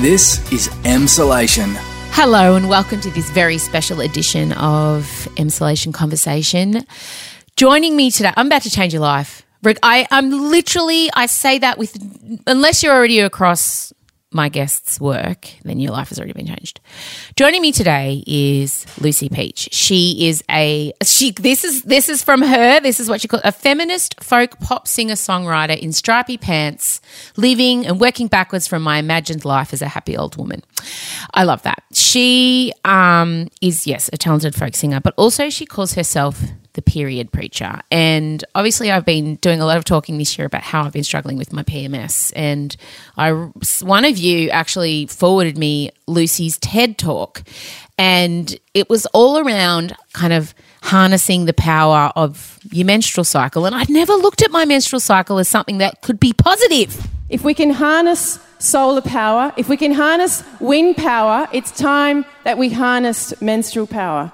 This 0.00 0.40
is 0.50 0.68
Emsolation. 0.84 1.76
Hello, 2.12 2.56
and 2.56 2.68
welcome 2.68 3.00
to 3.02 3.10
this 3.10 3.30
very 3.30 3.58
special 3.58 4.00
edition 4.00 4.52
of 4.54 5.04
Emsolation 5.36 5.94
Conversation. 5.94 6.84
Joining 7.56 7.94
me 7.94 8.10
today, 8.10 8.32
I'm 8.36 8.46
about 8.46 8.62
to 8.62 8.70
change 8.70 8.92
your 8.92 9.02
life. 9.02 9.42
Rick, 9.62 9.78
I, 9.82 10.08
I'm 10.10 10.30
literally, 10.30 11.08
I 11.14 11.26
say 11.26 11.58
that 11.58 11.78
with, 11.78 11.96
unless 12.48 12.82
you're 12.82 12.92
already 12.92 13.20
across 13.20 13.92
my 14.34 14.48
guest's 14.48 15.00
work, 15.00 15.48
then 15.62 15.78
your 15.78 15.92
life 15.92 16.08
has 16.08 16.18
already 16.18 16.32
been 16.32 16.46
changed. 16.46 16.80
Joining 17.36 17.62
me 17.62 17.72
today 17.72 18.22
is 18.26 18.86
Lucy 19.00 19.28
Peach. 19.28 19.68
She 19.72 20.28
is 20.28 20.42
a 20.50 20.92
she. 21.02 21.32
This 21.32 21.64
is 21.64 21.82
this 21.82 22.08
is 22.08 22.22
from 22.22 22.42
her. 22.42 22.80
This 22.80 23.00
is 23.00 23.08
what 23.08 23.20
she 23.20 23.28
calls 23.28 23.42
a 23.44 23.52
feminist 23.52 24.22
folk 24.22 24.58
pop 24.60 24.88
singer 24.88 25.14
songwriter 25.14 25.78
in 25.78 25.92
stripy 25.92 26.38
pants, 26.38 27.00
living 27.36 27.86
and 27.86 28.00
working 28.00 28.26
backwards 28.26 28.66
from 28.66 28.82
my 28.82 28.98
imagined 28.98 29.44
life 29.44 29.72
as 29.72 29.82
a 29.82 29.88
happy 29.88 30.16
old 30.16 30.36
woman. 30.36 30.62
I 31.34 31.44
love 31.44 31.62
that. 31.62 31.82
She 31.92 32.72
um, 32.84 33.48
is 33.60 33.86
yes 33.86 34.10
a 34.12 34.16
talented 34.16 34.54
folk 34.54 34.74
singer, 34.74 35.00
but 35.00 35.14
also 35.16 35.50
she 35.50 35.66
calls 35.66 35.94
herself 35.94 36.42
the 36.74 36.82
period 36.82 37.32
preacher. 37.32 37.80
And 37.90 38.44
obviously, 38.54 38.90
I've 38.90 39.04
been 39.04 39.36
doing 39.36 39.60
a 39.60 39.66
lot 39.66 39.76
of 39.76 39.84
talking 39.84 40.18
this 40.18 40.38
year 40.38 40.46
about 40.46 40.62
how 40.62 40.84
I've 40.84 40.92
been 40.92 41.04
struggling 41.04 41.36
with 41.36 41.52
my 41.52 41.62
PMS. 41.62 42.32
And 42.34 42.76
I, 43.16 43.32
one 43.82 44.04
of 44.04 44.18
you 44.18 44.50
actually 44.50 45.06
forwarded 45.06 45.58
me 45.58 45.90
Lucy's 46.06 46.58
TED 46.58 46.98
talk, 46.98 47.42
and 47.98 48.56
it 48.74 48.88
was 48.88 49.06
all 49.06 49.38
around 49.38 49.94
kind 50.12 50.32
of 50.32 50.54
harnessing 50.82 51.44
the 51.44 51.52
power 51.52 52.10
of 52.16 52.58
your 52.70 52.86
menstrual 52.86 53.24
cycle. 53.24 53.66
And 53.66 53.74
I'd 53.74 53.90
never 53.90 54.14
looked 54.14 54.42
at 54.42 54.50
my 54.50 54.64
menstrual 54.64 55.00
cycle 55.00 55.38
as 55.38 55.48
something 55.48 55.78
that 55.78 56.00
could 56.02 56.18
be 56.18 56.32
positive. 56.32 57.06
If 57.28 57.44
we 57.44 57.54
can 57.54 57.70
harness 57.70 58.38
solar 58.58 59.00
power, 59.00 59.52
if 59.56 59.68
we 59.68 59.76
can 59.76 59.92
harness 59.92 60.42
wind 60.60 60.96
power, 60.96 61.48
it's 61.52 61.70
time 61.70 62.24
that 62.44 62.58
we 62.58 62.70
harnessed 62.70 63.40
menstrual 63.40 63.86
power. 63.86 64.32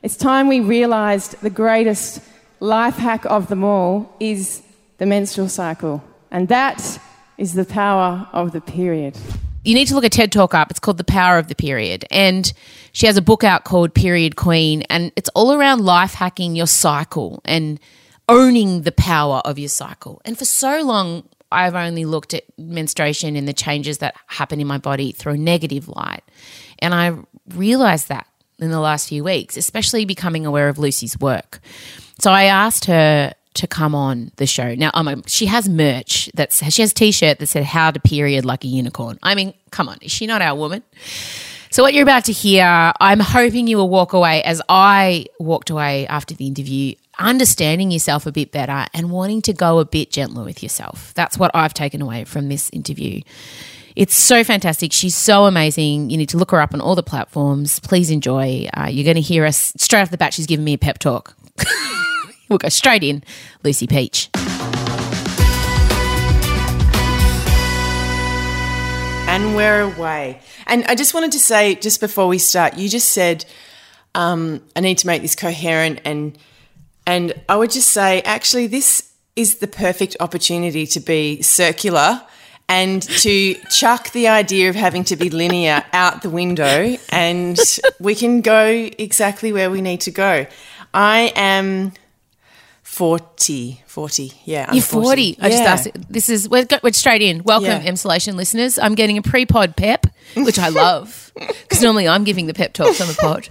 It's 0.00 0.16
time 0.16 0.46
we 0.46 0.60
realised 0.60 1.40
the 1.40 1.50
greatest 1.50 2.22
life 2.60 2.96
hack 2.96 3.24
of 3.24 3.48
them 3.48 3.64
all 3.64 4.14
is 4.20 4.62
the 4.98 5.06
menstrual 5.06 5.48
cycle. 5.48 6.04
And 6.30 6.46
that 6.48 7.00
is 7.36 7.54
the 7.54 7.64
power 7.64 8.28
of 8.32 8.52
the 8.52 8.60
period. 8.60 9.16
You 9.64 9.74
need 9.74 9.88
to 9.88 9.96
look 9.96 10.04
a 10.04 10.08
TED 10.08 10.30
Talk 10.30 10.54
up. 10.54 10.70
It's 10.70 10.78
called 10.78 10.98
The 10.98 11.04
Power 11.04 11.36
of 11.36 11.48
the 11.48 11.56
Period. 11.56 12.04
And 12.12 12.52
she 12.92 13.06
has 13.06 13.16
a 13.16 13.22
book 13.22 13.42
out 13.42 13.64
called 13.64 13.92
Period 13.92 14.36
Queen. 14.36 14.82
And 14.82 15.10
it's 15.16 15.28
all 15.30 15.52
around 15.52 15.84
life 15.84 16.14
hacking 16.14 16.54
your 16.54 16.68
cycle 16.68 17.42
and 17.44 17.80
owning 18.28 18.82
the 18.82 18.92
power 18.92 19.42
of 19.44 19.58
your 19.58 19.68
cycle. 19.68 20.22
And 20.24 20.38
for 20.38 20.44
so 20.44 20.80
long, 20.82 21.24
I've 21.50 21.74
only 21.74 22.04
looked 22.04 22.34
at 22.34 22.44
menstruation 22.56 23.34
and 23.34 23.48
the 23.48 23.52
changes 23.52 23.98
that 23.98 24.14
happen 24.28 24.60
in 24.60 24.68
my 24.68 24.78
body 24.78 25.10
through 25.10 25.32
a 25.32 25.38
negative 25.38 25.88
light. 25.88 26.22
And 26.78 26.94
I 26.94 27.16
realized 27.48 28.08
that 28.10 28.28
in 28.58 28.70
the 28.70 28.80
last 28.80 29.08
few 29.08 29.24
weeks, 29.24 29.56
especially 29.56 30.04
becoming 30.04 30.46
aware 30.46 30.68
of 30.68 30.78
Lucy's 30.78 31.18
work. 31.18 31.60
So 32.18 32.30
I 32.30 32.44
asked 32.44 32.86
her 32.86 33.34
to 33.54 33.66
come 33.66 33.94
on 33.94 34.30
the 34.36 34.46
show. 34.46 34.74
Now, 34.74 34.90
um, 34.94 35.22
she 35.26 35.46
has 35.46 35.68
merch 35.68 36.30
that's 36.34 36.64
she 36.72 36.82
has 36.82 36.92
a 36.92 36.94
t-shirt 36.94 37.38
that 37.38 37.46
said 37.46 37.64
"How 37.64 37.90
to 37.90 38.00
period 38.00 38.44
like 38.44 38.64
a 38.64 38.68
unicorn." 38.68 39.18
I 39.22 39.34
mean, 39.34 39.54
come 39.70 39.88
on, 39.88 39.98
is 40.00 40.12
she 40.12 40.26
not 40.26 40.42
our 40.42 40.56
woman? 40.56 40.82
So 41.70 41.82
what 41.82 41.92
you're 41.92 42.02
about 42.02 42.24
to 42.26 42.32
hear, 42.32 42.92
I'm 42.98 43.20
hoping 43.20 43.66
you 43.66 43.76
will 43.76 43.90
walk 43.90 44.14
away 44.14 44.42
as 44.42 44.62
I 44.70 45.26
walked 45.38 45.68
away 45.68 46.06
after 46.06 46.34
the 46.34 46.46
interview, 46.46 46.94
understanding 47.18 47.90
yourself 47.90 48.24
a 48.26 48.32
bit 48.32 48.52
better 48.52 48.86
and 48.94 49.10
wanting 49.10 49.42
to 49.42 49.52
go 49.52 49.78
a 49.78 49.84
bit 49.84 50.10
gentler 50.10 50.44
with 50.44 50.62
yourself. 50.62 51.12
That's 51.14 51.36
what 51.36 51.50
I've 51.54 51.74
taken 51.74 52.00
away 52.00 52.24
from 52.24 52.48
this 52.48 52.70
interview. 52.70 53.20
It's 53.98 54.14
so 54.14 54.44
fantastic. 54.44 54.92
She's 54.92 55.16
so 55.16 55.46
amazing. 55.46 56.08
You 56.08 56.16
need 56.16 56.28
to 56.28 56.36
look 56.36 56.52
her 56.52 56.60
up 56.60 56.72
on 56.72 56.80
all 56.80 56.94
the 56.94 57.02
platforms. 57.02 57.80
Please 57.80 58.12
enjoy. 58.12 58.68
Uh, 58.72 58.86
you're 58.86 59.02
going 59.02 59.16
to 59.16 59.20
hear 59.20 59.44
us 59.44 59.72
straight 59.76 60.02
off 60.02 60.12
the 60.12 60.16
bat. 60.16 60.32
She's 60.32 60.46
giving 60.46 60.64
me 60.64 60.74
a 60.74 60.78
pep 60.78 61.00
talk. 61.00 61.34
we'll 62.48 62.60
go 62.60 62.68
straight 62.68 63.02
in. 63.02 63.24
Lucy 63.64 63.88
Peach. 63.88 64.30
And 69.26 69.56
we're 69.56 69.80
away. 69.80 70.42
And 70.68 70.84
I 70.84 70.94
just 70.94 71.12
wanted 71.12 71.32
to 71.32 71.40
say, 71.40 71.74
just 71.74 71.98
before 71.98 72.28
we 72.28 72.38
start, 72.38 72.78
you 72.78 72.88
just 72.88 73.08
said, 73.08 73.46
um, 74.14 74.62
I 74.76 74.80
need 74.80 74.98
to 74.98 75.08
make 75.08 75.22
this 75.22 75.34
coherent. 75.34 76.02
And, 76.04 76.38
and 77.04 77.34
I 77.48 77.56
would 77.56 77.72
just 77.72 77.90
say, 77.90 78.22
actually, 78.22 78.68
this 78.68 79.12
is 79.34 79.56
the 79.56 79.66
perfect 79.66 80.16
opportunity 80.20 80.86
to 80.86 81.00
be 81.00 81.42
circular 81.42 82.22
and 82.68 83.02
to 83.02 83.54
chuck 83.70 84.10
the 84.12 84.28
idea 84.28 84.68
of 84.68 84.74
having 84.76 85.04
to 85.04 85.16
be 85.16 85.30
linear 85.30 85.84
out 85.92 86.22
the 86.22 86.30
window 86.30 86.96
and 87.10 87.58
we 87.98 88.14
can 88.14 88.40
go 88.42 88.66
exactly 88.98 89.52
where 89.52 89.70
we 89.70 89.80
need 89.80 90.02
to 90.02 90.10
go. 90.10 90.46
I 90.92 91.32
am 91.34 91.92
40. 92.82 93.82
40. 93.86 94.32
Yeah. 94.44 94.66
I'm 94.68 94.74
You're 94.74 94.82
40. 94.82 95.38
I 95.40 95.50
just 95.50 95.62
asked. 95.62 95.88
This 96.10 96.28
is, 96.28 96.48
we're, 96.48 96.66
we're 96.82 96.92
straight 96.92 97.22
in. 97.22 97.42
Welcome, 97.44 97.66
Yeah. 97.68 97.82
Emsolation 97.82 98.34
listeners. 98.34 98.78
I'm 98.78 98.94
getting 98.94 99.18
a 99.18 99.22
pre 99.22 99.46
pod 99.46 99.76
pep, 99.76 100.06
which 100.36 100.58
I 100.58 100.68
love 100.68 101.32
because 101.38 101.82
normally 101.82 102.08
I'm 102.08 102.24
giving 102.24 102.46
the 102.46 102.54
pep 102.54 102.72
talks 102.72 103.00
on 103.00 103.06
the 103.08 103.14
pod. 103.14 103.48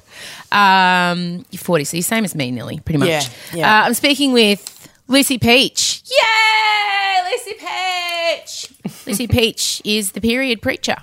Um, 0.52 1.46
you're 1.52 1.60
40, 1.60 1.84
so 1.86 1.98
you're 1.98 2.04
same 2.04 2.24
as 2.26 2.36
me, 2.36 2.52
nearly, 2.52 2.80
pretty 2.80 2.98
much. 3.00 3.10
Yeah, 3.10 3.24
yeah. 3.54 3.82
Uh, 3.82 3.86
I'm 3.86 3.94
speaking 3.94 4.34
with 4.34 4.77
Lucy 5.08 5.38
Peach. 5.38 6.04
Yay! 6.06 7.32
Lucy 7.32 7.54
Peach! 7.54 8.74
Lucy 9.06 9.28
Peach 9.28 9.82
is 9.86 10.12
the 10.12 10.22
period 10.22 10.62
preacher. 10.62 10.98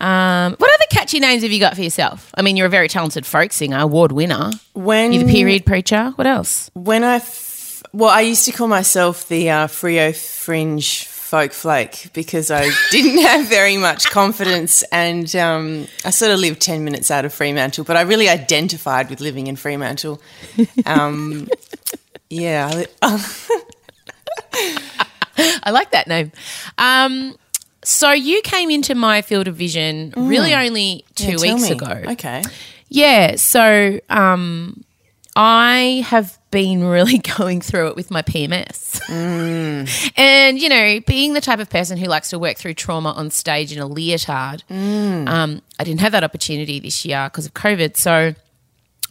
Um, 0.00 0.54
what 0.58 0.70
other 0.70 0.84
catchy 0.90 1.20
names 1.20 1.42
have 1.42 1.50
you 1.50 1.60
got 1.60 1.74
for 1.74 1.82
yourself? 1.82 2.30
I 2.36 2.42
mean, 2.42 2.56
you're 2.56 2.66
a 2.66 2.70
very 2.70 2.88
talented 2.88 3.24
folk 3.24 3.52
singer, 3.52 3.78
award 3.78 4.12
winner. 4.12 4.50
When 4.74 5.12
You're 5.12 5.24
the 5.24 5.32
period 5.32 5.64
preacher. 5.64 6.12
What 6.16 6.26
else? 6.26 6.70
When 6.74 7.02
I, 7.02 7.16
f- 7.16 7.82
well, 7.92 8.10
I 8.10 8.20
used 8.20 8.44
to 8.46 8.52
call 8.52 8.68
myself 8.68 9.26
the 9.28 9.48
uh, 9.50 9.66
Freo 9.68 10.14
Fringe 10.14 11.06
folk 11.06 11.52
flake 11.52 12.10
because 12.12 12.50
I 12.50 12.70
didn't 12.90 13.22
have 13.22 13.48
very 13.48 13.78
much 13.78 14.10
confidence 14.10 14.82
and 14.92 15.34
um, 15.36 15.86
I 16.04 16.10
sort 16.10 16.32
of 16.32 16.38
lived 16.40 16.60
10 16.60 16.84
minutes 16.84 17.10
out 17.10 17.24
of 17.24 17.32
Fremantle, 17.32 17.84
but 17.84 17.96
I 17.96 18.02
really 18.02 18.28
identified 18.28 19.08
with 19.08 19.20
living 19.20 19.46
in 19.46 19.56
Fremantle. 19.56 20.20
Um, 20.84 21.48
yeah. 22.34 22.84
I 25.66 25.70
like 25.70 25.90
that 25.92 26.06
name. 26.06 26.32
Um, 26.78 27.36
so 27.82 28.12
you 28.12 28.40
came 28.42 28.70
into 28.70 28.94
my 28.94 29.20
field 29.22 29.48
of 29.48 29.56
vision 29.56 30.12
really 30.16 30.54
only 30.54 31.04
two 31.14 31.32
Mm. 31.36 31.44
yeah, 31.46 31.54
weeks 31.54 31.70
ago. 31.70 32.02
Okay. 32.12 32.42
Yeah. 32.88 33.36
So 33.36 33.98
um, 34.08 34.84
I 35.36 36.04
have 36.06 36.38
been 36.50 36.84
really 36.84 37.18
going 37.36 37.60
through 37.60 37.88
it 37.88 37.96
with 37.96 38.10
my 38.10 38.22
PMS. 38.22 39.00
Mm. 39.08 40.12
and, 40.16 40.58
you 40.60 40.68
know, 40.68 41.00
being 41.06 41.32
the 41.34 41.40
type 41.40 41.58
of 41.58 41.68
person 41.68 41.98
who 41.98 42.06
likes 42.06 42.30
to 42.30 42.38
work 42.38 42.56
through 42.56 42.74
trauma 42.74 43.10
on 43.10 43.30
stage 43.30 43.72
in 43.72 43.78
a 43.80 43.86
leotard, 43.88 44.62
Mm. 44.70 45.28
um, 45.28 45.62
I 45.78 45.84
didn't 45.84 46.00
have 46.00 46.12
that 46.12 46.22
opportunity 46.24 46.78
this 46.80 47.04
year 47.04 47.24
because 47.28 47.44
of 47.46 47.54
COVID. 47.54 47.96
So 47.96 48.34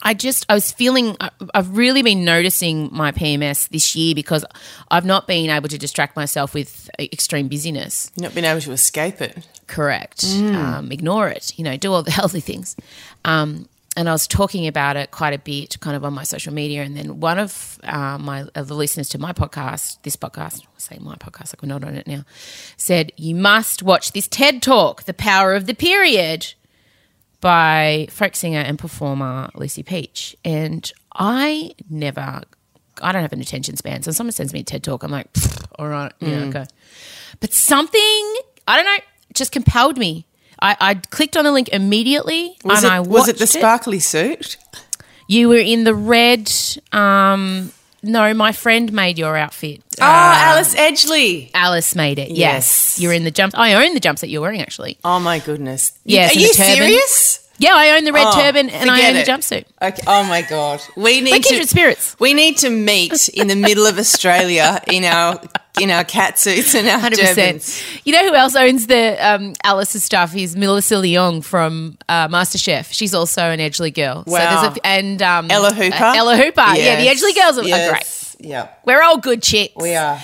I 0.04 0.14
just, 0.14 0.46
I 0.50 0.54
was 0.54 0.72
feeling, 0.72 1.18
I've 1.54 1.76
really 1.76 2.04
been 2.04 2.26
noticing 2.26 2.90
my 2.92 3.12
PMS 3.12 3.70
this 3.70 3.96
year 3.96 4.14
because 4.14 4.46
I've 4.92 5.06
not 5.06 5.28
been 5.28 5.50
able 5.50 5.70
to 5.70 5.78
distract 5.78 6.16
myself 6.16 6.54
with 6.54 6.90
extreme 7.00 7.48
busyness. 7.48 8.12
Not 8.18 8.36
been 8.36 8.46
able 8.46 8.62
to 8.62 8.74
escape 8.74 9.22
it. 9.22 9.48
Correct. 9.68 10.24
Um, 10.26 10.92
ignore 10.92 11.30
it, 11.30 11.58
you 11.58 11.64
know, 11.64 11.78
do 11.78 11.92
all 11.94 12.04
the 12.04 12.12
healthy 12.20 12.42
things. 12.42 12.76
Um, 13.24 13.68
and 13.96 14.10
I 14.10 14.12
was 14.12 14.28
talking 14.28 14.68
about 14.68 14.98
it 14.98 15.12
quite 15.12 15.34
a 15.34 15.40
bit, 15.40 15.80
kind 15.80 15.96
of 15.96 16.04
on 16.04 16.14
my 16.14 16.24
social 16.24 16.54
media. 16.54 16.84
And 16.84 16.98
then 16.98 17.20
one 17.20 17.38
of 17.38 17.80
uh, 17.84 18.18
my 18.18 18.46
of 18.56 18.68
the 18.68 18.76
listeners 18.76 19.08
to 19.10 19.20
my 19.20 19.34
podcast, 19.34 19.98
this 20.02 20.16
podcast, 20.16 20.62
I 20.62 20.80
say 20.80 20.98
my 21.00 21.16
podcast, 21.16 21.54
like 21.54 21.62
we're 21.62 21.70
not 21.70 21.84
on 21.84 21.96
it 21.96 22.08
now, 22.08 22.24
said 22.76 23.12
you 23.18 23.36
must 23.36 23.84
watch 23.84 24.12
this 24.12 24.28
TED 24.28 24.62
Talk, 24.64 25.04
"The 25.04 25.14
Power 25.14 25.54
of 25.54 25.68
the 25.68 25.76
Period," 25.76 26.56
by 27.44 28.08
folk 28.10 28.38
singer 28.38 28.60
and 28.60 28.80
performer 28.80 29.50
Lucy 29.54 29.84
Peach. 29.84 30.34
And 30.46 30.90
I 31.14 31.74
never, 31.90 32.42
I 33.02 33.12
don't 33.12 33.22
have 33.22 33.34
an 33.34 33.42
attention 33.42 33.76
span. 33.76 34.02
So 34.02 34.12
someone 34.12 34.32
sends 34.32 34.54
me 34.54 34.62
a 34.62 34.64
TED 34.64 34.82
Talk, 34.82 35.04
I'm 35.04 35.12
like, 35.12 35.28
all 35.78 35.90
right, 35.90 36.14
yeah, 36.22 36.46
okay. 36.46 36.66
But 37.42 37.52
something, 37.52 38.36
I 38.66 38.78
don't 38.78 38.86
know, 38.86 39.04
just 39.34 39.52
compelled 39.52 39.98
me. 39.98 40.26
I, 40.58 40.78
I 40.80 40.94
clicked 40.96 41.36
on 41.36 41.44
the 41.44 41.52
link 41.52 41.68
immediately 41.68 42.56
Was, 42.64 42.78
and 42.78 42.86
it, 42.86 42.96
I 42.96 43.00
was 43.02 43.28
it 43.28 43.36
the 43.36 43.44
watched 43.44 43.54
sparkly 43.54 44.00
suit? 44.00 44.56
You 45.28 45.50
were 45.50 45.58
in 45.58 45.84
the 45.84 45.94
red. 45.94 46.50
Um, 46.94 47.74
no, 48.04 48.34
my 48.34 48.52
friend 48.52 48.92
made 48.94 49.18
your 49.18 49.36
outfit. 49.38 49.82
Oh, 50.00 50.04
Alice 50.06 50.76
Edgley. 50.76 51.50
Alice 51.54 51.96
made 51.96 52.20
it. 52.20 52.30
Yes. 52.30 52.38
Yes. 52.38 53.00
You're 53.02 53.14
in 53.14 53.24
the 53.24 53.32
jumps. 53.32 53.56
I 53.56 53.74
own 53.86 53.94
the 53.94 54.00
jumpsuit 54.00 54.30
you're 54.30 54.42
wearing, 54.42 54.62
actually. 54.62 54.98
Oh 55.04 55.20
my 55.20 55.40
goodness. 55.40 55.94
Yes, 56.04 56.36
Are 56.36 56.40
you 56.40 56.54
serious? 56.54 57.40
Yeah, 57.60 57.74
I 57.76 57.92
own 57.92 58.04
the 58.04 58.12
red 58.12 58.26
Oh, 58.28 58.42
turban 58.42 58.70
and 58.70 58.90
I 58.90 59.08
own 59.10 59.14
the 59.16 59.22
jumpsuit. 59.24 59.66
Okay. 59.82 60.02
Oh 60.08 60.24
my 60.24 60.42
god, 60.42 60.82
we 60.98 61.22
need 61.22 61.32
We're 61.50 61.60
to 61.62 61.68
spirits. 61.68 62.16
We 62.20 62.34
need 62.34 62.58
to 62.58 62.70
meet 62.70 63.30
in 63.30 63.48
the 63.48 63.56
middle 63.56 63.86
of 63.86 63.98
Australia 64.00 64.82
in 64.92 65.04
our 65.04 65.40
in 65.80 65.90
our 65.90 66.04
cat 66.04 66.38
suits 66.38 66.76
and 66.76 66.88
our 66.88 67.00
Hundred 67.00 67.20
turbans. 67.20 67.66
percent. 67.66 68.02
You 68.06 68.14
know 68.14 68.28
who 68.28 68.36
else 68.36 68.56
owns 68.56 68.88
the 68.88 69.18
um, 69.28 69.54
Alice's 69.64 70.04
stuff? 70.04 70.36
Is 70.36 70.56
Melissa 70.56 70.96
Leong 70.96 71.44
from 71.44 71.98
uh, 72.08 72.28
MasterChef. 72.28 72.94
She's 72.94 73.14
also 73.14 73.42
an 73.44 73.60
Edgley 73.60 73.94
girl. 73.94 74.24
Wow. 74.28 74.62
So 74.62 74.68
there's 74.68 74.78
a, 74.78 74.86
and 74.88 75.22
um, 75.22 75.50
Ella 75.50 75.74
Hooper. 75.74 75.96
uh, 75.96 76.16
Ella 76.16 76.38
Hooper. 76.38 76.62
Yeah, 76.76 76.98
the 76.98 77.04
Yes. 77.06 77.24
Edgley 77.24 77.36
girls 77.36 77.58
are, 77.58 77.62
are 77.62 77.90
great. 77.90 78.02
Yes. 78.02 78.36
Yeah, 78.40 78.68
We're 78.86 79.02
all 79.02 79.18
good 79.20 79.42
chicks. 79.42 79.74
we 79.78 79.96
are. 79.96 80.20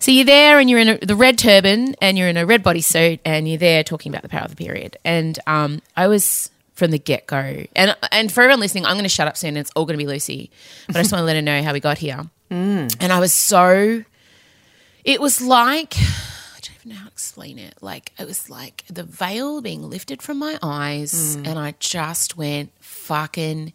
So 0.00 0.10
you're 0.10 0.24
there 0.24 0.58
and 0.58 0.70
you're 0.70 0.78
in 0.78 0.88
a, 0.88 0.98
the 0.98 1.16
red 1.16 1.36
turban 1.38 1.94
and 2.00 2.16
you're 2.16 2.28
in 2.28 2.36
a 2.36 2.46
red 2.46 2.62
bodysuit 2.64 3.18
and 3.24 3.48
you're 3.48 3.58
there 3.58 3.82
talking 3.84 4.10
about 4.10 4.22
the 4.22 4.28
power 4.28 4.42
of 4.44 4.50
the 4.50 4.64
period. 4.64 4.96
And 5.04 5.38
um, 5.46 5.82
I 5.96 6.06
was 6.08 6.50
from 6.74 6.92
the 6.92 6.98
get 6.98 7.26
go. 7.26 7.64
And 7.76 7.96
and 8.12 8.32
for 8.32 8.42
everyone 8.42 8.60
listening, 8.60 8.86
I'm 8.86 8.94
going 8.94 9.02
to 9.02 9.08
shut 9.08 9.26
up 9.28 9.36
soon. 9.36 9.48
And 9.48 9.58
it's 9.58 9.72
all 9.76 9.84
going 9.84 9.98
to 9.98 10.02
be 10.02 10.06
Lucy, 10.08 10.50
but 10.86 10.96
I 10.96 11.00
just 11.02 11.12
want 11.12 11.20
to 11.22 11.26
let 11.26 11.34
her 11.36 11.42
know 11.42 11.62
how 11.62 11.72
we 11.72 11.80
got 11.80 11.98
here. 11.98 12.26
And 12.50 12.90
I 13.12 13.18
was 13.20 13.32
so. 13.32 14.04
It 15.08 15.22
was 15.22 15.40
like 15.40 15.94
I 15.98 16.60
don't 16.60 16.76
even 16.76 16.90
know 16.90 16.96
how 16.96 17.06
to 17.06 17.12
explain 17.12 17.58
it. 17.58 17.74
Like 17.80 18.12
it 18.18 18.26
was 18.26 18.50
like 18.50 18.84
the 18.88 19.04
veil 19.04 19.62
being 19.62 19.88
lifted 19.88 20.20
from 20.20 20.38
my 20.38 20.58
eyes, 20.62 21.36
mm. 21.36 21.46
and 21.46 21.58
I 21.58 21.74
just 21.78 22.36
went 22.36 22.72
fucking 22.80 23.72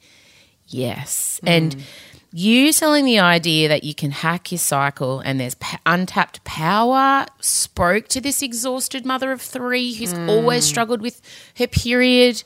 yes. 0.67 1.39
Mm. 1.43 1.49
And 1.49 1.83
you 2.31 2.71
selling 2.71 3.05
the 3.05 3.19
idea 3.19 3.67
that 3.67 3.83
you 3.83 3.93
can 3.95 4.11
hack 4.11 4.51
your 4.51 4.59
cycle 4.59 5.19
and 5.19 5.39
there's 5.39 5.55
pa- 5.55 5.79
untapped 5.85 6.43
power 6.43 7.25
spoke 7.39 8.07
to 8.09 8.19
this 8.21 8.41
exhausted 8.41 9.05
mother 9.05 9.31
of 9.31 9.41
three 9.41 9.93
who's 9.93 10.13
always 10.13 10.65
mm. 10.65 10.69
struggled 10.69 11.01
with 11.01 11.21
her 11.57 11.67
period. 11.67 12.43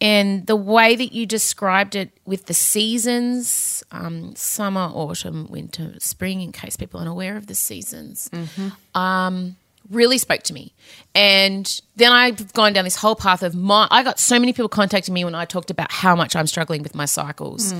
And 0.00 0.46
the 0.46 0.56
way 0.56 0.94
that 0.94 1.12
you 1.14 1.24
described 1.24 1.94
it 1.96 2.10
with 2.26 2.46
the 2.46 2.54
seasons, 2.54 3.82
um, 3.90 4.34
summer, 4.36 4.90
autumn, 4.92 5.46
winter, 5.48 5.94
spring, 6.00 6.42
in 6.42 6.52
case 6.52 6.76
people 6.76 7.00
aren't 7.00 7.10
aware 7.10 7.36
of 7.36 7.46
the 7.46 7.54
seasons, 7.54 8.30
um, 8.94 9.56
really 9.90 10.18
spoke 10.18 10.42
to 10.42 10.52
me. 10.52 10.74
And 11.14 11.80
then 11.96 12.12
I've 12.12 12.52
gone 12.52 12.74
down 12.74 12.84
this 12.84 12.96
whole 12.96 13.16
path 13.16 13.42
of 13.42 13.54
my. 13.54 13.88
I 13.90 14.02
got 14.02 14.18
so 14.18 14.38
many 14.38 14.52
people 14.52 14.68
contacting 14.68 15.14
me 15.14 15.24
when 15.24 15.34
I 15.34 15.46
talked 15.46 15.70
about 15.70 15.90
how 15.90 16.14
much 16.14 16.36
I'm 16.36 16.46
struggling 16.46 16.82
with 16.82 16.94
my 16.94 17.06
cycles. 17.06 17.72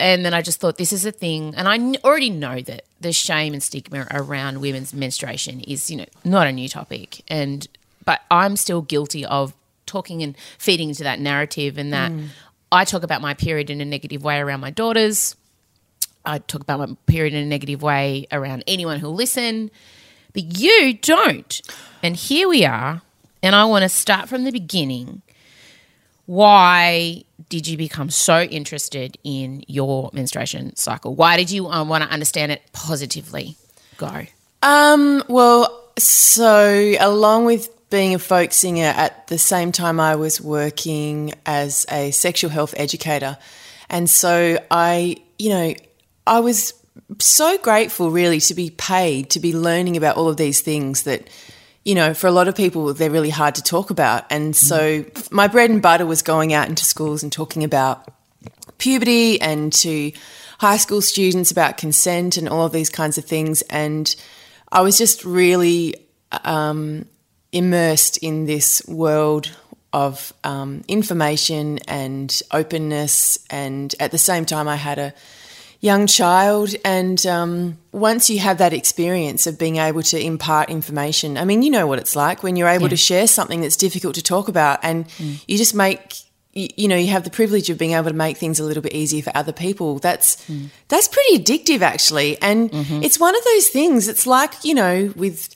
And 0.00 0.24
then 0.24 0.32
I 0.32 0.40
just 0.40 0.60
thought 0.60 0.78
this 0.78 0.94
is 0.94 1.04
a 1.04 1.12
thing, 1.12 1.54
and 1.56 1.68
I 1.68 1.78
already 2.02 2.30
know 2.30 2.62
that 2.62 2.86
the 3.00 3.12
shame 3.12 3.52
and 3.52 3.62
stigma 3.62 4.06
around 4.10 4.60
women's 4.62 4.94
menstruation 4.94 5.60
is, 5.60 5.90
you 5.90 5.98
know, 5.98 6.06
not 6.24 6.46
a 6.46 6.52
new 6.52 6.70
topic. 6.70 7.22
And 7.28 7.68
but 8.06 8.22
I'm 8.30 8.56
still 8.56 8.80
guilty 8.80 9.26
of 9.26 9.52
talking 9.90 10.22
and 10.22 10.36
feeding 10.58 10.88
into 10.88 11.02
that 11.02 11.18
narrative, 11.20 11.76
and 11.78 11.92
that 11.92 12.12
I 12.70 12.84
talk 12.84 13.02
about 13.02 13.20
my 13.20 13.34
period 13.34 13.68
in 13.70 13.80
a 13.80 13.84
negative 13.84 14.22
way 14.22 14.38
around 14.38 14.60
my 14.60 14.70
daughters. 14.70 15.36
I 16.24 16.38
talk 16.38 16.60
about 16.62 16.78
my 16.78 16.96
period 17.06 17.34
in 17.34 17.42
a 17.42 17.46
negative 17.46 17.82
way 17.82 18.26
around 18.30 18.62
anyone 18.66 19.00
who'll 19.00 19.14
listen, 19.14 19.70
but 20.32 20.58
you 20.58 20.94
don't. 20.94 21.60
And 22.02 22.14
here 22.14 22.48
we 22.48 22.64
are, 22.64 23.02
and 23.42 23.56
I 23.56 23.64
want 23.64 23.82
to 23.82 23.88
start 23.88 24.28
from 24.28 24.44
the 24.44 24.52
beginning. 24.52 25.22
Why 26.26 27.24
did 27.48 27.66
you 27.66 27.76
become 27.76 28.10
so 28.10 28.42
interested 28.42 29.18
in 29.24 29.64
your 29.66 30.10
menstruation 30.12 30.76
cycle? 30.76 31.16
Why 31.16 31.36
did 31.36 31.50
you 31.50 31.66
uh, 31.66 31.82
want 31.82 32.04
to 32.04 32.10
understand 32.10 32.52
it 32.52 32.62
positively? 32.72 33.56
Go. 33.96 34.26
Um, 34.62 35.24
well, 35.26 35.90
so 35.98 36.94
along 37.00 37.46
with 37.46 37.68
being 37.90 38.14
a 38.14 38.18
folk 38.18 38.52
singer, 38.52 38.92
at 38.96 39.26
the 39.26 39.38
same 39.38 39.72
time 39.72 40.00
I 40.00 40.16
was 40.16 40.40
working 40.40 41.34
as 41.44 41.86
a 41.90 42.10
sexual 42.12 42.50
health 42.50 42.74
educator. 42.76 43.36
And 43.88 44.08
so 44.08 44.58
I, 44.70 45.16
you 45.38 45.50
know, 45.50 45.74
I 46.26 46.40
was 46.40 46.74
so 47.18 47.58
grateful 47.58 48.10
really 48.10 48.40
to 48.40 48.54
be 48.54 48.70
paid 48.70 49.30
to 49.30 49.40
be 49.40 49.52
learning 49.52 49.96
about 49.96 50.16
all 50.16 50.28
of 50.28 50.36
these 50.36 50.60
things 50.60 51.04
that 51.04 51.28
you 51.84 51.94
know 51.94 52.14
for 52.14 52.26
a 52.26 52.30
lot 52.30 52.46
of 52.46 52.54
people 52.54 52.92
they're 52.92 53.10
really 53.10 53.30
hard 53.30 53.54
to 53.54 53.62
talk 53.62 53.90
about 53.90 54.24
and 54.30 54.54
so 54.54 55.04
my 55.30 55.48
bread 55.48 55.70
and 55.70 55.80
butter 55.80 56.04
was 56.04 56.20
going 56.22 56.52
out 56.52 56.68
into 56.68 56.84
schools 56.84 57.22
and 57.22 57.32
talking 57.32 57.64
about 57.64 58.12
puberty 58.78 59.40
and 59.40 59.72
to 59.72 60.12
high 60.60 60.76
school 60.76 61.00
students 61.00 61.50
about 61.50 61.78
consent 61.78 62.36
and 62.36 62.46
all 62.46 62.66
of 62.66 62.72
these 62.72 62.90
kinds 62.90 63.16
of 63.16 63.24
things. 63.24 63.62
And 63.62 64.14
I 64.70 64.82
was 64.82 64.98
just 64.98 65.24
really 65.24 65.94
um, 66.44 67.06
immersed 67.52 68.16
in 68.18 68.46
this 68.46 68.82
world 68.86 69.50
of 69.92 70.32
um, 70.44 70.82
information 70.88 71.78
and 71.88 72.40
openness. 72.52 73.38
And 73.50 73.94
at 73.98 74.12
the 74.12 74.18
same 74.18 74.44
time, 74.44 74.68
I 74.68 74.76
had 74.76 74.98
a 74.98 75.14
young 75.80 76.06
child. 76.06 76.74
And 76.84 77.24
um, 77.26 77.78
once 77.92 78.30
you 78.30 78.38
have 78.38 78.58
that 78.58 78.72
experience 78.72 79.46
of 79.46 79.58
being 79.58 79.76
able 79.76 80.02
to 80.04 80.20
impart 80.20 80.70
information, 80.70 81.36
I 81.36 81.44
mean, 81.44 81.62
you 81.62 81.70
know 81.70 81.86
what 81.86 81.98
it's 81.98 82.14
like 82.14 82.42
when 82.42 82.56
you're 82.56 82.68
able 82.68 82.88
to 82.88 82.96
share 82.96 83.26
something 83.26 83.60
that's 83.60 83.76
difficult 83.76 84.14
to 84.16 84.22
talk 84.22 84.48
about 84.48 84.80
and 84.82 85.06
you 85.18 85.58
just 85.58 85.74
make 85.74 86.18
you, 86.52 86.68
you 86.76 86.88
know 86.88 86.96
you 86.96 87.08
have 87.08 87.22
the 87.22 87.30
privilege 87.30 87.70
of 87.70 87.78
being 87.78 87.92
able 87.92 88.10
to 88.10 88.16
make 88.16 88.36
things 88.36 88.58
a 88.58 88.64
little 88.64 88.82
bit 88.82 88.92
easier 88.92 89.22
for 89.22 89.32
other 89.36 89.52
people. 89.52 89.98
That's 89.98 90.44
that's 90.88 91.08
pretty 91.08 91.38
addictive 91.38 91.80
actually. 91.80 92.40
And 92.42 92.70
it's 93.04 93.18
one 93.18 93.36
of 93.36 93.44
those 93.44 93.68
things 93.68 94.08
it's 94.08 94.26
like 94.26 94.64
you 94.64 94.74
know 94.74 95.12
with 95.16 95.54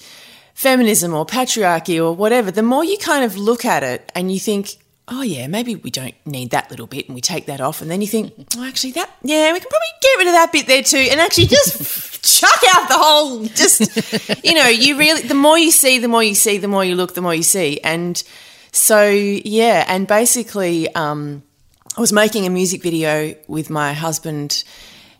feminism 0.54 1.12
or 1.12 1.26
patriarchy 1.26 2.02
or 2.02 2.12
whatever 2.12 2.50
the 2.50 2.62
more 2.62 2.84
you 2.84 2.96
kind 2.96 3.24
of 3.24 3.36
look 3.36 3.64
at 3.64 3.82
it 3.82 4.10
and 4.14 4.32
you 4.32 4.38
think 4.38 4.76
oh 5.08 5.22
yeah 5.22 5.46
maybe 5.46 5.74
we 5.74 5.90
don't 5.90 6.14
need 6.24 6.50
that 6.50 6.70
little 6.70 6.86
bit 6.86 7.06
and 7.06 7.14
we 7.14 7.20
take 7.20 7.46
that 7.46 7.60
off 7.60 7.82
and 7.82 7.90
then 7.90 8.00
you 8.00 8.06
think 8.06 8.32
oh 8.56 8.64
actually 8.64 8.92
that 8.92 9.10
yeah 9.22 9.52
we 9.52 9.60
can 9.60 9.68
probably 9.68 9.86
get 10.00 10.18
rid 10.18 10.28
of 10.28 10.32
that 10.32 10.52
bit 10.52 10.66
there 10.66 10.82
too 10.82 11.08
and 11.10 11.20
actually 11.20 11.46
just 11.46 12.24
chuck 12.40 12.60
out 12.74 12.88
the 12.88 12.96
whole 12.96 13.44
just 13.46 14.44
you 14.44 14.54
know 14.54 14.66
you 14.66 14.96
really 14.96 15.22
the 15.22 15.34
more 15.34 15.58
you 15.58 15.70
see 15.70 15.98
the 15.98 16.08
more 16.08 16.22
you 16.22 16.34
see 16.34 16.56
the 16.56 16.68
more 16.68 16.84
you 16.84 16.94
look 16.94 17.14
the 17.14 17.20
more 17.20 17.34
you 17.34 17.42
see. 17.42 17.80
And 17.80 18.22
so 18.72 19.08
yeah 19.10 19.84
and 19.88 20.06
basically 20.06 20.92
um, 20.94 21.42
i 21.96 22.00
was 22.00 22.12
making 22.12 22.46
a 22.46 22.50
music 22.50 22.82
video 22.82 23.34
with 23.46 23.70
my 23.70 23.92
husband 23.92 24.64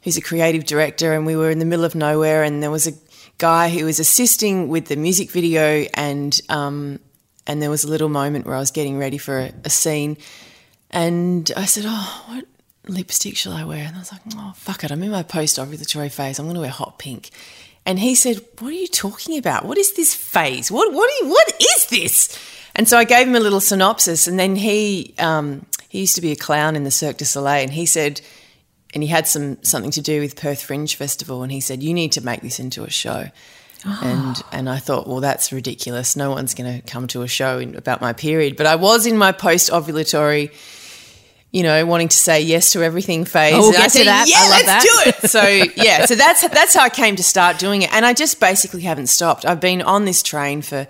who's 0.03 0.17
a 0.17 0.23
creative 0.23 0.65
director 0.65 1.13
and 1.13 1.27
we 1.27 1.37
were 1.37 1.51
in 1.51 1.59
the 1.59 1.65
middle 1.65 1.85
of 1.85 1.95
nowhere 1.95 2.43
and 2.43 2.63
there 2.63 2.71
was 2.71 2.87
a 2.87 2.93
guy 3.39 3.69
who 3.69 3.85
was 3.85 3.99
assisting 3.99 4.69
with 4.69 4.87
the 4.87 4.97
music 4.97 5.31
video 5.31 5.87
and 5.95 6.41
um, 6.49 7.01
and 7.47 7.61
there 7.61 7.71
was 7.71 7.85
a 7.85 7.89
little 7.89 8.09
moment 8.09 8.47
where 8.47 8.57
I 8.57 8.61
was 8.61 8.71
getting 8.71 8.99
ready 8.99 9.19
for 9.19 9.39
a, 9.39 9.53
a 9.65 9.71
scene 9.71 10.17
and 10.95 11.51
I 11.57 11.65
said, 11.65 11.85
Oh, 11.87 12.25
what 12.29 12.45
lipstick 12.87 13.37
shall 13.37 13.53
I 13.53 13.65
wear? 13.65 13.85
And 13.85 13.97
I 13.97 13.99
was 13.99 14.13
like, 14.13 14.23
Oh, 14.37 14.53
fuck 14.57 14.85
it. 14.85 14.93
I'm 14.93 15.03
in 15.03 15.11
my 15.11 15.25
post 15.25 15.59
ovulatory 15.59 16.11
phase. 16.11 16.39
I'm 16.39 16.47
going 16.47 16.55
to 16.55 16.61
wear 16.61 16.71
hot 16.71 16.99
pink. 16.99 17.31
And 17.85 17.99
he 17.99 18.15
said, 18.15 18.41
What 18.61 18.69
are 18.69 18.73
you 18.73 18.87
talking 18.87 19.37
about? 19.37 19.65
What 19.65 19.77
is 19.77 19.95
this 19.95 20.15
phase? 20.15 20.71
What, 20.71 20.93
what, 20.93 21.11
you, 21.21 21.29
what 21.29 21.53
is 21.61 21.87
this? 21.89 22.39
And 22.77 22.89
so 22.89 22.97
I 22.97 23.05
gave 23.05 23.27
him 23.27 23.35
a 23.35 23.41
little 23.41 23.61
synopsis. 23.61 24.27
And 24.27 24.39
then 24.39 24.57
he, 24.57 25.15
um, 25.19 25.67
he 25.89 26.01
used 26.01 26.15
to 26.15 26.23
be 26.23 26.33
a 26.33 26.37
clown 26.37 26.77
in 26.77 26.85
the 26.85 26.91
Cirque 26.91 27.19
du 27.19 27.25
Soleil. 27.25 27.63
And 27.63 27.73
he 27.73 27.87
said, 27.87 28.21
and 28.95 29.03
he 29.03 29.09
had 29.09 29.27
some 29.27 29.63
something 29.63 29.91
to 29.91 30.01
do 30.01 30.21
with 30.21 30.37
Perth 30.37 30.63
Fringe 30.63 30.95
Festival, 30.95 31.43
and 31.43 31.51
he 31.51 31.61
said, 31.61 31.83
"You 31.83 31.93
need 31.93 32.13
to 32.13 32.25
make 32.25 32.41
this 32.41 32.61
into 32.61 32.85
a 32.85 32.91
show." 32.91 33.29
And 33.85 34.37
ah. 34.37 34.49
and 34.53 34.71
I 34.71 34.79
thought, 34.79 35.07
well, 35.07 35.21
that's 35.21 35.53
ridiculous. 35.53 36.17
No 36.17 36.31
one's 36.31 36.55
going 36.55 36.81
to 36.81 36.87
come 36.91 37.07
to 37.09 37.21
a 37.21 37.29
show 37.29 37.59
in, 37.59 37.75
about 37.77 38.01
my 38.01 38.15
period. 38.15 38.57
But 38.57 38.65
I 38.65 38.77
was 38.77 39.05
in 39.05 39.19
my 39.19 39.31
post 39.33 39.71
ovulatory, 39.71 40.55
you 41.51 41.63
know, 41.63 41.85
wanting 41.85 42.09
to 42.09 42.17
say 42.17 42.41
yes 42.41 42.73
to 42.73 42.83
everything 42.83 43.27
phase. 43.27 43.53
Oh, 43.55 43.59
we'll 43.59 43.69
And 43.69 43.77
I 43.77 43.81
get 43.81 43.91
to 43.91 43.99
said, 43.99 44.07
that. 44.07 44.27
Yeah, 44.27 44.39
I 44.39 44.49
love 44.49 44.67
let's 44.67 44.67
that." 44.67 44.83
do 44.83 45.11
it. 45.11 45.31
So 45.31 45.83
yeah, 45.83 46.07
so 46.07 46.15
that's 46.15 46.49
that's 46.49 46.73
how 46.73 46.85
I 46.85 46.89
came 46.89 47.17
to 47.17 47.23
start 47.23 47.59
doing 47.59 47.83
it, 47.83 47.93
and 47.93 48.07
I 48.07 48.15
just 48.15 48.41
basically 48.41 48.83
haven't 48.83 49.09
stopped. 49.09 49.45
I've 49.45 49.61
been 49.61 49.83
on 49.83 50.05
this 50.05 50.23
train 50.23 50.63
for. 50.63 50.87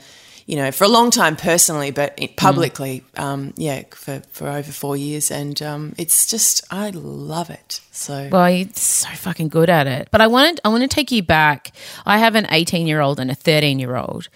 You 0.46 0.56
know, 0.56 0.70
for 0.72 0.84
a 0.84 0.88
long 0.88 1.10
time 1.10 1.36
personally, 1.36 1.90
but 1.90 2.20
publicly, 2.36 3.02
um, 3.16 3.54
yeah, 3.56 3.84
for, 3.90 4.22
for 4.30 4.48
over 4.48 4.70
four 4.70 4.96
years, 4.96 5.30
and 5.30 5.60
um, 5.62 5.94
it's 5.96 6.26
just 6.26 6.64
I 6.70 6.90
love 6.90 7.48
it. 7.48 7.80
So 7.92 8.28
Well, 8.30 8.50
you're 8.50 8.68
so 8.74 9.08
fucking 9.10 9.48
good 9.48 9.70
at 9.70 9.86
it. 9.86 10.08
But 10.10 10.20
I 10.20 10.26
wanted 10.26 10.60
I 10.64 10.68
want 10.68 10.82
to 10.82 10.88
take 10.88 11.10
you 11.10 11.22
back. 11.22 11.72
I 12.04 12.18
have 12.18 12.34
an 12.34 12.46
18 12.50 12.86
year 12.86 13.00
old 13.00 13.18
and 13.18 13.30
a 13.30 13.34
13 13.34 13.78
year 13.78 13.96
old, 13.96 14.28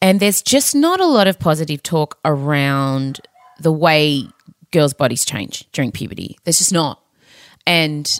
and 0.00 0.18
there's 0.18 0.40
just 0.40 0.74
not 0.74 1.00
a 1.00 1.06
lot 1.06 1.28
of 1.28 1.38
positive 1.38 1.82
talk 1.82 2.18
around 2.24 3.20
the 3.58 3.72
way 3.72 4.24
girls' 4.72 4.94
bodies 4.94 5.24
change 5.26 5.70
during 5.72 5.92
puberty. 5.92 6.38
There's 6.44 6.58
just 6.58 6.72
not, 6.72 7.02
and 7.66 8.18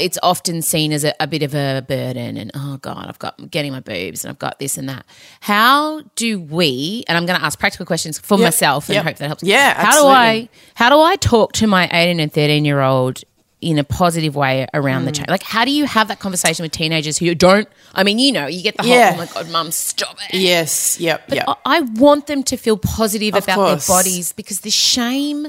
it's 0.00 0.18
often 0.22 0.62
seen 0.62 0.92
as 0.92 1.04
a, 1.04 1.14
a 1.20 1.26
bit 1.26 1.42
of 1.42 1.54
a 1.54 1.84
burden. 1.86 2.36
And 2.36 2.50
oh 2.54 2.78
god, 2.78 3.06
I've 3.08 3.18
got 3.18 3.50
getting 3.50 3.72
my 3.72 3.80
boobs, 3.80 4.24
and 4.24 4.30
I've 4.30 4.38
got 4.38 4.58
this 4.58 4.78
and 4.78 4.88
that. 4.88 5.04
How 5.40 6.02
do 6.16 6.40
we? 6.40 7.04
And 7.08 7.16
I'm 7.18 7.26
going 7.26 7.38
to 7.38 7.44
ask 7.44 7.58
practical 7.58 7.86
questions 7.86 8.18
for 8.18 8.38
Yep, 8.38 8.46
myself 8.46 8.88
and 8.88 8.94
yep. 8.96 9.04
hope 9.04 9.16
that 9.16 9.26
helps. 9.26 9.42
Yeah, 9.42 9.74
How 9.74 10.02
do 10.02 10.08
I? 10.08 10.48
How 10.74 10.88
do 10.90 11.00
I 11.00 11.16
talk 11.16 11.52
to 11.54 11.66
my 11.66 11.88
18 11.92 12.18
and 12.20 12.32
13 12.32 12.64
year 12.64 12.80
old 12.80 13.22
in 13.60 13.78
a 13.78 13.84
positive 13.84 14.34
way 14.34 14.66
around 14.72 15.02
Mm. 15.02 15.06
the 15.06 15.12
change? 15.12 15.28
Like, 15.28 15.42
how 15.42 15.64
do 15.66 15.70
you 15.70 15.84
have 15.84 16.08
that 16.08 16.18
conversation 16.18 16.62
with 16.62 16.72
teenagers 16.72 17.18
who 17.18 17.34
don't? 17.34 17.68
I 17.94 18.04
mean, 18.04 18.18
you 18.18 18.32
know, 18.32 18.46
you 18.46 18.62
get 18.62 18.76
the 18.78 18.82
whole, 18.84 18.92
Yeah. 18.92 19.12
oh 19.14 19.18
my 19.18 19.26
God, 19.26 19.50
mum, 19.50 19.70
stop 19.70 20.16
it. 20.30 20.34
yes, 20.38 20.98
yep, 20.98 21.24
yep. 21.30 21.44
I- 21.46 21.56
I 21.66 21.80
want 21.80 22.26
them 22.26 22.42
to 22.44 22.56
feel 22.56 22.78
positive 22.78 23.34
Of 23.34 23.44
about 23.44 23.56
course. 23.56 23.86
their 23.86 23.96
bodies 23.96 24.32
because 24.32 24.60
the 24.60 24.70
shame 24.70 25.48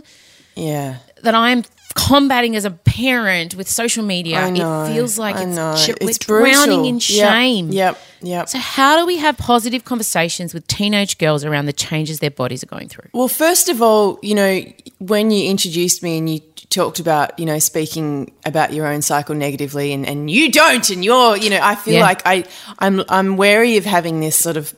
Yeah. 0.55 0.97
that 1.23 1.33
I'm 1.35 1.63
combating 1.95 2.55
as 2.57 2.65
a 2.65 2.69
parent 3.01 3.55
with 3.55 3.67
social 3.69 4.03
media. 4.03 4.49
Know. 4.51 4.83
It 4.85 4.93
feels 4.93 5.17
like 5.17 5.35
I 5.35 5.43
it's, 5.43 5.55
know. 5.55 5.75
sh- 5.75 5.89
It's 6.01 6.27
we're 6.27 6.43
drowning 6.45 6.85
in 6.85 6.95
Yep, 6.95 7.01
shame. 7.01 7.69
Yep. 7.71 7.97
Yep. 8.21 8.49
So 8.49 8.57
how 8.59 8.97
do 8.99 9.05
we 9.05 9.17
have 9.17 9.37
positive 9.37 9.83
conversations 9.85 10.53
with 10.53 10.67
teenage 10.67 11.17
girls 11.17 11.43
around 11.43 11.65
the 11.65 11.73
changes 11.73 12.19
their 12.19 12.29
bodies 12.31 12.63
are 12.63 12.67
going 12.67 12.87
through? 12.87 13.09
Well, 13.13 13.27
first 13.27 13.69
of 13.69 13.81
all, 13.81 14.19
you 14.21 14.35
know, 14.35 14.61
when 14.99 15.31
you 15.31 15.49
introduced 15.49 16.03
me 16.03 16.17
and 16.19 16.29
you 16.29 16.39
talked 16.69 16.99
about, 16.99 17.37
you 17.39 17.45
know, 17.45 17.59
speaking 17.59 18.31
about 18.45 18.71
your 18.73 18.85
own 18.87 19.01
cycle 19.01 19.35
negatively 19.35 19.91
and, 19.91 20.07
and 20.07 20.29
you 20.31 20.51
don't 20.51 20.89
and 20.89 21.03
you're, 21.03 21.35
you 21.35 21.49
know, 21.49 21.59
I 21.61 21.75
feel 21.75 21.95
Yeah. 21.95 22.01
like 22.01 22.21
I 22.25 22.45
I'm 22.79 23.03
I'm 23.09 23.35
wary 23.37 23.77
of 23.77 23.85
having 23.85 24.19
this 24.21 24.35
sort 24.37 24.55
of 24.57 24.73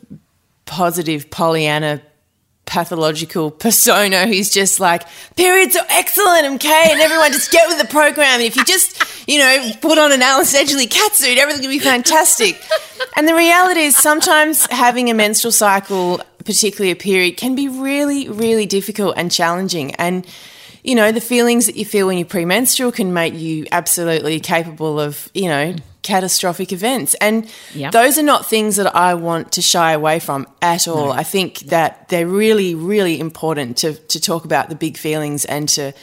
positive 0.65 1.29
Pollyanna 1.29 2.01
pathological 2.65 3.51
persona. 3.51 4.25
Who's 4.27 4.49
just 4.49 4.79
like 4.79 5.03
periods 5.35 5.75
are 5.75 5.85
excellent 5.89 6.55
okay 6.55 6.87
and 6.91 6.99
everyone 7.01 7.31
just 7.31 7.51
get 7.51 7.67
with 7.67 7.79
the 7.79 7.87
program. 7.87 8.41
If 8.41 8.55
you 8.55 8.65
just 8.65 9.03
you 9.27 9.39
know 9.39 9.71
put 9.81 9.97
on 9.97 10.11
an 10.11 10.21
alice 10.21 10.55
edgley 10.55 10.87
catsuit 10.87 11.37
everything 11.37 11.61
will 11.63 11.69
be 11.69 11.79
fantastic. 11.79 12.59
And 13.15 13.27
the 13.27 13.35
reality 13.35 13.81
is 13.81 13.95
sometimes 13.97 14.65
having 14.71 15.09
a 15.09 15.13
menstrual 15.13 15.51
cycle 15.51 16.21
particularly 16.45 16.91
a 16.91 16.95
period 16.95 17.37
can 17.37 17.55
be 17.55 17.67
really 17.67 18.29
really 18.29 18.65
difficult 18.65 19.15
and 19.17 19.31
challenging. 19.31 19.95
And 19.95 20.25
you 20.83 20.95
know 20.95 21.11
the 21.11 21.21
feelings 21.21 21.65
that 21.65 21.75
you 21.75 21.85
feel 21.85 22.07
when 22.07 22.17
you're 22.17 22.27
premenstrual 22.27 22.91
can 22.91 23.13
make 23.13 23.33
you 23.33 23.65
absolutely 23.71 24.39
capable 24.39 24.99
of 24.99 25.29
you 25.33 25.47
know 25.47 25.75
catastrophic 26.03 26.71
events 26.71 27.15
and 27.15 27.49
Yep. 27.73 27.91
those 27.91 28.17
are 28.17 28.23
not 28.23 28.45
things 28.45 28.75
that 28.75 28.95
I 28.95 29.15
want 29.15 29.53
to 29.53 29.61
shy 29.61 29.93
away 29.93 30.19
from 30.19 30.45
at 30.61 30.87
all. 30.87 31.11
I 31.11 31.23
think 31.23 31.59
that 31.69 32.07
they're 32.09 32.27
really, 32.27 32.75
really 32.75 33.19
important 33.19 33.77
to, 33.77 33.93
to 33.93 34.19
talk 34.19 34.45
about 34.45 34.69
the 34.69 34.75
big 34.75 34.97
feelings 34.97 35.45
and 35.45 35.67
to, 35.69 35.93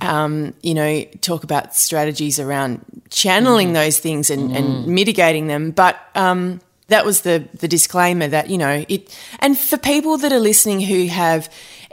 um, 0.00 0.54
you 0.62 0.74
know, 0.74 1.04
talk 1.20 1.44
about 1.44 1.76
strategies 1.76 2.40
around 2.40 2.80
channeling 3.10 3.74
those 3.74 3.98
things 4.00 4.30
and, 4.30 4.56
and 4.56 4.86
mitigating 4.86 5.46
them. 5.46 5.70
But 5.70 5.96
um, 6.14 6.60
that 6.88 7.04
was 7.04 7.20
the 7.20 7.46
the 7.60 7.68
disclaimer 7.68 8.28
that 8.28 8.50
you 8.50 8.58
know 8.58 8.84
it. 8.88 9.16
And 9.38 9.58
for 9.58 9.76
people 9.76 10.18
that 10.18 10.32
are 10.32 10.40
listening 10.40 10.80
who 10.80 11.06
have 11.06 11.48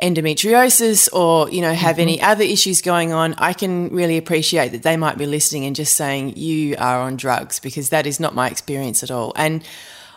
endometriosis 0.05 1.09
or 1.11 1.49
you 1.49 1.61
know 1.61 1.73
have 1.73 1.97
any 1.97 2.21
other 2.21 2.43
issues 2.43 2.81
going 2.81 3.11
on, 3.11 3.33
I 3.37 3.53
can 3.53 3.89
really 3.89 4.17
appreciate 4.17 4.69
that 4.69 4.83
they 4.83 4.97
might 4.97 5.17
be 5.17 5.25
listening 5.25 5.65
and 5.65 5.75
just 5.75 5.95
saying 5.95 6.37
you 6.37 6.75
are 6.77 7.01
on 7.01 7.17
drugs 7.17 7.59
because 7.59 7.89
that 7.89 8.05
is 8.05 8.19
not 8.19 8.35
my 8.35 8.49
experience 8.49 9.01
at 9.01 9.09
all. 9.09 9.33
And 9.35 9.63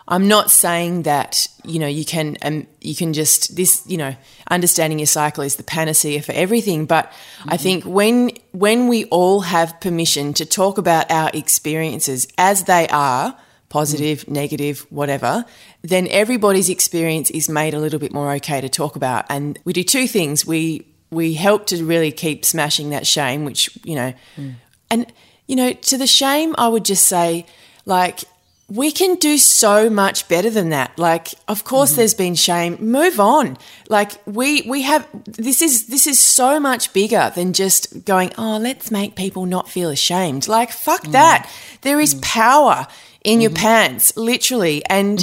I'm 0.07 0.27
not 0.27 0.51
saying 0.51 1.03
that 1.03 1.47
you 1.65 1.79
know 1.79 1.87
you 1.87 2.05
can 2.05 2.37
um, 2.43 2.67
you 2.81 2.95
can 2.95 3.13
just 3.13 3.55
this 3.55 3.83
you 3.87 3.97
know 3.97 4.15
understanding 4.49 4.99
your 4.99 5.07
cycle 5.07 5.43
is 5.43 5.55
the 5.55 5.63
panacea 5.63 6.21
for 6.21 6.33
everything, 6.33 6.85
but 6.85 7.11
I 7.45 7.57
think 7.57 7.83
when 7.83 8.31
when 8.51 8.87
we 8.89 9.05
all 9.05 9.41
have 9.41 9.79
permission 9.81 10.33
to 10.35 10.45
talk 10.45 10.77
about 10.77 11.09
our 11.09 11.31
experiences 11.33 12.27
as 12.37 12.65
they 12.65 12.87
are 12.89 13.35
positive, 13.69 14.27
negative, 14.27 14.85
whatever, 14.89 15.45
then 15.81 16.07
everybody's 16.09 16.69
experience 16.69 17.29
is 17.29 17.47
made 17.47 17.73
a 17.73 17.79
little 17.79 17.99
bit 17.99 18.11
more 18.11 18.33
okay 18.33 18.59
to 18.59 18.69
talk 18.69 18.95
about. 18.95 19.25
And 19.29 19.57
we 19.63 19.73
do 19.73 19.83
two 19.83 20.07
things. 20.07 20.45
We 20.45 20.85
we 21.11 21.33
help 21.33 21.65
to 21.67 21.83
really 21.83 22.11
keep 22.11 22.45
smashing 22.45 22.91
that 22.91 23.07
shame, 23.07 23.45
which, 23.45 23.69
you 23.83 23.95
know, 23.95 24.13
hmm. 24.35 24.51
and 24.91 25.11
you 25.47 25.55
know, 25.55 25.73
to 25.73 25.97
the 25.97 26.05
shame, 26.05 26.53
I 26.59 26.67
would 26.67 26.85
just 26.85 27.05
say, 27.05 27.47
like, 27.85 28.19
we 28.67 28.91
can 28.91 29.15
do 29.15 29.39
so 29.39 29.89
much 29.89 30.27
better 30.27 30.51
than 30.51 30.69
that. 30.69 30.99
Like, 30.99 31.29
of 31.47 31.63
course, 31.63 31.91
hmm. 31.91 31.97
there's 31.97 32.13
been 32.13 32.35
shame. 32.35 32.77
Move 32.79 33.19
on. 33.19 33.57
Like, 33.87 34.11
we 34.27 34.61
we 34.63 34.83
have 34.83 35.07
this 35.25 35.61
is 35.61 35.87
this 35.87 36.05
is 36.05 36.19
so 36.19 36.59
much 36.59 36.93
bigger 36.93 37.31
than 37.33 37.53
just 37.53 38.05
going. 38.05 38.31
Oh, 38.37 38.57
let's 38.57 38.91
make 38.91 39.15
people 39.15 39.45
not 39.45 39.69
feel 39.69 39.89
ashamed. 39.89 40.47
Like, 40.47 40.71
fuck 40.71 41.05
hmm. 41.05 41.11
that. 41.11 41.49
There 41.81 41.99
is 41.99 42.15
power 42.15 42.87
in 43.23 43.41
your 43.41 43.51
mm-hmm. 43.51 43.63
pants, 43.63 44.15
literally. 44.15 44.83
And 44.85 45.19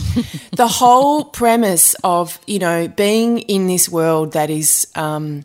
the 0.53 0.69
whole 0.69 1.25
premise 1.41 1.95
of 2.05 2.39
you 2.47 2.59
know 2.59 2.89
being 2.89 3.41
in 3.41 3.67
this 3.67 3.89
world 3.89 4.33
that 4.33 4.51
is. 4.51 4.87
Um, 4.95 5.45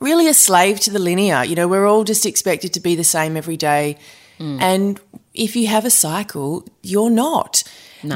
really 0.00 0.28
a 0.28 0.34
slave 0.34 0.78
to 0.78 0.90
the 0.90 0.98
linear. 1.00 1.42
You 1.42 1.56
know, 1.56 1.66
we're 1.66 1.84
all 1.84 2.04
just 2.04 2.24
expected 2.24 2.72
to 2.74 2.80
be 2.80 2.94
the 2.94 3.02
same 3.02 3.36
every 3.36 3.56
day. 3.56 3.98
Mm. 4.38 4.60
And 4.60 5.00
if 5.34 5.56
you 5.56 5.66
have 5.66 5.84
a 5.84 5.90
cycle, 5.90 6.64
you're 6.82 7.10
not. 7.10 7.64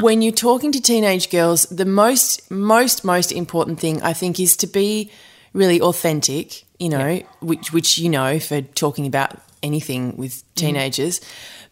When 0.01 0.23
you're 0.23 0.33
talking 0.33 0.71
to 0.73 0.81
teenage 0.81 1.31
girls, 1.31 1.65
the 1.65 1.85
most, 1.85 2.51
most, 2.51 3.05
most 3.05 3.33
important 3.33 3.81
thing 3.81 4.01
I 4.03 4.13
think 4.13 4.39
is 4.39 4.57
to 4.59 4.67
be 4.67 5.11
really 5.53 5.81
authentic, 5.81 6.65
you 6.79 6.89
know, 6.89 7.21
which, 7.41 7.73
which 7.73 7.99
you 7.99 8.09
know 8.09 8.39
for 8.39 8.61
talking 8.61 9.07
about 9.07 9.41
anything 9.63 10.17
with 10.17 10.33
mm. 10.33 10.55
teenagers. 10.55 11.21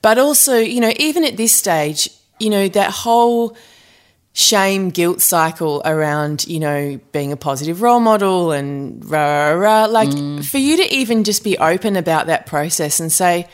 But 0.03 0.19
also, 0.19 0.57
you 0.59 0.81
know, 0.81 0.93
even 0.97 1.25
at 1.25 1.37
this 1.37 1.53
stage, 1.55 2.09
you 2.39 2.51
know, 2.51 2.69
that 2.69 2.91
whole 2.91 3.57
shame 4.33 4.91
guilt 4.91 5.21
cycle 5.21 5.83
around 5.85 6.47
you 6.47 6.61
know 6.61 7.01
being 7.11 7.33
a 7.33 7.37
positive 7.37 7.83
role 7.83 7.99
model 7.99 8.53
and 8.53 9.05
rah, 9.11 9.51
rah, 9.51 9.53
rah. 9.55 9.85
like 9.87 10.09
for 10.45 10.59
you 10.59 10.77
to 10.77 10.95
even 10.95 11.25
just 11.25 11.43
be 11.43 11.59
open 11.59 11.97
about 11.97 12.29
that 12.29 12.47
process 12.47 13.01
and 13.01 13.11
say 13.11 13.49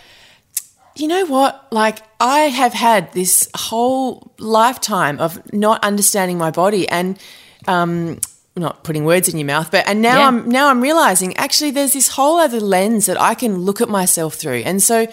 you 0.95 1.09
know 1.09 1.25
what 1.27 1.67
like 1.73 2.01
i 2.21 2.41
have 2.41 2.75
had 2.75 3.11
this 3.15 3.49
whole 3.57 4.31
lifetime 4.39 5.19
of 5.19 5.41
not 5.51 5.83
understanding 5.83 6.37
my 6.37 6.51
body 6.51 6.87
and 6.91 7.19
um 7.67 8.21
not 8.55 8.85
putting 8.85 9.07
words 9.07 9.31
in 9.31 9.39
your 9.39 9.47
mouth 9.47 9.71
but 9.71 9.83
and 9.89 10.03
now 10.03 10.19
Yeah. 10.19 10.29
i'm 10.29 10.49
now 10.49 10.69
i'm 10.69 10.83
realizing 10.83 11.35
actually 11.39 11.71
there's 11.71 11.95
this 11.95 12.09
whole 12.09 12.37
other 12.39 12.61
lens 12.61 13.07
that 13.07 13.19
i 13.21 13.35
can 13.35 13.57
look 13.61 13.81
at 13.81 13.89
myself 13.89 14.35
through 14.35 14.59
and 14.67 14.83
so 14.83 15.07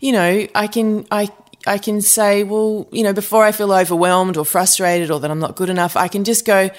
you 0.00 0.12
know 0.12 0.46
i 0.54 0.66
can 0.66 1.06
i 1.10 1.28
I 1.66 1.78
can 1.78 2.00
say, 2.00 2.44
well, 2.44 2.88
you 2.92 3.02
know, 3.02 3.12
before 3.12 3.44
I 3.44 3.52
feel 3.52 3.72
overwhelmed 3.72 4.36
or 4.36 4.44
frustrated 4.44 5.10
or 5.10 5.20
that 5.20 5.30
I'm 5.30 5.38
not 5.38 5.56
good 5.56 5.68
enough, 5.68 5.96
I 5.96 6.08
can 6.08 6.24
just 6.24 6.46
go, 6.46 6.70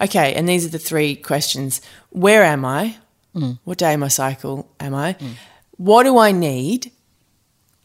okay, 0.00 0.34
and 0.34 0.48
these 0.48 0.64
are 0.64 0.70
the 0.70 0.78
three 0.78 1.14
questions. 1.16 1.80
Where 2.10 2.42
am 2.42 2.64
I? 2.64 2.96
Mm. 3.34 3.58
What 3.64 3.78
day 3.78 3.94
of 3.94 4.00
my 4.00 4.08
cycle 4.08 4.72
am 4.80 4.94
I? 4.94 5.14
Mm. 5.14 5.32
What 5.76 6.04
do 6.04 6.18
I 6.18 6.32
need? 6.32 6.90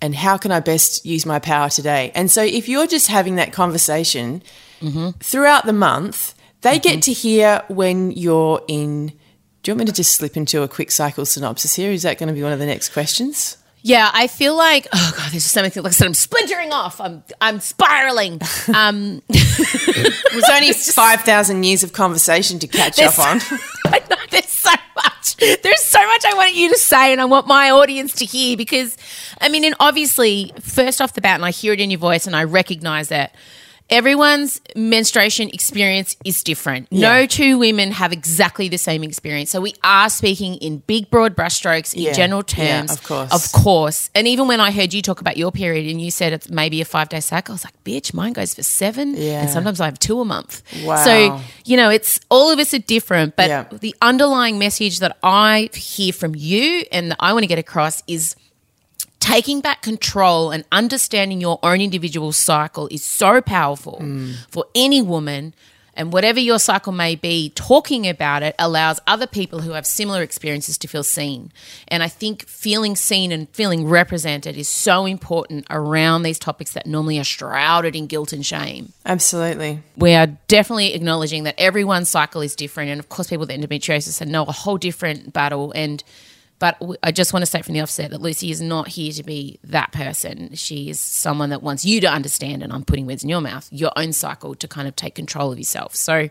And 0.02 0.16
how 0.16 0.38
can 0.38 0.52
I 0.52 0.60
best 0.60 1.06
use 1.06 1.26
my 1.26 1.40
power 1.40 1.70
today? 1.70 2.12
And 2.16 2.30
so 2.30 2.44
if 2.44 2.70
you're 2.70 2.88
just 2.88 3.08
having 3.08 3.36
that 3.36 3.54
conversation 3.54 4.44
mm-hmm. 4.80 5.12
throughout 5.20 5.66
the 5.66 5.74
month, 5.74 6.36
they 6.62 6.80
mm-hmm. 6.80 6.90
get 6.90 7.02
to 7.04 7.14
hear 7.14 7.64
when 7.68 8.12
you're 8.12 8.62
in. 8.68 9.08
Do 9.64 9.72
you 9.72 9.74
want 9.74 9.80
me 9.80 9.86
to 9.86 9.94
just 9.94 10.16
slip 10.16 10.38
into 10.38 10.62
a 10.62 10.68
quick 10.68 10.92
cycle 10.92 11.26
synopsis 11.26 11.76
here? 11.76 11.92
Is 11.92 12.04
that 12.04 12.18
going 12.18 12.28
to 12.28 12.36
be 12.36 12.44
one 12.44 12.52
of 12.52 12.60
the 12.60 12.66
next 12.66 12.90
questions? 12.90 13.58
Yeah, 13.86 14.10
I 14.12 14.26
feel 14.26 14.56
like 14.58 14.88
oh 14.92 15.14
god, 15.16 15.32
there's 15.32 15.44
just 15.44 15.54
things. 15.54 15.76
like 15.76 15.86
I 15.86 15.90
said, 15.92 16.08
I'm 16.08 16.16
splintering 16.16 16.72
off. 16.74 17.00
I'm 17.00 17.24
I'm 17.40 17.60
spiraling. 17.60 18.42
Um, 18.74 19.22
It 19.30 20.36
was 20.36 20.50
only 20.52 20.74
5,000 20.74 21.64
years 21.64 21.84
of 21.84 21.94
conversation 21.94 22.58
to 22.60 22.68
catch 22.68 23.00
up 23.00 23.20
on. 23.20 23.40
I 23.86 24.02
know 24.10 24.18
there's 24.32 24.50
so 24.50 24.72
much. 24.96 25.36
There's 25.38 25.84
so 25.84 26.00
much 26.08 26.26
I 26.26 26.34
want 26.34 26.56
you 26.56 26.70
to 26.70 26.78
say, 26.80 27.12
and 27.12 27.22
I 27.22 27.26
want 27.26 27.46
my 27.46 27.70
audience 27.70 28.14
to 28.14 28.26
hear 28.26 28.58
because, 28.58 28.98
I 29.40 29.50
mean, 29.50 29.64
and 29.64 29.76
obviously, 29.80 30.52
first 30.60 31.00
off 31.00 31.14
the 31.14 31.22
bat, 31.22 31.36
and 31.36 31.46
I 31.46 31.52
hear 31.52 31.74
it 31.74 31.80
in 31.80 31.92
your 31.92 32.00
voice, 32.00 32.26
and 32.26 32.36
I 32.36 32.44
recognize 32.44 33.10
that 33.10 33.36
everyone's 33.90 34.62
menstruation 34.76 35.50
experience 35.50 36.16
is 36.26 36.44
different. 36.44 36.92
No 36.92 37.26
two 37.26 37.58
women 37.58 37.92
have 37.92 38.12
exactly 38.12 38.68
the 38.70 38.78
same 38.78 39.04
experience, 39.04 39.50
so 39.52 39.62
we 39.62 39.74
are 39.84 40.10
speaking 40.10 40.56
in 40.56 40.78
big, 40.88 41.10
broad 41.10 41.36
brushstrokes 41.36 41.94
in 41.94 42.02
Yeah. 42.04 42.14
general 42.14 42.44
Yeah, 42.48 42.80
terms. 42.82 42.92
of 42.92 43.04
course. 43.04 43.32
of 43.32 43.52
course. 43.52 44.10
And 44.16 44.28
even 44.28 44.48
when 44.48 44.60
I 44.60 44.72
heard 44.72 44.94
you 44.94 45.02
talk 45.02 45.22
about 45.22 45.38
your 45.38 45.52
period, 45.52 45.86
and 45.90 46.02
you 46.02 46.12
said 46.12 46.34
it's 46.34 46.50
maybe 46.50 46.82
a 46.82 46.86
five 46.86 47.10
day 47.10 47.20
cycle, 47.20 47.54
I 47.54 47.56
was 47.56 47.64
like, 47.66 47.84
bitch, 47.84 48.14
mine 48.14 48.34
goes 48.34 48.54
for 48.56 48.64
seven, 48.64 49.16
Yeah. 49.16 49.42
and 49.42 49.50
sometimes 49.50 49.80
I 49.80 49.86
have 49.86 50.00
two 50.00 50.20
a 50.20 50.26
month. 50.26 50.62
Wow. 50.84 51.04
So 51.04 51.42
you 51.66 51.78
know, 51.78 51.90
it's 51.90 52.20
all 52.30 52.52
of 52.52 52.60
us 52.60 52.74
are 52.74 52.80
different, 52.80 53.36
but 53.36 53.50
Yeah. 53.50 53.66
the 53.72 53.96
underlying 54.02 54.60
message 54.60 55.00
that 55.00 55.18
I 55.24 55.70
hear 55.74 56.14
from 56.14 56.34
you 56.36 56.86
and 56.92 57.12
that 57.12 57.18
I 57.20 57.34
want 57.34 57.44
to 57.44 57.48
get 57.48 57.60
across 57.60 58.04
is 58.08 58.36
taking 59.20 59.62
back 59.62 59.82
control 59.82 60.52
and 60.52 60.64
understanding 60.72 61.42
your 61.42 61.60
own 61.64 61.82
individual 61.82 62.32
cycle 62.32 62.88
is 62.90 63.04
so 63.04 63.42
powerful 63.42 64.00
mm. 64.02 64.36
for 64.50 64.66
any 64.76 65.02
woman. 65.02 65.54
And 65.98 66.12
whatever 66.12 66.42
your 66.42 66.60
cycle 66.60 66.92
may 66.92 67.16
be, 67.16 67.54
talking 67.56 68.06
about 68.06 68.44
it 68.44 68.54
allows 68.60 69.00
other 69.08 69.26
people 69.26 69.62
who 69.62 69.72
have 69.72 69.88
similar 69.88 70.22
experiences 70.22 70.78
to 70.80 70.90
feel 70.90 71.04
seen. 71.04 71.54
And 71.88 72.04
I 72.04 72.10
think 72.10 72.46
feeling 72.46 72.98
seen 72.98 73.32
and 73.32 73.48
feeling 73.50 73.88
represented 73.88 74.58
is 74.58 74.68
so 74.68 75.06
important 75.06 75.66
around 75.70 76.24
these 76.24 76.38
topics 76.38 76.74
that 76.74 76.86
normally 76.86 77.18
are 77.18 77.24
shrouded 77.24 77.96
in 77.96 78.08
guilt 78.08 78.34
and 78.34 78.46
shame 78.46 78.92
Absolutely. 79.06 79.80
we 79.96 80.14
are 80.14 80.28
definitely 80.50 80.94
acknowledging 80.94 81.46
that 81.46 81.56
everyone's 81.58 82.10
cycle 82.10 82.42
is 82.42 82.56
different, 82.58 82.90
and 82.90 83.00
of 83.00 83.08
course, 83.08 83.30
people 83.30 83.48
with 83.48 83.50
endometriosis 83.50 84.26
know 84.28 84.44
a 84.44 84.52
whole 84.52 84.78
different 84.78 85.32
battle. 85.32 85.72
And 85.72 86.04
but 86.60 86.82
I 87.04 87.12
just 87.12 87.34
want 87.34 87.44
to 87.44 87.52
say 87.52 87.62
from 87.62 87.74
the 87.74 87.82
offset 87.82 88.12
that 88.12 88.22
Lucy 88.22 88.50
is 88.50 88.62
not 88.62 88.88
here 88.88 89.12
to 89.12 89.24
be 89.24 89.60
that 89.64 89.92
person. 89.92 90.56
She 90.56 90.90
is 90.90 91.00
someone 91.00 91.50
that 91.50 91.62
wants 91.62 91.84
you 91.86 92.02
to 92.02 92.08
understand, 92.08 92.64
and 92.64 92.72
I'm 92.72 92.84
putting 92.86 93.06
words 93.06 93.24
in 93.24 93.30
your 93.30 93.42
mouth, 93.42 93.68
your 93.72 93.92
own 93.96 94.14
cycle 94.14 94.56
to 94.56 94.68
kind 94.68 94.88
of 94.88 94.96
take 94.96 95.16
control 95.16 95.52
of 95.52 95.58
yourself. 95.58 95.96
So 95.96 96.30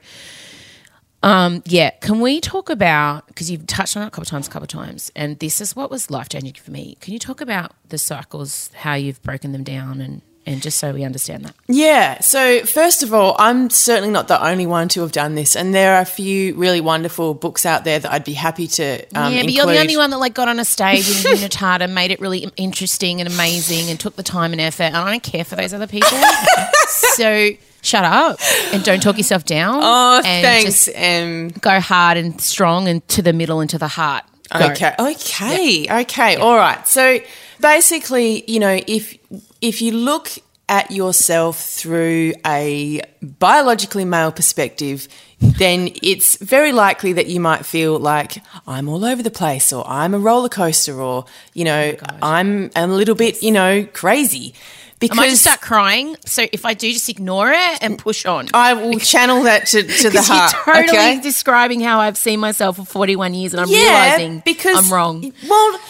Um, 1.23 1.63
yeah, 1.65 1.89
can 2.01 2.21
we 2.21 2.39
talk 2.39 2.69
about 2.69 3.27
because 3.29 3.51
you've 3.51 3.67
touched 3.67 3.97
on 3.97 4.03
it 4.03 4.09
a 4.09 4.11
couple 4.11 4.25
of 4.25 4.29
times, 4.29 4.47
a 4.47 4.51
couple 4.51 4.65
of 4.65 4.69
times, 4.69 5.11
and 5.17 5.39
this 5.39 5.59
is 5.59 5.75
what 5.75 5.91
was 5.91 6.11
life 6.11 6.29
changing 6.29 6.53
for 6.53 6.71
me. 6.71 6.99
Can 7.01 7.15
you 7.15 7.19
talk 7.19 7.41
about 7.41 7.73
the 7.89 7.97
cycles, 7.97 8.69
how 8.75 8.93
you've 8.93 9.23
broken 9.23 9.53
them 9.53 9.65
down, 9.65 10.03
and 10.03 10.21
and 10.47 10.61
just 10.63 10.79
so 10.79 10.93
we 10.93 11.05
understand 11.05 11.45
that? 11.45 11.55
Yeah. 11.69 12.21
So, 12.21 12.65
first 12.65 13.03
of 13.03 13.15
all, 13.15 13.37
I'm 13.39 13.71
certainly 13.71 14.11
not 14.11 14.29
the 14.29 14.45
only 14.45 14.67
one 14.67 14.89
to 14.91 15.01
have 15.01 15.13
done 15.13 15.35
this, 15.35 15.57
and 15.57 15.75
there 15.75 15.97
are 15.97 16.03
a 16.03 16.07
few 16.07 16.55
really 16.55 16.81
wonderful 16.81 17.35
books 17.35 17.65
out 17.65 17.85
there 17.85 17.99
that 17.99 18.13
I'd 18.13 18.25
be 18.25 18.35
happy 18.35 18.67
to. 18.69 19.05
Um, 19.15 19.33
yeah, 19.33 19.43
but 19.43 19.53
you're 19.53 19.67
the 19.67 19.81
only 19.81 19.97
one 19.97 20.11
that 20.11 20.19
like 20.19 20.35
got 20.35 20.49
on 20.49 20.59
a 20.59 20.65
stage 20.65 21.09
in 21.09 21.15
Unitard 21.39 21.81
and 21.81 21.95
made 21.95 22.11
it 22.11 22.21
really 22.21 22.51
interesting 22.57 23.21
and 23.21 23.33
amazing 23.33 23.91
and 23.91 23.99
took 23.99 24.17
the 24.17 24.23
time 24.23 24.53
and 24.53 24.61
effort. 24.61 24.85
And 24.85 24.97
I 24.97 25.11
don't 25.11 25.23
care 25.23 25.45
for 25.45 25.57
those 25.57 25.73
other 25.73 25.87
people. 25.87 26.09
so 26.89 27.51
shut 27.83 28.05
up 28.05 28.39
and 28.73 28.83
don't 28.83 29.03
talk 29.03 29.17
yourself 29.19 29.45
down. 29.45 29.81
Oh, 29.83 30.17
and 30.25 30.45
thanks. 30.45 30.87
Just 30.87 30.97
Um, 30.97 31.49
go 31.61 31.81
hard 31.81 32.17
and 32.17 32.41
strong 32.41 32.89
and 32.89 33.07
to 33.09 33.23
the 33.23 33.33
middle 33.33 33.61
and 33.61 33.69
to 33.71 33.79
the 33.79 33.89
heart. 33.89 34.25
Go. 34.53 34.67
Okay. 34.71 34.95
Okay. 34.99 36.01
Okay. 36.03 36.37
All 36.37 36.55
right. 36.57 36.87
So 36.87 37.19
basically, 37.61 38.45
you 38.51 38.61
know, 38.61 38.79
if 38.87 39.17
if 39.65 39.81
you 39.81 39.93
look 39.93 40.31
at 40.69 40.91
yourself 40.91 41.61
through 41.61 42.35
a 42.47 43.01
biologically 43.23 44.05
male 44.05 44.31
perspective, 44.31 45.09
then 45.41 45.91
it's 46.03 46.37
very 46.37 46.73
likely 46.73 47.15
that 47.15 47.27
you 47.27 47.41
might 47.41 47.67
feel 47.67 47.99
like 47.99 48.43
I'm 48.67 48.89
all 48.89 49.05
over 49.05 49.23
the 49.23 49.31
place 49.31 49.73
or 49.73 49.87
I'm 49.87 50.15
a 50.15 50.19
roller 50.19 50.49
coaster 50.49 51.01
or, 51.01 51.25
you 51.55 51.65
know, 51.65 51.97
oh 51.99 52.17
I'm 52.23 52.71
a 52.77 52.87
little 52.87 53.15
bit, 53.15 53.43
you 53.43 53.53
know, 53.53 53.87
crazy. 53.93 54.55
Because 55.01 55.19
I 55.19 55.23
might 55.23 55.35
start 55.35 55.61
crying. 55.61 56.17
So 56.25 56.47
if 56.53 56.65
I 56.65 56.73
do, 56.73 56.91
just 56.91 57.09
ignore 57.09 57.51
it 57.51 57.83
and 57.83 57.99
push 57.99 58.25
on. 58.25 58.49
I 58.55 58.73
will 58.75 58.99
channel 58.99 59.43
that 59.43 59.67
to, 59.69 59.83
to 59.83 60.11
the 60.11 60.23
heart. 60.23 60.55
you're 60.67 60.75
totally 60.75 60.99
okay? 60.99 61.21
describing 61.21 61.81
how 61.81 62.01
I've 62.01 62.17
seen 62.17 62.41
myself 62.41 62.77
for 62.77 62.85
41 62.85 63.35
years 63.35 63.53
and 63.53 63.61
I'm 63.61 63.69
yeah, 63.69 63.79
realizing 63.81 64.43
because 64.45 64.87
I'm 64.87 64.93
wrong. 64.93 65.33
Well, 65.47 65.81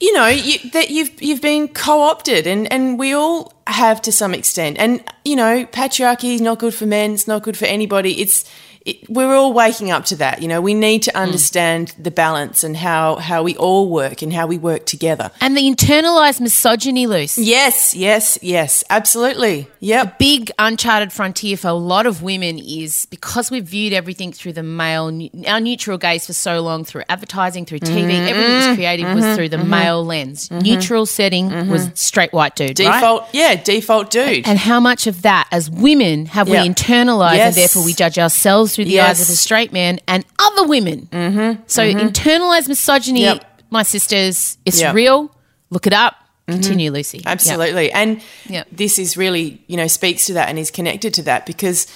you 0.00 0.12
know 0.12 0.26
you, 0.26 0.70
that 0.70 0.90
you've 0.90 1.22
you've 1.22 1.42
been 1.42 1.68
co-opted, 1.68 2.46
and 2.46 2.70
and 2.72 2.98
we 2.98 3.12
all 3.12 3.52
have 3.66 4.02
to 4.02 4.12
some 4.12 4.34
extent. 4.34 4.76
And 4.78 5.02
you 5.24 5.36
know, 5.36 5.64
patriarchy 5.66 6.34
is 6.34 6.40
not 6.40 6.58
good 6.58 6.74
for 6.74 6.86
men. 6.86 7.12
It's 7.12 7.28
not 7.28 7.42
good 7.42 7.56
for 7.56 7.66
anybody. 7.66 8.20
It's 8.20 8.44
it, 8.84 9.08
we're 9.08 9.34
all 9.34 9.52
waking 9.52 9.90
up 9.90 10.04
to 10.06 10.16
that. 10.16 10.42
You 10.42 10.48
know, 10.48 10.60
we 10.60 10.74
need 10.74 11.04
Hmm. 11.04 11.10
to 11.10 11.16
understand 11.18 11.94
the 11.98 12.10
balance 12.10 12.62
and 12.62 12.76
how 12.76 13.16
how 13.16 13.42
we 13.42 13.56
all 13.56 13.88
work 13.88 14.22
and 14.22 14.32
how 14.32 14.46
we 14.46 14.58
work 14.58 14.84
together. 14.86 15.30
And 15.40 15.56
the 15.56 15.62
internalized 15.62 16.40
misogyny, 16.40 17.06
loose. 17.06 17.38
Yes, 17.38 17.94
yes, 17.94 18.38
yes, 18.42 18.84
absolutely. 18.90 19.68
Yep. 19.80 20.18
big 20.18 20.50
uncharted 20.58 21.12
frontier 21.12 21.56
for 21.58 21.68
a 21.68 21.72
lot 21.74 22.06
of 22.06 22.22
women 22.22 22.58
is 22.58 23.06
because 23.10 23.50
we've 23.50 23.66
viewed 23.66 23.92
everything 23.92 24.32
through 24.32 24.54
the 24.54 24.62
male, 24.62 25.06
our 25.46 25.60
neutral 25.60 25.98
gaze 25.98 26.24
for 26.26 26.32
so 26.32 26.60
long 26.60 26.84
through 26.84 27.02
advertising, 27.10 27.66
through 27.66 27.80
TV, 27.80 28.04
Mm-hmm. 28.14 28.28
everything 28.28 28.50
that's 28.60 28.76
creative 28.76 29.14
was 29.14 29.36
through 29.36 29.50
the 29.50 29.58
male 29.58 30.02
lens. 30.04 30.50
Neutral 30.50 31.04
setting 31.06 31.68
was 31.68 31.90
straight 31.94 32.32
white 32.32 32.56
dude. 32.56 32.78
right? 32.80 32.94
Default, 33.00 33.24
yeah, 33.32 33.54
default 33.56 34.10
dude. 34.10 34.46
And 34.48 34.58
how 34.58 34.80
much 34.80 35.06
of 35.06 35.20
that, 35.22 35.48
as 35.52 35.68
women, 35.70 36.26
have 36.26 36.48
Yeah. 36.48 36.62
we 36.62 36.68
internalized 36.68 37.36
Yes. 37.36 37.46
and 37.48 37.56
therefore 37.56 37.84
we 37.84 37.92
judge 37.92 38.18
ourselves 38.18 38.73
through 38.74 38.86
the 38.86 39.00
eyes 39.00 39.20
of 39.20 39.28
Yes. 39.28 39.30
a 39.30 39.36
straight 39.36 39.72
man 39.72 40.00
and 40.06 40.24
other 40.38 40.66
women? 40.66 41.08
Mm-hmm. 41.12 41.62
So 41.66 41.82
internalized 41.82 42.68
misogyny, 42.68 43.22
Yep. 43.22 43.62
my 43.70 43.82
sisters, 43.82 44.58
it's 44.64 44.80
Yep. 44.80 44.94
real. 44.94 45.30
Look 45.70 45.86
it 45.86 45.92
up. 45.92 46.16
Continue, 46.46 46.90
Lucy. 46.90 47.18
Yep. 47.18 47.26
Absolutely. 47.26 47.90
And 47.92 48.20
Yep. 48.48 48.68
this 48.70 48.98
is 48.98 49.16
really, 49.16 49.62
you 49.66 49.76
know, 49.76 49.86
speaks 49.86 50.26
to 50.26 50.34
that 50.34 50.48
and 50.48 50.58
is 50.58 50.70
connected 50.70 51.14
to 51.14 51.22
that 51.22 51.46
because, 51.46 51.86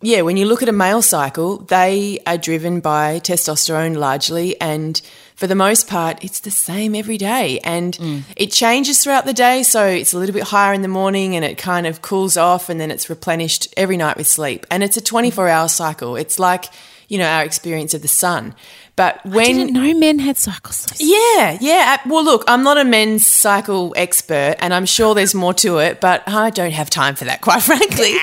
yeah, 0.00 0.20
when 0.22 0.36
you 0.36 0.46
look 0.46 0.62
at 0.62 0.68
a 0.68 0.72
male 0.72 1.02
cycle, 1.02 1.58
they 1.68 2.20
are 2.26 2.38
driven 2.38 2.78
by 2.80 3.20
testosterone 3.20 3.96
largely. 3.96 4.60
And 4.60 5.00
for 5.42 5.48
the 5.48 5.56
most 5.56 5.88
part, 5.88 6.22
it's 6.22 6.38
the 6.38 6.52
same 6.52 6.94
every 6.94 7.18
day. 7.18 7.58
And 7.64 7.96
Mm. 7.98 8.22
it 8.36 8.52
changes 8.52 9.02
throughout 9.02 9.24
the 9.26 9.32
day. 9.32 9.64
So 9.64 9.84
it's 9.88 10.12
a 10.12 10.18
little 10.18 10.32
bit 10.32 10.44
higher 10.44 10.72
in 10.72 10.82
the 10.82 10.88
morning 11.00 11.34
and 11.34 11.44
it 11.44 11.58
kind 11.58 11.84
of 11.84 12.00
cools 12.00 12.36
off 12.36 12.68
and 12.68 12.80
then 12.80 12.92
it's 12.92 13.10
replenished 13.10 13.66
every 13.76 13.96
night 13.96 14.16
with 14.16 14.28
sleep. 14.28 14.64
And 14.70 14.84
it's 14.84 14.96
a 14.96 15.00
24 15.00 15.48
hour 15.48 15.66
cycle. 15.68 16.14
It's 16.14 16.38
like, 16.38 16.66
you 17.08 17.18
know, 17.18 17.26
our 17.26 17.42
experience 17.42 17.92
of 17.92 18.02
the 18.02 18.08
sun. 18.24 18.54
But 18.94 19.18
when 19.26 19.40
I 19.46 19.52
didn't 19.52 19.72
know 19.72 19.92
men 19.98 20.20
had 20.20 20.36
cycles. 20.38 20.86
Yeah, 21.00 21.58
yeah. 21.60 21.96
Well, 22.06 22.22
look, 22.24 22.44
I'm 22.46 22.62
not 22.62 22.78
a 22.78 22.84
men's 22.84 23.26
cycle 23.26 23.92
expert, 23.96 24.54
and 24.60 24.72
I'm 24.72 24.86
sure 24.86 25.14
there's 25.16 25.34
more 25.34 25.54
to 25.54 25.78
it, 25.78 26.00
but 26.00 26.22
I 26.28 26.50
don't 26.50 26.72
have 26.72 26.88
time 26.90 27.16
for 27.16 27.24
that, 27.24 27.40
quite 27.40 27.62
frankly. 27.62 28.14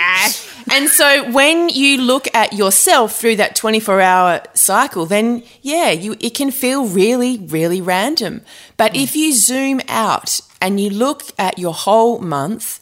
And 0.72 0.90
so, 0.90 1.32
when 1.32 1.70
you 1.70 2.02
look 2.02 2.28
at 2.34 2.54
yourself 2.54 3.16
through 3.16 3.38
that 3.38 3.56
24 3.56 4.02
hour 4.02 4.42
cycle, 4.54 5.06
then 5.06 5.44
yeah, 5.62 5.92
you 5.92 6.16
it 6.20 6.36
can 6.36 6.52
feel 6.52 6.86
really, 6.86 7.38
really 7.38 7.82
random. 7.82 8.42
But 8.78 8.96
if 8.96 9.16
you 9.16 9.34
zoom 9.34 9.82
out 9.88 10.40
and 10.62 10.80
you 10.80 10.90
look 10.90 11.24
at 11.38 11.60
your 11.60 11.74
whole 11.74 12.20
month, 12.20 12.80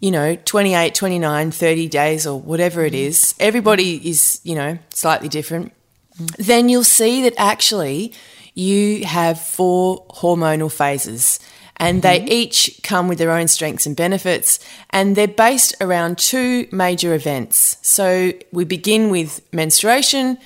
you 0.00 0.10
know, 0.10 0.36
28, 0.36 0.94
29, 0.94 1.50
30 1.50 1.88
days 1.88 2.26
or 2.26 2.40
whatever 2.40 2.84
it 2.84 2.94
is, 2.94 3.34
everybody 3.40 4.08
is, 4.08 4.40
you 4.44 4.54
know, 4.54 4.78
slightly 4.90 5.28
different 5.28 5.72
then 6.18 6.68
you'll 6.68 6.84
see 6.84 7.22
that 7.22 7.34
actually 7.38 8.12
you 8.54 9.04
have 9.04 9.40
four 9.40 10.04
hormonal 10.08 10.70
phases 10.70 11.38
and 11.78 12.02
they 12.02 12.18
mm-hmm. 12.18 12.32
each 12.32 12.80
come 12.82 13.08
with 13.08 13.18
their 13.18 13.30
own 13.30 13.48
strengths 13.48 13.86
and 13.86 13.96
benefits 13.96 14.58
and 14.90 15.16
they're 15.16 15.28
based 15.28 15.74
around 15.80 16.18
two 16.18 16.66
major 16.72 17.14
events. 17.14 17.76
So 17.82 18.32
we 18.52 18.64
begin 18.64 19.10
with 19.10 19.40
menstruation, 19.52 20.38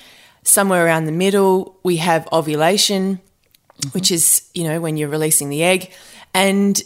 somewhere 0.43 0.85
around 0.85 1.05
the 1.05 1.11
middle 1.11 1.79
we 1.83 1.97
have 1.97 2.27
ovulation, 2.31 3.15
mm-hmm. 3.17 3.89
which 3.89 4.11
is, 4.11 4.49
you 4.53 4.63
know, 4.63 4.79
when 4.79 4.97
you're 4.97 5.09
releasing 5.09 5.49
the 5.49 5.63
egg 5.63 5.91
and 6.33 6.81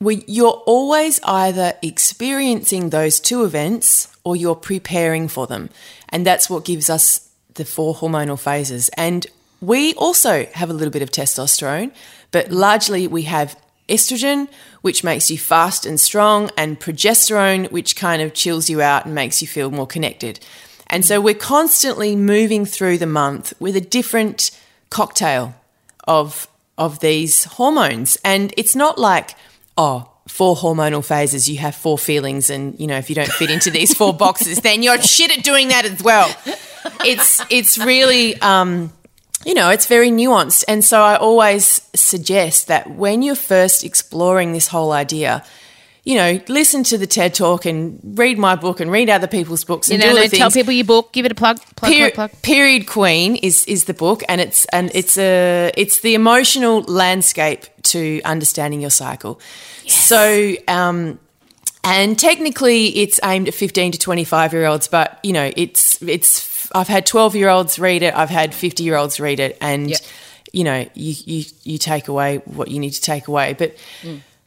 we, 0.00 0.24
you're 0.26 0.62
always 0.66 1.20
either 1.22 1.74
experiencing 1.82 2.90
those 2.90 3.20
two 3.20 3.44
events 3.44 4.14
or 4.24 4.36
you're 4.36 4.56
preparing 4.56 5.28
for 5.28 5.46
them. 5.46 5.70
And 6.08 6.26
that's 6.26 6.50
what 6.50 6.64
gives 6.64 6.90
us 6.90 7.30
the 7.54 7.64
four 7.64 7.94
hormonal 7.94 8.38
phases. 8.38 8.88
And 8.96 9.26
we 9.60 9.94
also 9.94 10.46
have 10.54 10.68
a 10.68 10.72
little 10.72 10.90
bit 10.90 11.02
of 11.02 11.10
testosterone, 11.10 11.92
but 12.32 12.50
largely 12.50 13.06
we 13.06 13.22
have 13.22 13.56
estrogen, 13.88 14.48
which 14.82 15.04
makes 15.04 15.30
you 15.30 15.38
fast 15.38 15.86
and 15.86 16.00
strong, 16.00 16.50
and 16.56 16.80
progesterone, 16.80 17.70
which 17.70 17.96
kind 17.96 18.22
of 18.22 18.34
chills 18.34 18.68
you 18.70 18.80
out 18.80 19.06
and 19.06 19.14
makes 19.14 19.40
you 19.40 19.48
feel 19.48 19.70
more 19.70 19.86
connected. 19.86 20.40
And 20.88 21.04
so 21.04 21.20
we're 21.20 21.34
constantly 21.34 22.14
moving 22.14 22.66
through 22.66 22.98
the 22.98 23.06
month 23.06 23.52
with 23.58 23.76
a 23.76 23.80
different 23.80 24.50
cocktail 24.90 25.54
of 26.06 26.48
of 26.76 27.00
these 27.00 27.44
hormones. 27.44 28.18
And 28.24 28.52
it's 28.56 28.74
not 28.74 28.98
like, 28.98 29.36
oh, 29.76 30.10
four 30.26 30.56
hormonal 30.56 31.04
phases, 31.04 31.48
you 31.48 31.58
have 31.58 31.74
four 31.74 31.98
feelings, 31.98 32.50
and 32.50 32.78
you 32.78 32.86
know, 32.86 32.96
if 32.96 33.08
you 33.08 33.14
don't 33.14 33.30
fit 33.30 33.50
into 33.50 33.70
these 33.70 33.94
four 33.94 34.12
boxes, 34.14 34.58
then 34.60 34.82
you're 34.82 35.00
shit 35.00 35.36
at 35.36 35.44
doing 35.44 35.68
that 35.68 35.84
as 35.84 36.02
well. 36.02 36.34
It's 37.04 37.42
it's 37.50 37.78
really 37.78 38.40
um, 38.40 38.92
you 39.44 39.54
know, 39.54 39.70
it's 39.70 39.86
very 39.86 40.10
nuanced. 40.10 40.64
And 40.68 40.84
so 40.84 41.02
I 41.02 41.16
always 41.16 41.82
suggest 41.94 42.68
that 42.68 42.90
when 42.90 43.22
you're 43.22 43.34
first 43.34 43.84
exploring 43.84 44.52
this 44.52 44.68
whole 44.68 44.92
idea, 44.92 45.44
you 46.04 46.16
know, 46.16 46.38
listen 46.48 46.84
to 46.84 46.98
the 46.98 47.06
TED 47.06 47.32
talk 47.32 47.64
and 47.64 47.98
read 48.02 48.38
my 48.38 48.56
book 48.56 48.80
and 48.80 48.90
read 48.90 49.08
other 49.08 49.26
people's 49.26 49.64
books 49.64 49.88
You 49.88 49.94
and 49.94 50.02
know, 50.02 50.12
no, 50.12 50.28
the 50.28 50.36
tell 50.36 50.50
people 50.50 50.72
your 50.72 50.84
book. 50.84 51.12
Give 51.12 51.24
it 51.24 51.32
a 51.32 51.34
plug. 51.34 51.58
Plug, 51.76 51.92
plug, 51.92 52.14
plug. 52.14 52.42
Period 52.42 52.86
Queen 52.86 53.36
is 53.36 53.64
is 53.66 53.84
the 53.84 53.94
book, 53.94 54.22
and 54.28 54.38
it's 54.40 54.66
and 54.66 54.90
it's 54.94 55.16
a 55.16 55.72
it's 55.76 56.00
the 56.00 56.14
emotional 56.14 56.82
landscape 56.82 57.64
to 57.84 58.20
understanding 58.24 58.82
your 58.82 58.90
cycle. 58.90 59.40
Yes. 59.84 59.94
So, 59.94 60.54
um, 60.68 61.18
and 61.82 62.18
technically, 62.18 62.88
it's 62.98 63.18
aimed 63.24 63.48
at 63.48 63.54
fifteen 63.54 63.90
to 63.92 63.98
twenty 63.98 64.24
five 64.24 64.52
year 64.52 64.66
olds, 64.66 64.88
but 64.88 65.18
you 65.22 65.32
know, 65.32 65.50
it's 65.56 66.02
it's. 66.02 66.53
I've 66.74 66.88
had 66.88 67.06
twelve 67.06 67.34
year 67.34 67.48
olds 67.48 67.78
read 67.78 68.02
it. 68.02 68.14
I've 68.14 68.30
had 68.30 68.54
fifty 68.54 68.84
year 68.84 68.96
olds 68.96 69.18
read 69.20 69.40
it, 69.40 69.56
and 69.60 69.90
Yep. 69.90 70.00
you 70.52 70.64
know, 70.64 70.86
you 70.94 71.14
you 71.26 71.44
you 71.64 71.78
take 71.78 72.08
away 72.08 72.38
what 72.44 72.68
you 72.68 72.78
need 72.78 72.90
to 72.92 73.00
take 73.00 73.28
away, 73.28 73.54
but. 73.54 73.76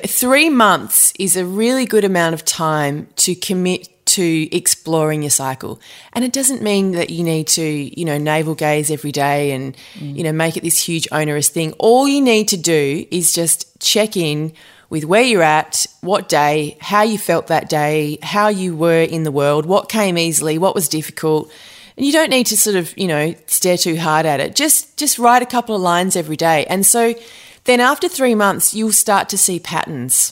Three 0.06 0.51
months 0.51 1.12
is 1.17 1.36
a 1.36 1.43
really 1.43 1.88
good 1.88 2.03
amount 2.03 2.36
of 2.36 2.45
time 2.45 3.08
to 3.15 3.34
commit 3.34 3.89
to 4.06 4.56
exploring 4.56 5.23
your 5.23 5.32
cycle. 5.32 5.82
And 6.13 6.23
it 6.23 6.32
doesn't 6.32 6.62
mean 6.62 6.91
that 6.91 7.10
you 7.10 7.23
need 7.23 7.47
to, 7.47 7.63
you 7.63 8.06
know, 8.06 8.19
navel 8.19 8.53
gaze 8.53 8.91
every 8.91 9.12
day 9.12 9.51
and, 9.53 9.75
you 9.99 10.23
know, 10.23 10.32
make 10.32 10.56
it 10.56 10.62
this 10.62 10.77
huge 10.77 11.08
onerous 11.12 11.49
thing. 11.49 11.73
All 11.80 12.08
you 12.08 12.21
need 12.21 12.47
to 12.49 12.58
do 12.58 13.08
is 13.10 13.34
just 13.34 13.80
check 13.80 14.15
in 14.15 14.53
with 14.91 15.03
where 15.03 15.23
you're 15.23 15.41
at, 15.41 15.88
what 16.01 16.30
day, 16.30 16.77
how 16.80 17.01
you 17.01 17.17
felt 17.17 17.47
that 17.47 17.67
day, 17.67 18.19
how 18.21 18.49
you 18.49 18.75
were 18.75 19.01
in 19.01 19.23
the 19.23 19.32
world, 19.32 19.65
what 19.65 19.89
came 19.89 20.15
easily, 20.17 20.60
what 20.60 20.75
was 20.75 20.88
difficult. 20.88 21.51
And 21.97 22.05
you 22.05 22.12
don't 22.12 22.29
need 22.29 22.45
to 22.47 22.57
sort 22.57 22.75
of, 22.75 22.95
you 22.97 23.07
know, 23.07 23.33
stare 23.47 23.77
too 23.77 23.97
hard 23.97 24.25
at 24.25 24.39
it. 24.39 24.55
Just 24.55 24.97
just 24.97 25.17
write 25.17 25.41
a 25.41 25.47
couple 25.47 25.75
of 25.75 25.81
lines 25.81 26.15
every 26.15 26.38
day. 26.38 26.65
And 26.65 26.86
so 26.86 27.15
then 27.63 27.79
after 27.79 28.07
3 28.07 28.36
months 28.36 28.73
you'll 28.73 28.93
start 28.93 29.29
to 29.29 29.38
see 29.38 29.60
patterns 29.60 30.31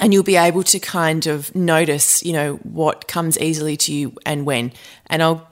and 0.00 0.14
you'll 0.14 0.22
be 0.22 0.36
able 0.36 0.62
to 0.62 0.78
kind 0.78 1.26
of 1.26 1.54
notice, 1.54 2.22
you 2.24 2.32
know, 2.32 2.54
what 2.62 3.06
comes 3.06 3.38
easily 3.38 3.76
to 3.76 3.92
you 3.92 4.16
and 4.24 4.46
when. 4.46 4.72
And 5.08 5.22
I'll 5.22 5.46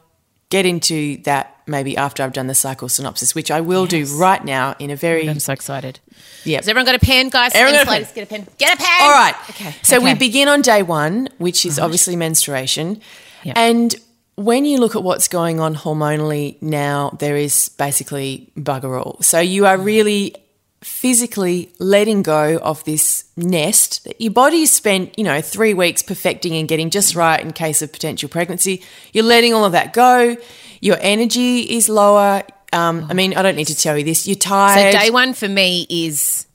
get 0.49 0.64
into 0.64 1.18
that 1.25 1.53
maybe 1.66 1.96
after 1.96 2.22
I've 2.22 2.33
done 2.33 2.46
the 2.46 2.55
cycle 2.55 2.88
synopsis, 2.88 3.35
which 3.35 3.51
I 3.51 3.61
will 3.61 3.87
do 3.87 4.07
right 4.16 4.42
now 4.44 4.77
in 4.79 4.90
a 4.90 4.96
very 4.96 5.29
I'm 5.29 5.40
so 5.40 5.53
excited. 5.53 5.99
yeah. 6.44 6.59
Has 6.59 6.68
everyone 6.68 6.87
got 6.87 6.94
a 6.94 7.05
pen, 7.05 7.29
guys? 7.29 7.53
Everyone 7.55 7.85
got 7.85 8.01
a 8.01 8.05
Emsolators, 8.05 8.14
Get 8.14 8.22
a 8.22 8.27
pen. 8.27 8.46
Get 8.57 8.75
a 8.75 8.77
pen. 8.83 9.03
All 9.03 9.11
right. 9.11 9.35
Okay. 9.51 9.75
So 9.83 10.01
we 10.01 10.14
begin 10.14 10.49
on 10.49 10.62
day 10.62 10.83
one, 10.83 11.29
which 11.38 11.66
is 11.66 11.79
obviously 11.79 12.16
menstruation. 12.16 13.03
Yeah. 13.42 13.55
And 13.57 13.94
when 14.37 14.64
you 14.64 14.79
look 14.79 14.94
at 14.94 15.03
what's 15.03 15.29
going 15.29 15.61
on 15.61 15.75
hormonally 15.75 16.61
now, 16.62 17.16
there 17.18 17.37
is 17.37 17.70
basically 17.70 18.53
bugger 18.57 19.03
all. 19.03 19.20
So 19.22 19.40
you 19.40 19.66
are 19.66 19.79
really 19.79 20.35
physically 20.83 21.72
letting 21.79 22.22
go 22.22 22.59
of 22.59 22.85
this 22.85 23.25
nest 23.37 24.05
that 24.05 24.20
your 24.20 24.33
body 24.33 24.66
spent, 24.66 25.18
you 25.18 25.25
know, 25.25 25.40
three 25.40 25.75
weeks 25.75 26.03
perfecting 26.03 26.55
and 26.55 26.68
getting 26.68 26.90
just 26.90 27.14
right 27.14 27.40
in 27.40 27.53
case 27.53 27.81
of 27.83 27.92
potential 27.92 28.29
pregnancy. 28.29 28.83
You're 29.12 29.25
letting 29.25 29.55
all 29.55 29.64
of 29.64 29.72
that 29.72 29.94
go. 29.94 30.37
Your 30.81 30.99
energy 31.01 31.61
is 31.61 31.88
lower. 31.88 32.42
Um, 32.72 33.07
I 33.09 33.14
mean, 33.14 33.35
I 33.35 33.42
don't 33.42 33.57
need 33.57 33.68
to 33.68 33.77
tell 33.77 33.96
you 33.96 34.05
this. 34.05 34.29
You're 34.29 34.37
tired. 34.37 34.92
So 34.92 34.99
day 34.99 35.11
one 35.11 35.33
for 35.33 35.49
me 35.49 35.87
is 35.88 36.46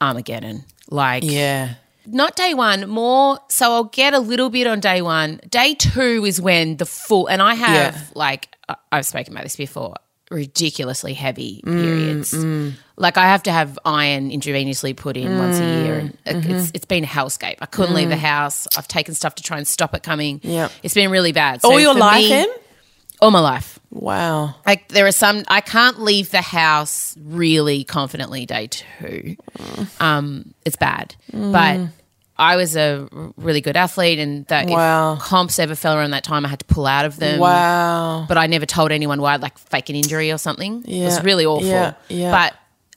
Armageddon. 0.00 0.64
Like 0.90 1.24
yeah. 1.24 1.74
Not 2.10 2.36
day 2.36 2.54
one, 2.54 2.88
more 2.88 3.38
so 3.48 3.72
I'll 3.72 3.84
get 3.84 4.14
a 4.14 4.18
little 4.18 4.50
bit 4.50 4.66
on 4.66 4.80
day 4.80 5.02
one. 5.02 5.40
Day 5.48 5.74
two 5.74 6.24
is 6.24 6.40
when 6.40 6.76
the 6.76 6.86
full 6.86 7.26
and 7.26 7.40
I 7.42 7.54
have 7.54 7.94
Yeah. 7.94 8.00
like 8.14 8.48
I've 8.92 9.06
spoken 9.06 9.32
about 9.32 9.44
this 9.44 9.56
before, 9.56 9.94
ridiculously 10.30 11.14
heavy 11.14 11.62
Mm, 11.64 11.82
periods. 11.82 12.76
Like 12.96 13.16
I 13.16 13.26
have 13.26 13.42
to 13.44 13.52
have 13.52 13.78
iron 13.84 14.30
intravenously 14.30 14.96
put 14.96 15.16
in 15.16 15.38
once 15.38 15.58
a 15.60 15.64
year 15.64 15.98
and 15.98 16.18
Mm-hmm. 16.24 16.50
it's 16.50 16.70
it's 16.74 16.84
been 16.84 17.04
a 17.04 17.06
hellscape. 17.06 17.56
I 17.60 17.66
couldn't 17.66 17.94
leave 17.94 18.08
the 18.10 18.16
house. 18.16 18.66
I've 18.76 18.88
taken 18.88 19.14
stuff 19.14 19.34
to 19.36 19.42
try 19.42 19.56
and 19.58 19.66
stop 19.66 19.94
it 19.94 20.02
coming. 20.02 20.40
Yeah, 20.42 20.68
It's 20.82 20.94
been 20.94 21.10
really 21.10 21.32
bad. 21.32 21.60
All 21.64 21.80
your 21.80 21.94
life, 21.94 22.28
me-? 22.30 22.48
All 23.20 23.30
my 23.30 23.40
life. 23.40 23.78
Wow. 23.90 24.54
Like 24.66 24.88
there 24.88 25.06
are 25.06 25.12
some 25.12 25.44
I 25.48 25.60
can't 25.60 26.00
leave 26.00 26.30
the 26.30 26.42
house 26.42 27.16
really 27.24 27.82
confidently 27.84 28.46
day 28.46 28.66
two. 28.68 29.36
Um, 30.00 30.54
it's 30.64 30.76
bad, 30.76 31.14
but 31.32 31.80
I 32.38 32.54
was 32.56 32.76
a 32.76 33.08
really 33.36 33.60
good 33.60 33.76
athlete, 33.76 34.18
and 34.20 34.46
that 34.46 34.66
Wow. 34.68 35.14
if 35.14 35.20
comps 35.20 35.58
ever 35.58 35.74
fell 35.74 35.96
around 35.96 36.12
that 36.12 36.22
time, 36.24 36.46
I 36.46 36.48
had 36.48 36.60
to 36.60 36.64
pull 36.66 36.86
out 36.86 37.04
of 37.04 37.16
them. 37.16 37.40
Wow. 37.40 38.26
But 38.28 38.38
I 38.38 38.46
never 38.46 38.64
told 38.66 38.92
anyone 38.92 39.20
why, 39.20 39.34
I'd 39.34 39.42
like 39.42 39.58
fake 39.58 39.88
an 39.88 39.96
injury 39.96 40.30
or 40.30 40.38
something. 40.38 40.84
Yeah. 40.86 41.02
It 41.02 41.06
was 41.06 41.24
really 41.24 41.44
awful. 41.44 41.66
yeah, 41.66 41.94
yeah. 42.08 42.30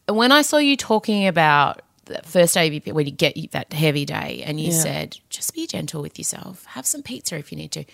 But 0.05 0.15
when 0.15 0.31
I 0.31 0.43
saw 0.43 0.57
you 0.57 0.77
talking 0.77 1.25
about 1.27 1.81
the 2.05 2.19
first 2.23 2.53
day 2.53 2.67
of 2.67 2.85
your- 2.85 2.93
when 2.95 3.05
you 3.05 3.11
get 3.11 3.35
that 3.51 3.73
heavy 3.73 4.05
day, 4.05 4.43
and 4.45 4.59
you 4.61 4.71
Yeah. 4.71 4.79
said, 4.83 5.17
just 5.29 5.53
be 5.55 5.65
gentle 5.65 6.01
with 6.01 6.19
yourself, 6.19 6.65
have 6.75 6.85
some 6.85 7.01
pizza 7.01 7.35
if 7.37 7.51
you 7.51 7.57
need 7.57 7.71
to. 7.71 7.85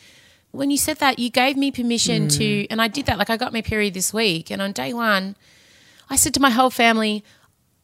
When 0.51 0.71
you 0.71 0.77
said 0.77 0.97
that, 0.99 1.19
you 1.19 1.29
gave 1.29 1.55
me 1.55 1.71
permission 1.71 2.27
Mm. 2.27 2.37
to, 2.37 2.67
and 2.69 2.81
I 2.81 2.87
did 2.87 3.05
that. 3.05 3.17
Like 3.17 3.29
I 3.29 3.37
got 3.37 3.53
my 3.53 3.61
period 3.61 3.93
this 3.93 4.13
week, 4.13 4.49
and 4.49 4.61
on 4.61 4.71
day 4.71 4.91
one, 4.93 5.35
I 6.09 6.15
said 6.15 6.33
to 6.35 6.39
my 6.39 6.49
whole 6.49 6.69
family, 6.69 7.23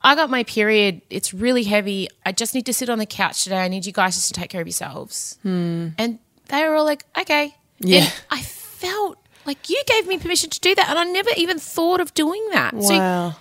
I 0.04 0.16
got 0.16 0.30
my 0.30 0.44
period. 0.44 1.02
It's 1.10 1.34
really 1.34 1.64
heavy. 1.64 2.10
I 2.26 2.32
just 2.32 2.54
need 2.54 2.66
to 2.66 2.74
sit 2.74 2.90
on 2.90 3.00
the 3.00 3.06
couch 3.06 3.44
today. 3.44 3.64
I 3.64 3.68
need 3.68 3.86
you 3.86 3.94
guys 3.94 4.16
just 4.16 4.28
to 4.28 4.34
take 4.34 4.50
care 4.50 4.62
of 4.62 4.68
yourselves. 4.68 5.38
And 5.44 6.20
they 6.50 6.68
were 6.68 6.76
all 6.76 6.86
like, 6.86 7.06
okay. 7.18 7.56
Hmm. 7.82 7.88
Yeah. 7.88 8.00
And 8.04 8.14
I 8.30 8.42
felt 8.42 9.18
like 9.46 9.70
you 9.70 9.82
gave 9.88 10.08
me 10.08 10.18
permission 10.18 10.50
to 10.50 10.60
do 10.60 10.76
that. 10.76 10.90
And 10.90 11.00
I 11.00 11.04
never 11.06 11.30
even 11.38 11.58
thought 11.60 12.02
of 12.02 12.14
doing 12.14 12.46
that. 12.52 12.72
So 12.84 12.98
Wow. 12.98 13.36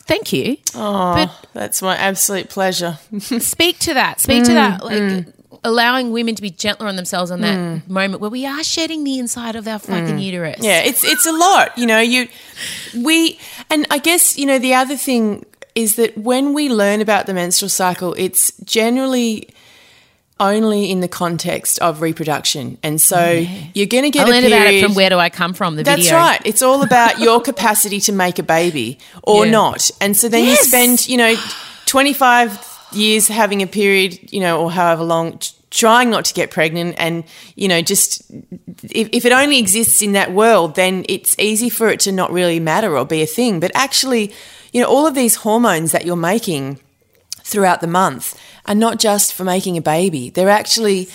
thank 0.00 0.32
you. 0.32 0.58
Oh, 0.74 1.34
that's 1.54 1.80
my 1.80 1.96
absolute 1.96 2.50
pleasure. 2.50 2.98
Speak 3.18 3.78
to 3.80 3.94
that. 3.94 4.20
Speak 4.20 4.44
to 4.44 4.50
Mm, 4.50 4.54
that. 4.54 4.84
Like 4.84 5.26
allowing 5.64 6.10
women 6.12 6.34
to 6.34 6.42
be 6.42 6.50
gentler 6.50 6.86
on 6.88 6.96
themselves 6.96 7.30
on 7.30 7.40
that 7.40 7.88
moment 7.88 8.20
where 8.20 8.28
we 8.30 8.44
are 8.44 8.62
shedding 8.62 9.02
the 9.04 9.18
inside 9.18 9.56
of 9.56 9.66
our 9.66 9.78
fucking 9.78 10.18
uterus. 10.18 10.58
Mm. 10.60 10.64
Yeah, 10.64 10.80
it's 10.82 11.02
it's 11.04 11.24
a 11.26 11.32
lot. 11.32 11.78
You 11.78 11.86
know, 11.86 12.00
you 12.00 12.28
we 12.94 13.38
and 13.70 13.86
I 13.90 13.96
guess, 13.98 14.36
you 14.36 14.44
know, 14.44 14.58
the 14.58 14.74
other 14.74 14.96
thing 14.96 15.46
is 15.74 15.96
that 15.96 16.16
when 16.16 16.54
we 16.54 16.68
learn 16.68 17.00
about 17.00 17.26
the 17.26 17.34
menstrual 17.34 17.68
cycle, 17.68 18.14
it's 18.16 18.52
generally 18.64 19.48
only 20.40 20.90
in 20.90 21.00
the 21.00 21.08
context 21.08 21.78
of 21.78 22.00
reproduction. 22.00 22.76
And 22.82 23.00
so 23.00 23.44
you're 23.72 23.86
going 23.86 24.02
to 24.04 24.10
get 24.10 24.26
I 24.26 24.30
learned 24.30 24.46
about 24.46 24.66
it 24.66 24.82
from 24.82 24.94
Where 24.94 25.08
Do 25.10 25.18
I 25.18 25.30
Come 25.30 25.54
From? 25.54 25.76
The 25.76 25.84
That's 25.84 26.02
video. 26.02 26.16
right. 26.18 26.40
It's 26.44 26.60
all 26.62 26.82
about 26.82 27.20
your 27.20 27.40
capacity 27.50 28.00
to 28.00 28.12
make 28.12 28.38
a 28.38 28.42
baby 28.42 28.98
or 29.22 29.44
Yeah. 29.46 29.52
not. 29.52 29.90
And 30.00 30.16
so 30.16 30.28
then 30.28 30.44
Yes. 30.44 30.58
you 30.62 30.68
spend, 30.68 31.08
you 31.08 31.16
know, 31.16 31.36
25 31.86 32.58
years 32.92 33.28
having 33.28 33.62
a 33.62 33.66
period, 33.66 34.32
you 34.32 34.40
know, 34.40 34.60
or 34.60 34.70
however 34.72 35.04
long, 35.04 35.38
trying 35.70 36.10
not 36.10 36.24
to 36.26 36.34
get 36.34 36.50
pregnant. 36.50 36.96
And, 36.98 37.24
you 37.54 37.68
know, 37.68 37.80
just 37.80 38.22
if, 38.90 39.08
if 39.12 39.24
it 39.24 39.32
only 39.32 39.58
exists 39.58 40.02
in 40.02 40.12
that 40.12 40.32
world, 40.32 40.74
then 40.74 41.04
it's 41.08 41.36
easy 41.38 41.68
for 41.70 41.88
it 41.88 42.00
to 42.00 42.12
not 42.12 42.32
really 42.32 42.58
matter 42.60 42.96
or 42.98 43.04
be 43.04 43.22
a 43.22 43.26
thing. 43.26 43.60
But 43.60 43.70
actually, 43.74 44.32
you 44.74 44.80
know, 44.80 44.88
all 44.88 45.06
of 45.06 45.14
these 45.14 45.36
hormones 45.36 45.92
that 45.92 46.04
you're 46.04 46.16
making 46.16 46.80
throughout 47.44 47.80
the 47.80 47.86
month 47.86 48.36
are 48.66 48.74
not 48.74 48.98
just 48.98 49.32
for 49.32 49.44
making 49.44 49.76
a 49.76 49.80
baby. 49.80 50.30
They're 50.30 50.50
actually, 50.50 51.08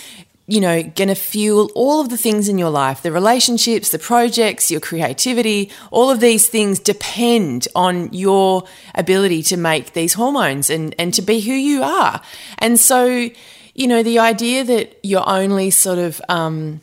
you 0.46 0.62
know, 0.62 0.82
going 0.82 1.08
to 1.08 1.14
fuel 1.14 1.70
all 1.74 2.00
of 2.00 2.08
the 2.08 2.16
things 2.16 2.48
in 2.48 2.56
your 2.56 2.70
life 2.70 3.02
the 3.02 3.12
relationships, 3.12 3.90
the 3.90 3.98
projects, 3.98 4.70
your 4.70 4.80
creativity. 4.80 5.70
All 5.90 6.08
of 6.08 6.20
these 6.20 6.48
things 6.48 6.78
depend 6.78 7.68
on 7.74 8.10
your 8.14 8.64
ability 8.94 9.42
to 9.44 9.58
make 9.58 9.92
these 9.92 10.14
hormones 10.14 10.70
and, 10.70 10.94
and 10.98 11.12
to 11.12 11.20
be 11.20 11.40
who 11.40 11.52
you 11.52 11.82
are. 11.82 12.22
And 12.56 12.80
so, 12.80 13.28
you 13.74 13.86
know, 13.86 14.02
the 14.02 14.20
idea 14.20 14.64
that 14.64 14.98
you're 15.02 15.28
only 15.28 15.68
sort 15.68 15.98
of, 15.98 16.18
um, 16.30 16.80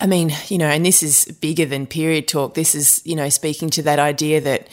I 0.00 0.06
mean, 0.06 0.32
you 0.48 0.56
know, 0.56 0.68
and 0.68 0.86
this 0.86 1.02
is 1.02 1.26
bigger 1.42 1.66
than 1.66 1.86
period 1.86 2.28
talk. 2.28 2.54
This 2.54 2.74
is, 2.74 3.02
you 3.04 3.14
know, 3.14 3.28
speaking 3.28 3.68
to 3.70 3.82
that 3.82 3.98
idea 3.98 4.40
that 4.40 4.68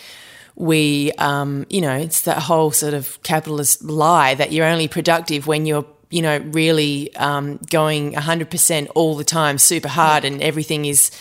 we, 0.59 1.13
um, 1.13 1.65
you 1.69 1.79
know, 1.79 1.95
it's 1.95 2.23
that 2.23 2.37
whole 2.37 2.69
sort 2.71 2.93
of 2.93 3.21
capitalist 3.23 3.81
lie 3.81 4.35
that 4.35 4.51
you're 4.51 4.67
only 4.67 4.89
productive 4.89 5.47
when 5.47 5.65
you're, 5.65 5.85
you 6.09 6.21
know, 6.21 6.37
really 6.37 7.15
um, 7.15 7.61
going 7.69 8.11
100% 8.11 8.87
all 8.93 9.15
the 9.15 9.23
time, 9.23 9.57
super 9.57 9.87
hard, 9.87 10.25
and 10.25 10.43
everything 10.43 10.83
is, 10.83 11.11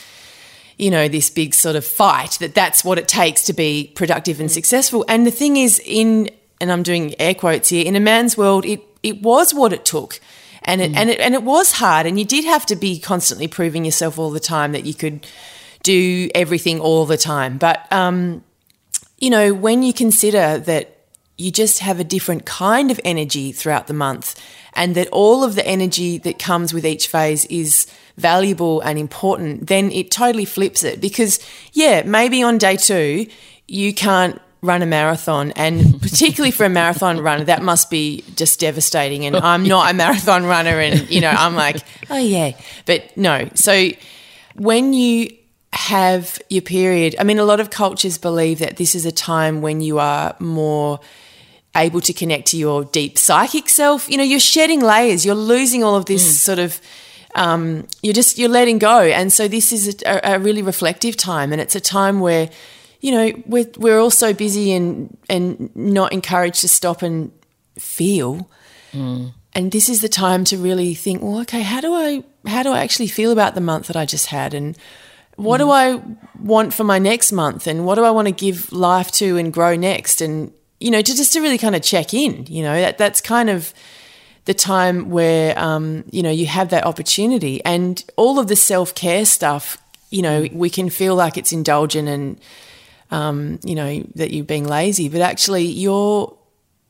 you 0.76 0.90
know, 0.90 1.06
this 1.06 1.30
big 1.30 1.54
sort 1.54 1.76
of 1.76 1.86
fight 1.86 2.32
that 2.40 2.56
that's 2.56 2.84
what 2.84 2.98
it 2.98 3.06
takes 3.06 3.44
to 3.44 3.52
be 3.52 3.92
productive 3.94 4.40
and 4.40 4.50
successful. 4.50 5.04
And 5.08 5.24
the 5.24 5.30
thing 5.30 5.56
is, 5.56 5.80
in, 5.84 6.30
and 6.60 6.72
I'm 6.72 6.82
doing 6.82 7.14
air 7.20 7.34
quotes 7.34 7.68
here, 7.68 7.86
in 7.86 7.94
a 7.94 8.00
man's 8.00 8.36
world, 8.36 8.66
it, 8.66 8.82
it 9.04 9.22
was 9.22 9.54
what 9.54 9.72
it 9.72 9.84
took. 9.84 10.18
And 10.64 10.80
it, 10.80 10.96
and, 10.96 11.08
it, 11.08 11.20
and 11.20 11.34
it 11.34 11.44
was 11.44 11.72
hard, 11.72 12.06
and 12.06 12.18
you 12.18 12.24
did 12.24 12.44
have 12.44 12.66
to 12.66 12.76
be 12.76 12.98
constantly 12.98 13.46
proving 13.46 13.84
yourself 13.84 14.18
all 14.18 14.30
the 14.30 14.40
time 14.40 14.72
that 14.72 14.84
you 14.84 14.94
could 14.94 15.24
do 15.84 16.28
everything 16.34 16.80
all 16.80 17.06
the 17.06 17.16
time. 17.16 17.56
But, 17.56 17.90
um, 17.92 18.42
you 19.18 19.30
know, 19.30 19.52
when 19.52 19.82
you 19.82 19.92
consider 19.92 20.58
that 20.58 20.98
you 21.36 21.52
just 21.52 21.78
have 21.80 22.00
a 22.00 22.04
different 22.04 22.44
kind 22.44 22.90
of 22.90 23.00
energy 23.04 23.52
throughout 23.52 23.86
the 23.86 23.94
month 23.94 24.40
and 24.74 24.94
that 24.94 25.08
all 25.08 25.44
of 25.44 25.54
the 25.54 25.66
energy 25.66 26.18
that 26.18 26.38
comes 26.38 26.74
with 26.74 26.84
each 26.84 27.06
phase 27.06 27.44
is 27.46 27.86
valuable 28.16 28.80
and 28.80 28.98
important, 28.98 29.68
then 29.68 29.90
it 29.92 30.10
totally 30.10 30.44
flips 30.44 30.82
it. 30.82 31.00
Because, 31.00 31.38
yeah, 31.72 32.02
maybe 32.02 32.42
on 32.42 32.58
day 32.58 32.76
two, 32.76 33.26
you 33.68 33.94
can't 33.94 34.40
run 34.62 34.82
a 34.82 34.86
marathon. 34.86 35.52
And 35.52 36.02
particularly 36.02 36.50
for 36.50 36.64
a 36.64 36.68
marathon 36.68 37.20
runner, 37.20 37.44
that 37.44 37.62
must 37.62 37.90
be 37.90 38.24
just 38.34 38.58
devastating. 38.58 39.24
And 39.24 39.36
I'm 39.36 39.62
not 39.62 39.90
a 39.90 39.94
marathon 39.94 40.44
runner. 40.44 40.80
And, 40.80 41.08
you 41.08 41.20
know, 41.20 41.30
I'm 41.30 41.54
like, 41.54 41.82
oh, 42.10 42.18
yeah. 42.18 42.52
But 42.84 43.16
no. 43.16 43.48
So 43.54 43.90
when 44.56 44.92
you 44.92 45.36
have 45.72 46.40
your 46.48 46.62
period, 46.62 47.14
I 47.18 47.24
mean, 47.24 47.38
a 47.38 47.44
lot 47.44 47.60
of 47.60 47.70
cultures 47.70 48.18
believe 48.18 48.58
that 48.60 48.76
this 48.76 48.94
is 48.94 49.04
a 49.04 49.12
time 49.12 49.60
when 49.60 49.80
you 49.80 49.98
are 49.98 50.34
more 50.38 51.00
able 51.76 52.00
to 52.00 52.12
connect 52.12 52.48
to 52.48 52.56
your 52.56 52.84
deep 52.84 53.18
psychic 53.18 53.68
self. 53.68 54.10
You 54.10 54.16
know, 54.16 54.22
you're 54.22 54.40
shedding 54.40 54.80
layers, 54.80 55.24
you're 55.24 55.34
losing 55.34 55.84
all 55.84 55.94
of 55.94 56.06
this 56.06 56.40
sort 56.40 56.58
of. 56.58 56.80
Um, 57.34 57.86
you're 58.02 58.14
just 58.14 58.38
you're 58.38 58.48
letting 58.48 58.78
go, 58.78 59.00
and 59.02 59.30
so 59.30 59.48
this 59.48 59.70
is 59.70 60.02
a, 60.06 60.20
a 60.24 60.38
really 60.38 60.62
reflective 60.62 61.14
time, 61.16 61.52
and 61.52 61.60
it's 61.60 61.76
a 61.76 61.80
time 61.80 62.20
where, 62.20 62.48
you 63.00 63.12
know, 63.12 63.42
we're 63.46 63.70
we're 63.76 64.00
all 64.00 64.10
so 64.10 64.32
busy 64.32 64.72
and 64.72 65.16
and 65.28 65.70
not 65.76 66.12
encouraged 66.12 66.62
to 66.62 66.68
stop 66.68 67.02
and 67.02 67.30
feel. 67.78 68.50
And 69.54 69.72
this 69.72 69.88
is 69.88 70.00
the 70.00 70.08
time 70.08 70.44
to 70.44 70.56
really 70.56 70.94
think, 70.94 71.22
well, 71.22 71.40
okay, 71.40 71.62
how 71.62 71.80
do 71.82 71.94
I 71.94 72.24
how 72.46 72.62
do 72.62 72.70
I 72.72 72.80
actually 72.80 73.08
feel 73.08 73.30
about 73.30 73.54
the 73.54 73.60
month 73.60 73.88
that 73.88 73.96
I 73.96 74.06
just 74.06 74.26
had, 74.26 74.54
and 74.54 74.76
what 75.38 75.58
do 75.58 75.70
I 75.70 76.02
want 76.40 76.74
for 76.74 76.82
my 76.82 76.98
next 76.98 77.30
month, 77.30 77.68
and 77.68 77.86
what 77.86 77.94
do 77.94 78.02
I 78.02 78.10
want 78.10 78.26
to 78.26 78.32
give 78.32 78.72
life 78.72 79.12
to 79.12 79.36
and 79.36 79.52
grow 79.52 79.76
next, 79.76 80.20
and 80.20 80.52
you 80.80 80.90
know, 80.90 81.00
to 81.00 81.14
just 81.16 81.32
to 81.34 81.40
really 81.40 81.58
kind 81.58 81.76
of 81.76 81.82
check 81.82 82.12
in. 82.12 82.44
You 82.46 82.64
know, 82.64 82.74
that 82.74 82.98
that's 82.98 83.20
kind 83.20 83.48
of 83.48 83.72
the 84.46 84.54
time 84.54 85.10
where 85.10 85.56
um, 85.56 86.02
you 86.10 86.24
know 86.24 86.30
you 86.30 86.46
have 86.46 86.70
that 86.70 86.84
opportunity, 86.84 87.64
and 87.64 88.04
all 88.16 88.40
of 88.40 88.48
the 88.48 88.56
self 88.56 88.96
care 88.96 89.24
stuff. 89.24 89.78
You 90.10 90.22
know, 90.22 90.48
we 90.52 90.70
can 90.70 90.90
feel 90.90 91.14
like 91.14 91.36
it's 91.36 91.52
indulgent 91.52 92.08
and 92.08 92.40
um, 93.12 93.60
you 93.62 93.76
know 93.76 94.02
that 94.16 94.32
you're 94.32 94.44
being 94.44 94.66
lazy, 94.66 95.08
but 95.08 95.20
actually 95.20 95.66
you're 95.66 96.36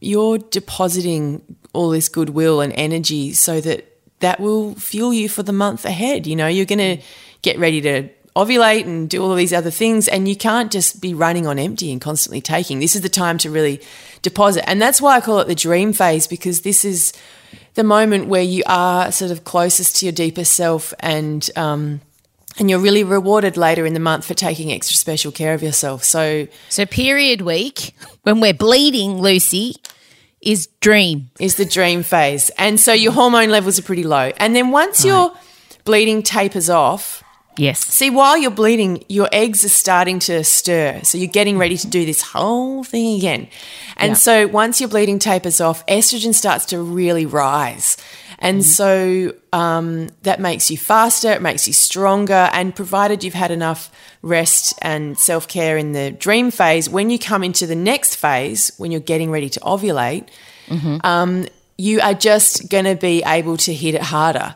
you're 0.00 0.38
depositing 0.38 1.42
all 1.74 1.90
this 1.90 2.08
goodwill 2.08 2.62
and 2.62 2.72
energy 2.72 3.34
so 3.34 3.60
that 3.60 3.84
that 4.20 4.40
will 4.40 4.74
fuel 4.76 5.12
you 5.12 5.28
for 5.28 5.42
the 5.42 5.52
month 5.52 5.84
ahead. 5.84 6.26
You 6.26 6.34
know, 6.34 6.46
you're 6.46 6.64
going 6.64 6.96
to 6.96 7.04
get 7.42 7.58
ready 7.58 7.80
to 7.82 8.08
ovulate 8.38 8.84
and 8.84 9.10
do 9.10 9.22
all 9.22 9.32
of 9.32 9.36
these 9.36 9.52
other 9.52 9.70
things. 9.70 10.08
And 10.08 10.28
you 10.28 10.36
can't 10.36 10.70
just 10.70 11.00
be 11.00 11.14
running 11.14 11.46
on 11.46 11.58
empty 11.58 11.90
and 11.90 12.00
constantly 12.00 12.40
taking. 12.40 12.78
This 12.78 12.94
is 12.94 13.02
the 13.02 13.08
time 13.08 13.38
to 13.38 13.50
really 13.50 13.80
deposit. 14.22 14.68
And 14.68 14.80
that's 14.80 15.00
why 15.00 15.16
I 15.16 15.20
call 15.20 15.40
it 15.40 15.48
the 15.48 15.54
dream 15.54 15.92
phase 15.92 16.26
because 16.26 16.62
this 16.62 16.84
is 16.84 17.12
the 17.74 17.84
moment 17.84 18.28
where 18.28 18.42
you 18.42 18.62
are 18.66 19.10
sort 19.12 19.30
of 19.30 19.44
closest 19.44 19.96
to 19.96 20.06
your 20.06 20.12
deeper 20.12 20.44
self 20.44 20.94
and, 21.00 21.48
um, 21.56 22.00
and 22.58 22.68
you're 22.68 22.80
really 22.80 23.04
rewarded 23.04 23.56
later 23.56 23.86
in 23.86 23.94
the 23.94 24.00
month 24.00 24.24
for 24.24 24.34
taking 24.34 24.72
extra 24.72 24.96
special 24.96 25.30
care 25.30 25.54
of 25.54 25.62
yourself. 25.62 26.02
So, 26.04 26.48
So 26.68 26.86
period 26.86 27.40
week 27.42 27.94
when 28.22 28.40
we're 28.40 28.54
bleeding, 28.54 29.20
Lucy, 29.20 29.76
is 30.40 30.68
dream. 30.80 31.30
is 31.40 31.56
the 31.56 31.64
dream 31.64 32.02
phase. 32.02 32.50
And 32.58 32.78
so 32.78 32.92
your 32.92 33.12
hormone 33.12 33.50
levels 33.50 33.78
are 33.78 33.82
pretty 33.82 34.04
low. 34.04 34.32
And 34.38 34.54
then 34.54 34.70
once 34.70 35.04
your 35.04 35.32
bleeding 35.84 36.22
tapers 36.22 36.70
off, 36.70 37.22
Yes. 37.58 37.80
see, 37.80 38.08
while 38.08 38.38
you're 38.38 38.50
bleeding, 38.50 39.04
your 39.08 39.28
eggs 39.32 39.64
are 39.64 39.68
starting 39.68 40.18
to 40.20 40.44
stir. 40.44 41.00
So 41.02 41.18
you're 41.18 41.26
getting 41.26 41.58
ready 41.58 41.76
to 41.76 41.86
do 41.86 42.06
this 42.06 42.22
whole 42.22 42.84
thing 42.84 43.16
again. 43.18 43.48
And 43.96 44.10
Yeah. 44.10 44.14
so 44.14 44.46
once 44.46 44.80
your 44.80 44.88
bleeding 44.88 45.18
tapers 45.18 45.60
off, 45.60 45.84
estrogen 45.86 46.32
starts 46.34 46.64
to 46.66 46.80
really 46.80 47.26
rise. 47.26 47.96
And 48.40 48.64
so 48.64 49.34
um, 49.52 50.10
that 50.22 50.38
makes 50.38 50.70
you 50.70 50.78
faster, 50.78 51.32
it 51.32 51.42
makes 51.42 51.66
you 51.66 51.72
stronger. 51.72 52.48
And 52.52 52.72
provided 52.74 53.24
you've 53.24 53.34
had 53.34 53.50
enough 53.50 53.90
rest 54.22 54.74
and 54.80 55.18
self 55.18 55.48
care 55.48 55.76
in 55.76 55.90
the 55.92 56.12
dream 56.12 56.52
phase, 56.52 56.88
when 56.88 57.10
you 57.10 57.18
come 57.18 57.42
into 57.42 57.66
the 57.66 57.74
next 57.74 58.14
phase, 58.14 58.70
when 58.78 58.92
you're 58.92 59.00
getting 59.00 59.32
ready 59.32 59.48
to 59.50 59.60
ovulate, 59.60 60.28
um, 61.02 61.46
you 61.76 62.00
are 62.00 62.14
just 62.14 62.68
going 62.68 62.84
to 62.84 62.94
be 62.94 63.22
able 63.26 63.56
to 63.56 63.72
hit 63.74 63.94
it 63.94 64.02
harder. 64.02 64.54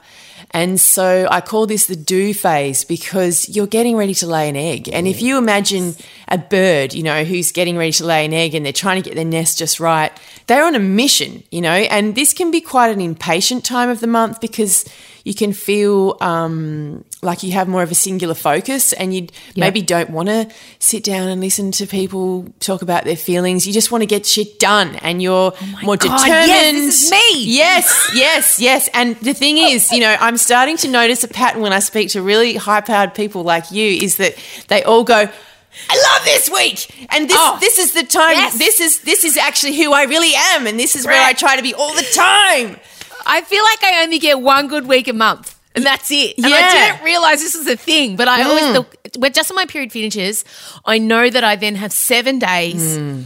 And 0.55 0.79
so 0.81 1.27
I 1.31 1.41
call 1.41 1.67
this 1.67 1.87
the 1.87 1.97
do 1.97 2.35
phase 2.35 2.85
because 2.85 3.49
you're 3.49 3.67
getting 3.67 3.97
ready 3.97 4.15
to 4.15 4.27
lay 4.27 4.49
an 4.49 4.57
egg. 4.57 4.88
And 4.93 5.09
if 5.09 5.23
you 5.23 5.38
imagine 5.38 5.95
a 6.29 6.37
bird, 6.37 6.93
you 6.93 7.03
know, 7.03 7.25
who's 7.25 7.53
getting 7.53 7.77
ready 7.77 7.93
to 7.93 8.05
lay 8.05 8.25
an 8.25 8.35
egg 8.35 8.55
and 8.55 8.65
they're 8.65 8.73
trying 8.73 9.03
to 9.03 9.09
get 9.09 9.15
their 9.17 9.25
nest 9.25 9.59
just 9.59 9.81
right, 9.81 10.12
they're 10.49 10.65
on 10.65 10.75
a 10.75 10.79
mission, 10.79 11.43
you 11.51 11.62
know, 11.62 11.71
and 11.71 12.15
this 12.15 12.35
can 12.35 12.51
be 12.51 12.61
quite 12.61 12.91
an 12.91 13.01
impatient 13.01 13.65
time 13.65 13.88
of 13.88 14.01
the 14.01 14.07
month 14.07 14.41
because 14.41 14.85
you 15.25 15.35
can 15.35 15.53
feel 15.53 16.17
um, 16.21 17.05
like 17.25 17.45
you 17.45 17.53
have 17.53 17.69
more 17.69 17.85
of 17.85 17.91
a 17.93 17.95
singular 17.95 18.35
focus 18.35 18.93
and 18.93 19.15
you 19.15 19.29
Yeah. 19.55 19.65
maybe 19.67 19.81
don't 19.81 20.11
want 20.11 20.29
to 20.29 20.49
sit 20.81 21.05
down 21.05 21.29
and 21.29 21.41
listen 21.41 21.71
to 21.73 21.87
people 21.87 22.47
talk 22.59 22.83
about 22.83 23.05
their 23.05 23.17
feelings. 23.17 23.65
You 23.65 23.73
just 23.73 23.93
want 23.93 24.03
to 24.03 24.07
get 24.07 24.27
shit 24.27 24.59
done 24.59 24.97
and 24.97 25.23
you're 25.23 25.53
oh 25.55 25.79
more 25.85 25.95
Oh 25.95 25.97
God, 25.99 26.19
determined. 26.19 26.49
yes, 26.49 26.75
this 26.75 27.03
is 27.05 27.11
me. 27.13 27.45
Yes, 27.45 28.11
yes, 28.15 28.59
yes. 28.61 28.89
And 28.93 29.15
the 29.21 29.35
thing 29.35 29.57
oh. 29.59 29.69
is, 29.69 29.93
you 29.93 30.01
know, 30.01 30.17
I'm 30.19 30.37
starting 30.37 30.77
to 30.79 30.89
notice 30.89 31.23
a 31.23 31.29
pattern 31.29 31.63
when 31.63 31.73
I 31.73 31.79
speak 31.79 32.09
to 32.11 32.23
really 32.23 32.57
high 32.57 32.81
powered 32.81 33.15
people 33.15 33.45
like 33.45 33.71
you 33.71 33.87
is 34.03 34.17
that 34.17 34.35
they 34.67 34.83
all 34.83 35.05
go, 35.05 35.15
I 35.15 35.97
love 36.17 36.25
this 36.25 36.51
week. 36.51 37.07
And 37.11 37.31
this 37.31 37.37
Oh, 37.39 37.57
this 37.61 37.79
is 37.79 37.93
the 37.93 38.03
time 38.03 38.33
yes. 38.33 38.59
this 38.59 38.81
is 38.81 39.01
this 39.03 39.23
is 39.25 39.37
actually 39.37 39.77
who 39.81 39.93
I 39.93 40.05
really 40.05 40.33
am 40.35 40.67
and 40.67 40.77
this 40.79 40.97
is 40.97 41.07
where 41.07 41.23
I 41.25 41.35
try 41.35 41.55
to 41.55 41.63
be 41.63 41.73
all 41.73 41.95
the 41.95 42.03
time. 42.13 42.81
I 43.25 43.43
feel 43.43 43.63
like 43.63 43.85
I 43.85 44.03
only 44.03 44.19
get 44.19 44.41
one 44.41 44.67
good 44.67 44.89
week 44.89 45.07
a 45.07 45.13
month. 45.13 45.52
And 45.75 45.85
that's 45.85 46.11
it. 46.11 46.37
And 46.39 46.47
I 46.47 46.71
didn't 46.71 47.05
realize 47.05 47.41
this 47.41 47.57
was 47.57 47.67
a 47.67 47.77
thing, 47.77 48.17
but 48.17 48.29
I 48.29 48.43
always, 48.43 48.65
mm. 48.65 48.87
the, 49.13 49.19
when 49.19 49.33
just 49.33 49.51
when 49.51 49.57
my 49.57 49.67
period 49.67 49.93
finishes, 49.93 50.45
I 50.85 50.99
know 50.99 51.31
that 51.31 51.45
I 51.45 51.57
then 51.57 51.77
have 51.77 51.93
seven 51.93 52.39
days 52.39 52.99
mm. 52.99 53.25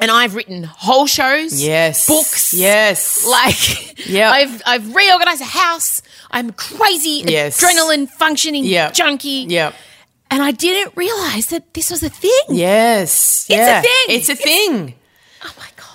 and 0.00 0.10
I've 0.10 0.34
written 0.34 0.64
whole 0.64 1.06
shows, 1.06 1.62
Yes. 1.62 2.06
books, 2.06 2.54
Yes. 2.54 3.26
Like, 3.26 4.08
Yeah. 4.08 4.30
I've 4.30 4.62
I've 4.66 4.94
reorganized 4.94 5.42
a 5.42 5.44
house. 5.44 6.02
I'm 6.30 6.52
crazy, 6.52 7.24
Yes. 7.26 7.60
adrenaline 7.60 8.08
functioning 8.08 8.64
Yeah. 8.64 8.90
junkie. 8.90 9.46
yeah. 9.48 9.72
And 10.30 10.42
I 10.42 10.50
didn't 10.50 10.96
realize 10.96 11.48
that 11.48 11.74
this 11.74 11.90
was 11.90 12.02
a 12.02 12.08
thing. 12.08 12.44
Yes. 12.48 13.44
It's 13.50 13.60
a 13.60 13.82
thing. 13.82 14.16
It's 14.16 14.28
a 14.30 14.34
thing. 14.34 14.74
My 14.86 14.94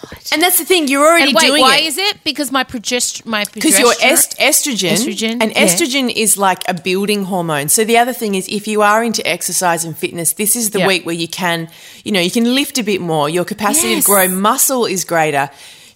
god. 0.10 0.20
And 0.32 0.41
that's 0.41 0.58
the 0.58 0.65
thing, 0.65 0.88
you're 0.88 1.06
already 1.06 1.28
And 1.30 1.36
wait, 1.36 1.48
doing 1.48 1.62
why 1.62 1.78
it. 1.78 1.86
is 1.86 1.98
it? 1.98 2.24
Because 2.24 2.52
my 2.52 2.63
progest 2.63 3.26
my 3.26 3.46
because 3.54 3.80
your 3.80 3.93
progesterone- 3.93 4.12
est- 4.12 4.38
estrogen, 4.39 4.91
Estrogen, 4.91 5.38
and 5.41 5.52
yeah. 5.52 5.65
estrogen 5.65 6.12
is 6.13 6.38
like 6.38 6.63
a 6.67 6.74
building 6.74 7.26
hormone. 7.26 7.70
So 7.70 7.84
the 7.84 7.98
other 7.98 8.13
thing 8.13 8.36
is, 8.36 8.48
if 8.48 8.67
you 8.67 8.82
are 8.82 9.04
into 9.04 9.26
exercise 9.28 9.84
and 9.86 9.98
fitness, 9.98 10.34
this 10.34 10.56
is 10.56 10.72
the 10.72 10.80
Yeah. 10.80 10.88
week 10.88 11.06
where 11.06 11.15
you 11.15 11.28
can, 11.28 11.70
you 12.04 12.12
know, 12.12 12.20
you 12.22 12.32
can 12.32 12.56
lift 12.56 12.78
a 12.78 12.84
bit 12.84 13.02
more. 13.02 13.30
Your 13.30 13.46
capacity 13.46 13.89
Yes. 13.89 14.04
to 14.06 14.12
grow 14.12 14.28
muscle 14.28 14.86
is 14.86 15.04
greater. 15.06 15.50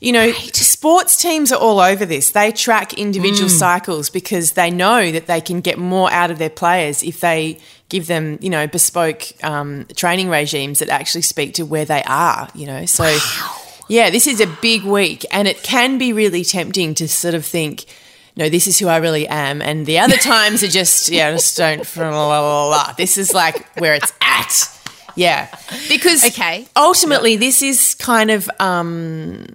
You 0.03 0.11
know, 0.13 0.31
sports 0.53 1.15
teams 1.15 1.51
are 1.51 1.59
all 1.59 1.79
over 1.79 2.07
this. 2.07 2.31
They 2.31 2.51
track 2.51 2.93
individual 2.93 3.49
Mm. 3.51 3.59
cycles 3.59 4.09
because 4.09 4.53
they 4.53 4.71
know 4.71 5.11
that 5.11 5.27
they 5.27 5.39
can 5.41 5.61
get 5.61 5.77
more 5.77 6.11
out 6.11 6.31
of 6.31 6.39
their 6.39 6.49
players 6.49 7.03
if 7.03 7.19
they 7.19 7.59
give 7.87 8.07
them, 8.07 8.39
you 8.41 8.49
know, 8.49 8.65
bespoke 8.65 9.21
um, 9.43 9.85
training 9.95 10.27
regimes 10.29 10.79
that 10.79 10.89
actually 10.89 11.21
speak 11.21 11.53
to 11.53 11.65
where 11.65 11.85
they 11.85 12.01
are. 12.07 12.47
You 12.55 12.65
know, 12.65 12.85
so. 12.87 13.15
Yeah, 13.91 14.09
this 14.09 14.25
is 14.25 14.39
a 14.39 14.47
big 14.61 14.83
week, 14.83 15.25
and 15.31 15.49
it 15.49 15.63
can 15.63 15.97
be 15.97 16.13
really 16.13 16.45
tempting 16.45 16.93
to 16.95 17.09
sort 17.09 17.33
of 17.33 17.45
think, 17.45 17.83
no, 18.37 18.47
this 18.47 18.65
is 18.65 18.79
who 18.79 18.87
I 18.87 18.95
really 18.97 19.27
am, 19.27 19.61
and 19.61 19.85
the 19.85 19.99
other 19.99 20.15
times 20.33 20.63
are 20.63 20.69
just, 20.69 21.09
yeah, 21.09 21.29
just 21.31 21.57
don't. 21.57 21.83
Blah, 21.93 22.09
blah, 22.09 22.39
blah, 22.39 22.67
blah. 22.85 22.93
This 22.93 23.17
is 23.17 23.33
like 23.33 23.67
where 23.79 23.93
it's 23.93 24.13
at. 24.21 24.79
Yeah, 25.17 25.53
because 25.89 26.23
Okay. 26.23 26.65
ultimately, 26.77 27.35
this 27.35 27.61
is 27.61 27.95
kind 27.95 28.31
of, 28.31 28.49
um, 28.61 29.45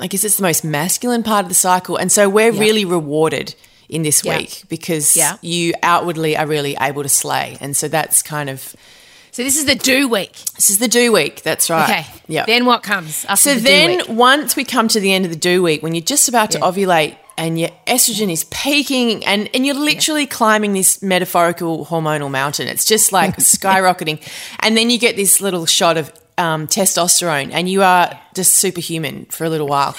I 0.00 0.06
guess 0.06 0.22
it's 0.22 0.36
the 0.36 0.44
most 0.44 0.62
masculine 0.62 1.24
part 1.24 1.44
of 1.44 1.48
the 1.48 1.54
cycle, 1.56 1.96
and 1.96 2.12
so 2.12 2.28
we're 2.28 2.52
really 2.52 2.84
rewarded 2.84 3.56
in 3.88 4.02
this 4.02 4.24
Yeah. 4.24 4.38
week 4.38 4.62
because 4.68 5.16
Yeah. 5.16 5.38
you 5.42 5.74
outwardly 5.82 6.36
are 6.36 6.46
really 6.46 6.76
able 6.80 7.02
to 7.02 7.08
slay, 7.08 7.58
and 7.60 7.76
so 7.76 7.88
that's 7.88 8.22
kind 8.22 8.48
of 8.48 8.76
So 9.36 9.42
this 9.44 9.58
is 9.58 9.66
the 9.66 9.74
do 9.74 10.08
week. 10.08 10.32
this 10.54 10.70
is 10.70 10.78
the 10.78 10.88
do 10.88 11.12
week. 11.12 11.42
That's 11.42 11.68
right. 11.68 11.90
Okay. 11.90 12.06
Yeah. 12.26 12.46
Then 12.46 12.64
what 12.64 12.82
comes 12.82 13.26
after 13.26 13.50
So 13.50 13.54
the 13.56 13.60
do 13.60 13.66
then, 13.66 14.16
once 14.16 14.56
we 14.56 14.64
come 14.64 14.88
to 14.88 14.98
the 14.98 15.12
end 15.12 15.26
of 15.26 15.30
the 15.30 15.36
do 15.36 15.62
week, 15.62 15.82
when 15.82 15.94
you're 15.94 16.00
just 16.00 16.26
about 16.26 16.52
to 16.52 16.58
Yeah. 16.58 16.64
ovulate 16.64 17.16
and 17.36 17.60
your 17.60 17.68
estrogen 17.86 18.32
is 18.32 18.44
peaking, 18.44 19.26
and, 19.26 19.50
and 19.52 19.66
you're 19.66 19.74
literally 19.74 20.24
climbing 20.24 20.72
this 20.72 21.02
metaphorical 21.02 21.84
hormonal 21.84 22.30
mountain, 22.30 22.66
it's 22.66 22.86
just 22.86 23.12
like 23.12 23.36
skyrocketing. 23.56 24.26
And 24.60 24.74
then 24.74 24.88
you 24.88 24.98
get 24.98 25.16
this 25.16 25.38
little 25.42 25.66
shot 25.66 25.98
of 25.98 26.10
um, 26.38 26.66
testosterone, 26.66 27.50
and 27.52 27.68
you 27.68 27.82
are 27.82 28.18
just 28.34 28.54
superhuman 28.54 29.26
for 29.26 29.44
a 29.44 29.50
little 29.50 29.68
while. 29.68 29.94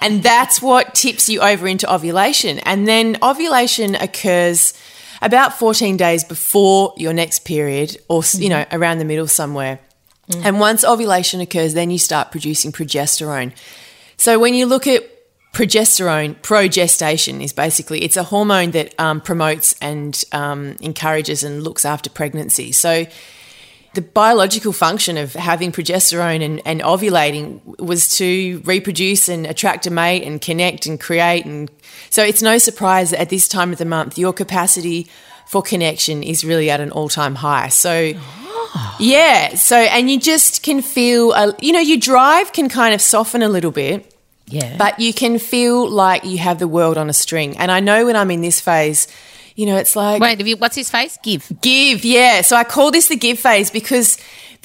And 0.00 0.24
that's 0.24 0.60
what 0.60 0.96
tips 0.96 1.28
you 1.28 1.40
over 1.40 1.68
into 1.68 1.92
ovulation. 1.92 2.58
And 2.60 2.88
then 2.88 3.16
ovulation 3.22 3.94
occurs 3.94 4.74
about 5.22 5.58
14 5.58 5.96
days 5.96 6.24
before 6.24 6.92
your 6.96 7.12
next 7.12 7.44
period, 7.46 7.96
or, 8.08 8.22
you 8.34 8.48
know, 8.48 8.66
around 8.72 8.98
the 8.98 9.04
middle 9.04 9.28
somewhere. 9.28 9.78
And 10.44 10.60
once 10.60 10.84
ovulation 10.84 11.40
occurs, 11.40 11.74
then 11.74 11.90
you 11.90 11.98
start 11.98 12.30
producing 12.30 12.72
progesterone. 12.72 13.52
So 14.16 14.38
when 14.38 14.54
you 14.54 14.66
look 14.66 14.86
at 14.86 15.04
progesterone, 15.52 16.36
progestation 16.40 17.42
is 17.42 17.52
basically 17.52 18.02
it's 18.02 18.16
a 18.16 18.22
hormone 18.22 18.70
that 18.72 18.98
um, 18.98 19.20
promotes 19.20 19.74
and 19.80 20.22
um, 20.32 20.76
encourages 20.80 21.44
and 21.44 21.62
looks 21.62 21.84
after 21.84 22.08
pregnancy. 22.08 22.72
So 22.72 23.06
the 23.94 24.02
biological 24.02 24.72
function 24.72 25.18
of 25.18 25.34
having 25.34 25.70
progesterone 25.70 26.42
and, 26.42 26.62
and 26.64 26.80
ovulating 26.80 27.60
was 27.78 28.16
to 28.16 28.62
reproduce 28.64 29.28
and 29.28 29.46
attract 29.46 29.86
a 29.86 29.90
mate 29.90 30.22
and 30.24 30.40
connect 30.40 30.86
and 30.86 30.98
create 30.98 31.44
and 31.44 31.70
so 32.10 32.22
it's 32.22 32.42
no 32.42 32.58
surprise 32.58 33.10
that 33.10 33.20
at 33.20 33.28
this 33.28 33.48
time 33.48 33.72
of 33.72 33.78
the 33.78 33.84
month 33.84 34.16
your 34.16 34.32
capacity 34.32 35.06
for 35.46 35.62
connection 35.62 36.22
is 36.22 36.44
really 36.44 36.70
at 36.70 36.80
an 36.80 36.90
all-time 36.90 37.34
high 37.34 37.68
so 37.68 38.12
yeah 38.98 39.54
so 39.54 39.76
and 39.76 40.10
you 40.10 40.18
just 40.18 40.62
can 40.62 40.80
feel 40.80 41.32
a, 41.32 41.54
you 41.60 41.72
know 41.72 41.80
your 41.80 41.98
drive 41.98 42.52
can 42.52 42.68
kind 42.68 42.94
of 42.94 43.00
soften 43.00 43.42
a 43.42 43.48
little 43.48 43.70
bit 43.70 44.08
yeah. 44.46 44.76
but 44.76 44.98
you 44.98 45.12
can 45.12 45.38
feel 45.38 45.88
like 45.88 46.24
you 46.24 46.38
have 46.38 46.58
the 46.58 46.68
world 46.68 46.96
on 46.96 47.10
a 47.10 47.12
string 47.12 47.56
and 47.58 47.70
i 47.70 47.80
know 47.80 48.06
when 48.06 48.16
i'm 48.16 48.30
in 48.30 48.40
this 48.40 48.60
phase 48.60 49.06
you 49.56 49.66
know 49.66 49.76
it's 49.76 49.94
like 49.96 50.20
Wait, 50.20 50.38
have 50.38 50.46
you, 50.46 50.56
what's 50.56 50.76
his 50.76 50.90
face? 50.90 51.18
Give. 51.22 51.50
Give, 51.60 52.04
yeah. 52.04 52.40
So 52.42 52.56
I 52.56 52.64
call 52.64 52.90
this 52.90 53.08
the 53.08 53.16
give 53.16 53.38
phase 53.38 53.70
because, 53.70 54.18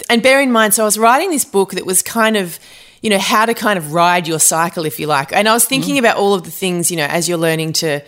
and 0.10 0.22
bear 0.24 0.42
in 0.42 0.52
mind, 0.52 0.74
so 0.74 0.84
I 0.84 0.86
was 0.86 0.98
writing 0.98 1.30
this 1.32 1.46
book 1.46 1.72
that 1.72 1.86
was 1.86 2.02
kind 2.02 2.38
of, 2.38 2.60
you 3.02 3.10
know, 3.10 3.20
how 3.20 3.46
to 3.46 3.54
kind 3.54 3.78
of 3.78 3.94
ride 3.94 4.28
your 4.28 4.40
cycle, 4.40 4.86
if 4.86 5.00
you 5.00 5.08
like. 5.08 5.32
And 5.34 5.48
I 5.48 5.54
was 5.54 5.66
thinking 5.66 5.96
Mm. 5.96 6.00
about 6.00 6.18
all 6.18 6.34
of 6.34 6.44
the 6.44 6.52
things, 6.52 6.90
you 6.92 6.98
know, 6.98 7.06
as 7.06 7.28
you're 7.30 7.38
learning 7.38 7.74
to, 7.74 8.02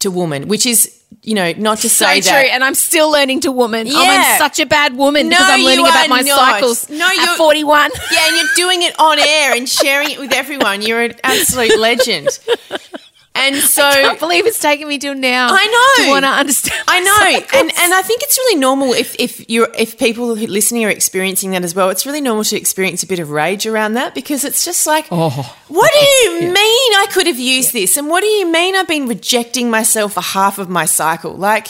to 0.00 0.10
woman, 0.10 0.48
which 0.48 0.66
is, 0.66 0.98
you 1.22 1.34
know, 1.34 1.52
not 1.58 1.78
to 1.78 1.88
So 1.88 2.06
say 2.06 2.20
true, 2.20 2.30
that. 2.32 2.50
and 2.54 2.64
I'm 2.64 2.74
still 2.74 3.10
learning 3.10 3.40
to 3.42 3.52
woman. 3.52 3.86
Yeah. 3.86 3.94
I'm 3.98 4.38
such 4.38 4.58
a 4.58 4.66
bad 4.66 4.96
woman 4.96 5.28
No, 5.28 5.36
because 5.36 5.50
I'm 5.50 5.60
learning 5.62 5.86
about 5.86 6.08
my 6.08 6.22
not. 6.22 6.38
cycles 6.38 6.90
No, 6.90 7.08
you're- 7.10 7.36
41. 7.36 7.90
yeah, 8.10 8.26
and 8.26 8.36
you're 8.36 8.54
doing 8.56 8.82
it 8.82 8.98
on 8.98 9.18
air 9.20 9.54
and 9.54 9.68
sharing 9.68 10.10
it 10.10 10.18
with 10.18 10.32
everyone. 10.32 10.82
You're 10.82 11.02
an 11.02 11.14
absolute 11.22 11.78
legend. 11.78 12.28
And 13.34 13.56
so 13.56 13.82
I 13.82 13.94
can't 14.02 14.20
believe 14.20 14.46
it's 14.46 14.58
taken 14.60 14.86
me 14.86 14.98
till 14.98 15.14
now. 15.14 15.48
I 15.50 15.66
know. 15.98 16.04
to 16.04 16.10
want 16.10 16.24
to 16.24 16.28
understand. 16.30 16.82
I 16.86 17.00
know, 17.00 17.16
cycles. 17.40 17.50
and 17.54 17.72
and 17.78 17.94
I 17.94 18.02
think 18.02 18.22
it's 18.22 18.36
really 18.36 18.60
normal 18.60 18.92
if 18.92 19.16
if 19.18 19.48
you're 19.48 19.68
if 19.76 19.98
people 19.98 20.26
listening 20.26 20.84
are 20.84 20.90
experiencing 20.90 21.52
that 21.52 21.64
as 21.64 21.74
well. 21.74 21.88
It's 21.90 22.04
really 22.04 22.20
normal 22.20 22.44
to 22.44 22.56
experience 22.56 23.02
a 23.02 23.06
bit 23.06 23.18
of 23.18 23.30
rage 23.30 23.66
around 23.66 23.94
that 23.94 24.14
because 24.14 24.44
it's 24.44 24.64
just 24.64 24.86
like, 24.86 25.06
Oh. 25.10 25.56
what 25.68 25.90
do 25.92 25.98
you 25.98 26.40
mean 26.52 26.54
I 26.54 27.06
could 27.10 27.26
have 27.26 27.38
used 27.38 27.72
this, 27.72 27.96
and 27.96 28.08
what 28.10 28.20
do 28.20 28.26
you 28.28 28.46
mean 28.46 28.76
I've 28.76 28.86
been 28.88 29.08
rejecting 29.08 29.70
myself 29.70 30.12
for 30.12 30.20
half 30.22 30.58
of 30.58 30.68
my 30.68 30.84
cycle? 30.84 31.32
Like, 31.34 31.68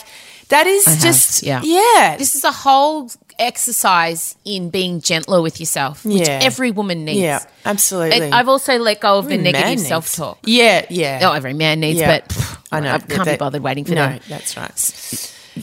That 0.49 0.67
is 0.67 0.85
have, 0.85 0.99
just 1.01 1.43
yeah. 1.45 1.61
yeah. 1.63 2.17
This 2.19 2.35
is 2.35 2.43
a 2.45 2.53
whole 2.53 3.09
exercise 3.43 4.37
in 4.45 4.71
being 4.71 5.01
gentler 5.01 5.41
with 5.43 5.61
yourself, 5.61 6.05
which 6.05 6.27
Yeah. 6.29 6.41
every 6.43 6.71
woman 6.71 7.05
needs. 7.05 7.21
yeah, 7.21 7.41
absolutely. 7.65 8.21
And 8.21 8.35
I've 8.35 8.49
also 8.49 8.79
let 8.79 9.01
go 9.01 9.19
of 9.19 9.27
the 9.27 9.35
Every 9.35 9.53
man 9.53 9.53
negative 9.63 9.87
self 9.87 10.15
talk. 10.15 10.39
Yeah, 10.45 10.85
yeah. 10.91 11.21
Oh, 11.23 11.33
every 11.33 11.55
man 11.55 11.81
needs, 11.81 12.01
Yeah. 12.01 12.19
but 12.19 12.29
pff, 12.29 12.59
I 12.73 12.81
know. 12.81 12.95
I 12.95 12.99
can't 12.99 13.29
be 13.29 13.37
bothered 13.37 13.63
waiting 13.63 13.85
for 13.85 13.95
no, 13.95 14.09
them. 14.09 14.21
that's 14.29 14.57
right. 14.57 14.79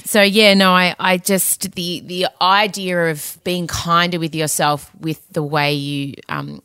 So 0.05 0.21
yeah, 0.21 0.53
no, 0.53 0.71
I, 0.71 0.93
I 0.99 1.17
just 1.17 1.71
the 1.73 2.01
the 2.05 2.27
idea 2.41 3.09
of 3.09 3.37
being 3.43 3.65
kinder 3.67 4.19
with 4.19 4.35
yourself 4.35 4.91
with 4.99 5.19
the 5.31 5.41
way 5.41 5.73
you 5.73 6.13
um 6.29 6.61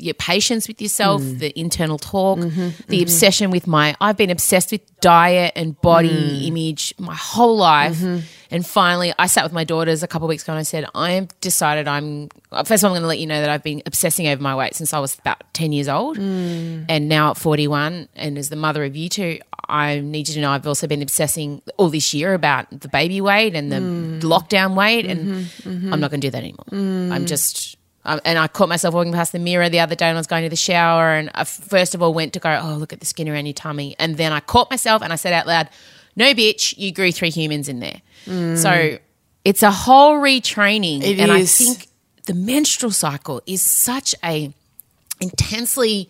your 0.00 0.14
patience 0.14 0.68
with 0.68 0.80
yourself, 0.80 1.20
Mm. 1.20 1.38
the 1.40 1.58
internal 1.58 1.98
talk, 1.98 2.38
Mm-hmm, 2.38 2.68
the 2.86 3.02
obsession 3.02 3.50
with 3.50 3.66
my 3.66 3.96
I've 4.00 4.16
been 4.16 4.30
obsessed 4.30 4.70
with 4.70 4.82
diet 5.00 5.54
and 5.56 5.74
body 5.80 6.08
Mm. 6.10 6.46
image 6.46 6.94
my 6.98 7.16
whole 7.16 7.56
life. 7.56 7.96
Mm-hmm. 7.96 8.18
And 8.50 8.64
finally 8.66 9.12
I 9.18 9.26
sat 9.26 9.44
with 9.44 9.52
my 9.52 9.64
daughters 9.64 10.02
a 10.02 10.08
couple 10.08 10.26
of 10.26 10.30
weeks 10.30 10.42
ago 10.42 10.52
and 10.52 10.58
I 10.60 10.62
said, 10.62 10.86
I 10.94 11.12
am 11.12 11.28
decided 11.40 11.86
I'm 11.86 12.28
first 12.64 12.82
of 12.82 12.84
all 12.84 12.90
I'm 12.94 12.96
gonna 12.96 13.06
let 13.06 13.18
you 13.18 13.26
know 13.26 13.40
that 13.40 13.50
I've 13.50 13.62
been 13.62 13.82
obsessing 13.86 14.26
over 14.26 14.42
my 14.42 14.54
weight 14.56 14.74
since 14.74 14.92
I 14.94 14.98
was 15.00 15.18
about 15.18 15.42
ten 15.52 15.72
years 15.72 15.88
old. 15.88 16.16
Mm. 16.18 16.86
And 16.88 17.08
now 17.08 17.30
at 17.32 17.36
forty 17.36 17.68
one 17.68 18.08
and 18.16 18.38
as 18.38 18.48
the 18.48 18.56
mother 18.56 18.84
of 18.84 18.96
you 18.96 19.08
two, 19.08 19.38
I 19.68 20.00
need 20.00 20.28
you 20.28 20.34
to 20.34 20.40
know 20.40 20.50
I've 20.50 20.66
also 20.66 20.86
been 20.86 21.02
obsessing 21.02 21.60
all 21.76 21.90
this 21.90 22.14
year 22.14 22.32
about 22.32 22.68
the 22.70 22.88
baby 22.88 23.20
weight 23.20 23.54
and 23.54 23.70
the 23.70 23.76
Mm. 23.76 24.20
lockdown 24.22 24.74
weight, 24.74 25.04
and 25.04 25.44
Mm-hmm, 25.46 25.92
I'm 25.92 26.00
not 26.00 26.10
going 26.10 26.20
to 26.22 26.26
do 26.26 26.30
that 26.30 26.38
anymore. 26.42 26.64
I'm 27.14 27.26
just. 27.26 27.76
Um, 28.04 28.20
and 28.24 28.38
I 28.38 28.48
caught 28.48 28.70
myself 28.70 28.94
walking 28.94 29.12
past 29.12 29.32
the 29.32 29.38
mirror 29.38 29.68
the 29.68 29.80
other 29.80 29.94
day 29.94 30.06
when 30.06 30.16
I 30.16 30.18
was 30.18 30.26
going 30.26 30.42
to 30.44 30.48
the 30.48 30.56
shower, 30.56 31.12
and 31.12 31.30
I 31.34 31.44
first 31.44 31.94
of 31.94 32.00
all 32.02 32.14
went 32.14 32.32
to 32.32 32.38
go, 32.40 32.58
oh 32.62 32.76
look 32.76 32.94
at 32.94 33.00
the 33.00 33.06
skin 33.06 33.28
around 33.28 33.44
your 33.44 33.52
tummy, 33.52 33.94
and 33.98 34.16
then 34.16 34.32
I 34.32 34.40
caught 34.40 34.70
myself 34.70 35.02
and 35.02 35.12
I 35.12 35.16
said 35.16 35.34
out 35.34 35.46
loud, 35.46 35.68
"No, 36.16 36.32
bitch, 36.32 36.72
you 36.78 36.90
grew 36.90 37.12
three 37.12 37.28
humans 37.30 37.68
in 37.68 37.80
there." 37.80 38.00
So 38.56 38.98
it's 39.44 39.62
a 39.62 39.70
whole 39.70 40.14
retraining, 40.16 41.02
It 41.02 41.18
and 41.18 41.32
is. 41.32 41.60
I 41.60 41.64
think 41.64 41.88
the 42.26 42.34
menstrual 42.34 42.92
cycle 42.92 43.40
is 43.46 43.62
such 43.62 44.14
a 44.22 44.52
intensely 45.20 46.08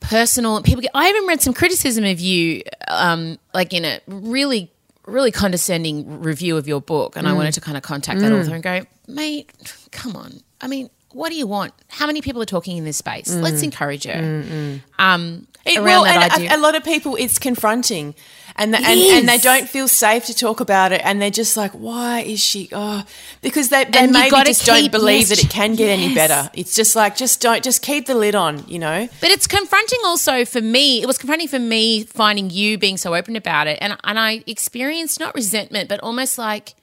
personal. 0.00 0.62
People, 0.62 0.82
get, 0.82 0.90
I 0.94 1.08
even 1.08 1.26
read 1.26 1.40
some 1.40 1.54
criticism 1.54 2.04
of 2.04 2.20
you, 2.20 2.62
um, 2.88 3.38
like 3.54 3.72
in 3.72 3.84
a 3.84 4.00
really, 4.06 4.70
really 5.06 5.32
condescending 5.32 6.20
review 6.20 6.56
of 6.56 6.68
your 6.68 6.80
book, 6.80 7.16
and 7.16 7.26
I 7.26 7.32
wanted 7.32 7.54
to 7.54 7.60
kind 7.60 7.76
of 7.76 7.82
contact 7.82 8.20
that 8.20 8.32
author 8.32 8.54
and 8.54 8.62
go, 8.62 8.82
mate, 9.06 9.50
come 9.90 10.14
on. 10.14 10.40
I 10.60 10.68
mean, 10.68 10.90
what 11.12 11.30
do 11.30 11.36
you 11.36 11.46
want? 11.46 11.72
How 11.88 12.06
many 12.06 12.20
people 12.20 12.42
are 12.42 12.46
talking 12.46 12.76
in 12.76 12.84
this 12.84 12.98
space? 12.98 13.34
Let's 13.34 13.62
encourage 13.62 14.04
her. 14.04 14.80
Um, 14.98 15.46
It, 15.64 15.82
well, 15.82 16.04
and 16.06 16.32
a, 16.50 16.56
a 16.56 16.58
lot 16.58 16.76
of 16.76 16.84
people, 16.84 17.16
it's 17.16 17.38
confronting, 17.38 18.14
and 18.58 18.74
the, 18.74 18.78
and, 18.78 18.86
and 19.00 19.28
they 19.28 19.38
don't 19.38 19.68
feel 19.68 19.88
safe 19.88 20.26
to 20.26 20.34
talk 20.34 20.60
about 20.60 20.92
it, 20.92 21.00
and 21.04 21.22
they're 21.22 21.30
just 21.30 21.56
like, 21.56 21.70
"Why 21.72 22.20
is 22.20 22.40
she?" 22.40 22.68
Oh, 22.72 23.04
because 23.40 23.68
they, 23.68 23.84
they 23.84 24.00
And 24.00 24.12
maybe 24.12 24.34
just 24.44 24.66
don't 24.66 24.90
believe 24.90 25.20
yes, 25.20 25.28
that 25.30 25.44
it 25.44 25.50
can 25.50 25.74
get 25.76 25.88
any 25.88 26.14
better. 26.14 26.50
It's 26.54 26.74
just 26.74 26.96
like, 26.96 27.16
just 27.16 27.40
don't, 27.40 27.62
just 27.62 27.82
keep 27.82 28.06
the 28.06 28.14
lid 28.14 28.34
on, 28.34 28.64
you 28.68 28.78
know. 28.78 29.08
But 29.20 29.30
it's 29.30 29.46
confronting 29.46 30.00
also 30.04 30.44
for 30.44 30.60
me. 30.60 31.00
It 31.00 31.06
was 31.06 31.16
confronting 31.18 31.48
for 31.48 31.58
me 31.60 32.04
finding 32.04 32.50
you 32.50 32.76
being 32.78 32.96
so 32.96 33.14
open 33.14 33.36
about 33.36 33.66
it. 33.68 33.78
And 33.80 33.96
and 34.04 34.18
I 34.18 34.42
experienced 34.46 35.20
not 35.20 35.34
resentment, 35.34 35.88
but 35.88 36.00
almost 36.00 36.36
like, 36.36 36.74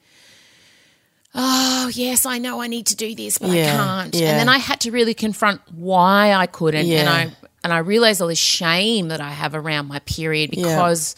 oh 1.34 1.90
yes, 1.92 2.24
I 2.26 2.38
know 2.38 2.60
I 2.62 2.66
need 2.66 2.86
to 2.86 2.96
do 2.96 3.14
this, 3.14 3.38
but 3.38 3.50
Yeah, 3.50 3.74
I 3.74 3.76
can't. 3.76 4.14
yeah. 4.14 4.30
And 4.30 4.38
then 4.40 4.48
I 4.48 4.58
had 4.58 4.80
to 4.80 4.90
really 4.90 5.14
confront 5.14 5.60
why 5.72 6.32
I 6.32 6.46
couldn't. 6.46 6.86
And 6.90 7.08
I 7.08 7.32
and 7.62 7.72
I 7.72 7.78
realized 7.78 8.22
all 8.22 8.28
this 8.28 8.38
shame 8.38 9.08
that 9.08 9.20
I 9.20 9.30
have 9.30 9.54
around 9.54 9.88
my 9.88 9.98
period 10.00 10.50
because 10.50 11.16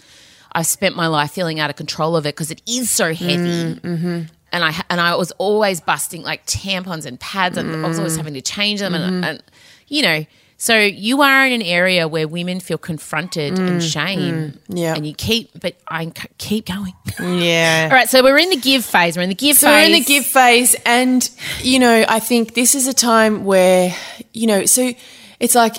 I 0.59 0.63
spent 0.63 0.97
my 0.97 1.07
life 1.07 1.31
feeling 1.31 1.61
out 1.61 1.71
of 1.71 1.77
control 1.77 2.17
of 2.17 2.27
it 2.27 2.35
because 2.35 2.51
it 2.51 2.61
is 2.67 2.91
so 2.91 3.15
heavy. 3.15 3.75
Mm-hmm. 3.77 4.23
And 4.51 4.65
I 4.65 4.73
and 4.91 5.01
I 5.01 5.15
was 5.15 5.31
always 5.39 5.81
busting 5.81 6.23
like 6.23 6.47
tampons 6.47 7.07
and 7.07 7.19
pads, 7.21 7.57
and 7.59 7.71
I 7.85 7.87
was 7.89 7.97
Mm. 7.97 8.01
always 8.01 8.17
having 8.17 8.35
to 8.35 8.41
change 8.43 8.81
them, 8.81 8.93
Mm-hmm. 8.95 9.15
and, 9.15 9.25
and 9.25 9.43
you 9.89 10.03
know. 10.03 10.27
So 10.61 10.77
you 10.77 11.23
are 11.23 11.47
in 11.47 11.53
an 11.53 11.63
area 11.63 12.09
where 12.09 12.27
women 12.27 12.59
feel 12.59 12.79
confronted 12.79 13.57
and 13.61 13.81
shame, 13.81 14.35
Mm. 14.35 14.59
yeah. 14.71 14.95
and 14.97 15.07
you 15.07 15.15
keep, 15.15 15.51
but 15.61 15.77
I 15.87 16.11
keep 16.39 16.67
going. 16.67 16.95
Yeah. 17.21 17.89
All 17.91 17.97
right, 17.97 18.09
so 18.09 18.23
we're 18.25 18.39
in 18.39 18.51
the 18.51 18.57
give 18.57 18.85
phase. 18.85 19.17
We're 19.17 19.23
in 19.23 19.29
the 19.29 19.35
give 19.47 19.57
So 19.57 19.69
phase. 19.69 19.75
we're 19.89 19.95
in 19.95 20.01
the 20.01 20.05
give 20.15 20.27
phase, 20.27 20.75
and 20.85 21.31
you 21.63 21.79
know, 21.79 22.05
I 22.09 22.19
think 22.19 22.55
this 22.55 22.75
is 22.75 22.89
a 22.89 22.95
time 22.95 23.45
where 23.45 23.95
you 24.33 24.47
know, 24.49 24.67
so 24.67 24.93
it's 25.39 25.55
like 25.55 25.77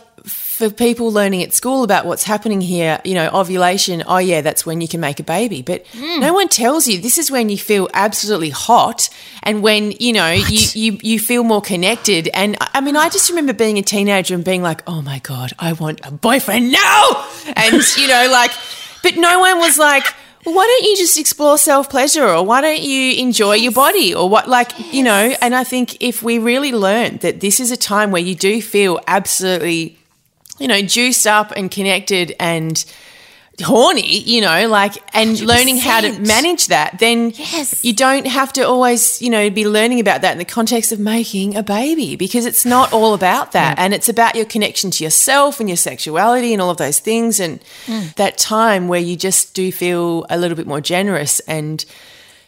for 0.59 0.69
people 0.69 1.09
learning 1.09 1.41
at 1.41 1.53
school 1.53 1.85
about 1.85 2.05
what's 2.05 2.25
happening 2.25 2.59
here, 2.59 2.99
you 3.05 3.13
know, 3.13 3.29
ovulation. 3.33 4.03
Oh 4.05 4.17
yeah, 4.17 4.41
that's 4.41 4.65
when 4.65 4.81
you 4.81 4.89
can 4.89 4.99
make 4.99 5.21
a 5.21 5.23
baby, 5.23 5.61
but 5.61 5.87
hmm. 5.93 6.19
no 6.19 6.33
one 6.33 6.49
tells 6.49 6.85
you. 6.85 6.99
This 6.99 7.17
is 7.17 7.31
when 7.31 7.47
you 7.47 7.57
feel 7.57 7.87
absolutely 7.93 8.49
hot, 8.49 9.09
and 9.41 9.63
when 9.63 9.91
you 9.91 10.11
know 10.11 10.29
you, 10.31 10.67
you 10.73 10.99
you 11.01 11.17
feel 11.17 11.45
more 11.45 11.61
connected. 11.61 12.27
And 12.33 12.57
I 12.59 12.81
mean, 12.81 12.97
I 12.97 13.07
just 13.07 13.29
remember 13.29 13.53
being 13.53 13.77
a 13.77 13.81
teenager 13.81 14.35
and 14.35 14.43
being 14.43 14.61
like, 14.61 14.83
oh 14.85 15.01
my 15.01 15.19
god, 15.19 15.53
I 15.57 15.71
want 15.71 16.01
a 16.03 16.11
boyfriend 16.11 16.73
now, 16.73 17.29
and 17.55 17.81
you 17.95 18.09
know, 18.09 18.27
like, 18.29 18.51
but 19.01 19.15
no 19.15 19.39
one 19.39 19.59
was 19.59 19.77
like 19.77 20.07
well, 20.45 20.55
why 20.55 20.65
don't 20.65 20.89
you 20.89 20.97
just 20.97 21.17
explore 21.17 21.57
self 21.57 21.89
pleasure 21.89 22.27
or 22.27 22.45
why 22.45 22.59
don't 22.59 22.81
you 22.81 23.13
enjoy 23.13 23.53
your 23.53 23.71
body 23.71 24.13
or 24.13 24.27
what 24.27 24.49
like 24.49 24.71
you 24.93 25.03
know? 25.03 25.33
And 25.41 25.53
i 25.55 25.63
think 25.63 26.01
if 26.01 26.23
we 26.23 26.39
really 26.39 26.71
learn 26.71 27.17
that 27.17 27.39
this 27.39 27.59
is 27.59 27.71
a 27.71 27.77
time 27.77 28.11
where 28.11 28.21
you 28.21 28.35
do 28.35 28.61
feel 28.61 28.99
absolutely 29.07 29.98
you 30.59 30.67
know 30.67 30.81
juiced 30.81 31.25
up 31.27 31.51
and 31.55 31.71
connected 31.71 32.35
and 32.39 32.85
horny 33.61 34.19
you 34.19 34.39
know 34.39 34.69
like 34.69 34.93
and 35.13 35.41
learning 35.41 35.77
how 35.77 35.99
to 35.99 36.17
manage 36.19 36.67
that 36.67 36.97
then 36.99 37.33
Yes. 37.35 37.83
you 37.83 37.93
don't 37.93 38.25
have 38.25 38.53
to 38.53 38.61
always 38.61 39.21
you 39.21 39.29
know 39.29 39.49
be 39.49 39.67
learning 39.67 39.99
about 39.99 40.21
that 40.21 40.31
in 40.31 40.37
the 40.37 40.45
context 40.45 40.91
of 40.91 40.99
making 40.99 41.57
a 41.57 41.63
baby 41.63 42.15
because 42.15 42.45
it's 42.45 42.65
not 42.65 42.93
all 42.93 43.13
about 43.13 43.51
that. 43.53 43.77
And 43.77 43.93
it's 43.93 44.09
about 44.09 44.35
your 44.35 44.45
connection 44.45 44.91
to 44.91 45.03
yourself 45.03 45.59
and 45.59 45.67
your 45.67 45.77
sexuality 45.77 46.53
and 46.53 46.61
all 46.61 46.69
of 46.69 46.77
those 46.77 46.99
things 46.99 47.39
and 47.39 47.61
hmm. 47.85 48.07
that 48.15 48.37
time 48.37 48.87
where 48.87 48.99
you 48.99 49.15
just 49.15 49.53
do 49.53 49.71
feel 49.71 50.25
a 50.29 50.37
little 50.37 50.55
bit 50.55 50.67
more 50.67 50.81
generous. 50.81 51.39
And 51.41 51.83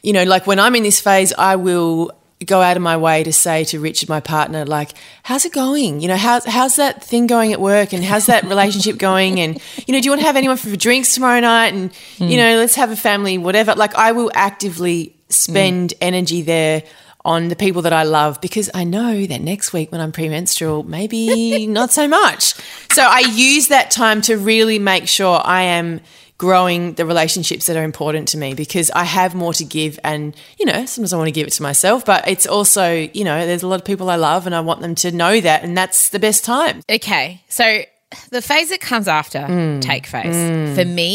you 0.01 0.13
know 0.13 0.23
like 0.23 0.47
when 0.47 0.59
i'm 0.59 0.75
in 0.75 0.83
this 0.83 0.99
phase 0.99 1.33
i 1.37 1.55
will 1.55 2.11
go 2.45 2.61
out 2.61 2.77
of 2.77 2.83
my 2.83 2.97
way 2.97 3.23
to 3.23 3.31
say 3.31 3.63
to 3.65 3.79
richard 3.79 4.09
my 4.09 4.19
partner 4.19 4.65
like 4.65 4.91
how's 5.23 5.45
it 5.45 5.53
going? 5.53 6.01
You 6.01 6.07
know 6.07 6.17
how's, 6.17 6.45
how's 6.45 6.75
that 6.77 7.03
thing 7.03 7.27
going 7.27 7.53
at 7.53 7.61
work 7.61 7.93
and 7.93 8.03
how's 8.03 8.25
that 8.27 8.43
relationship 8.43 8.97
going? 8.97 9.39
And 9.39 9.61
you 9.87 9.93
know 9.93 9.99
do 9.99 10.05
you 10.05 10.11
want 10.11 10.21
to 10.21 10.27
have 10.27 10.35
anyone 10.35 10.57
for 10.57 10.75
drinks 10.75 11.13
tomorrow 11.13 11.39
night? 11.39 11.73
And 11.73 11.93
hmm. 12.17 12.25
you 12.25 12.37
know 12.37 12.57
let's 12.57 12.75
have 12.75 12.91
a 12.91 12.95
family 12.95 13.37
whatever. 13.37 13.75
Like 13.75 13.95
i 13.95 14.11
will 14.11 14.31
actively 14.33 15.05
hmm. 15.05 15.13
spend 15.29 15.93
energy 16.01 16.41
there 16.41 16.83
on 17.23 17.49
the 17.49 17.55
people 17.55 17.83
that 17.83 17.93
I 17.93 18.03
love 18.03 18.41
because 18.41 18.69
I 18.73 18.83
know 18.83 19.25
that 19.25 19.41
next 19.41 19.73
week 19.73 19.91
when 19.91 20.01
I'm 20.01 20.11
premenstrual, 20.11 20.83
maybe 20.83 21.67
not 21.67 21.91
so 21.91 22.07
much. 22.07 22.55
So 22.91 23.03
I 23.03 23.19
use 23.19 23.67
that 23.67 23.91
time 23.91 24.21
to 24.23 24.37
really 24.37 24.79
make 24.79 25.07
sure 25.07 25.39
I 25.43 25.63
am 25.63 26.01
growing 26.45 26.93
the 26.95 27.05
relationships 27.05 27.67
that 27.67 27.77
are 27.77 27.83
important 27.83 28.27
to 28.29 28.37
me 28.43 28.55
because 28.55 28.89
I 28.89 29.03
have 29.03 29.35
more 29.35 29.53
to 29.53 29.63
give 29.63 29.99
and 30.03 30.35
you 30.57 30.65
know 30.65 30.85
sometimes 30.87 31.13
I 31.13 31.17
want 31.17 31.27
to 31.27 31.31
give 31.39 31.45
it 31.45 31.53
to 31.59 31.61
myself 31.61 32.03
but 32.03 32.27
it's 32.27 32.47
also 32.47 32.85
you 33.19 33.23
know 33.23 33.45
there's 33.45 33.61
a 33.61 33.67
lot 33.67 33.79
of 33.79 33.85
people 33.85 34.09
I 34.09 34.15
love 34.15 34.47
and 34.47 34.55
I 34.55 34.61
want 34.61 34.81
them 34.81 34.95
to 34.95 35.11
know 35.11 35.39
that 35.39 35.63
and 35.63 35.77
that's 35.77 36.09
the 36.09 36.17
best 36.17 36.43
time 36.43 36.81
Okay, 36.89 37.43
so 37.47 37.83
the 38.31 38.41
phase 38.41 38.69
that 38.69 38.81
comes 38.81 39.07
after 39.07 39.45
Hmm. 39.45 39.79
take 39.81 40.07
phase 40.07 40.35
for 40.75 40.83
me 40.83 41.11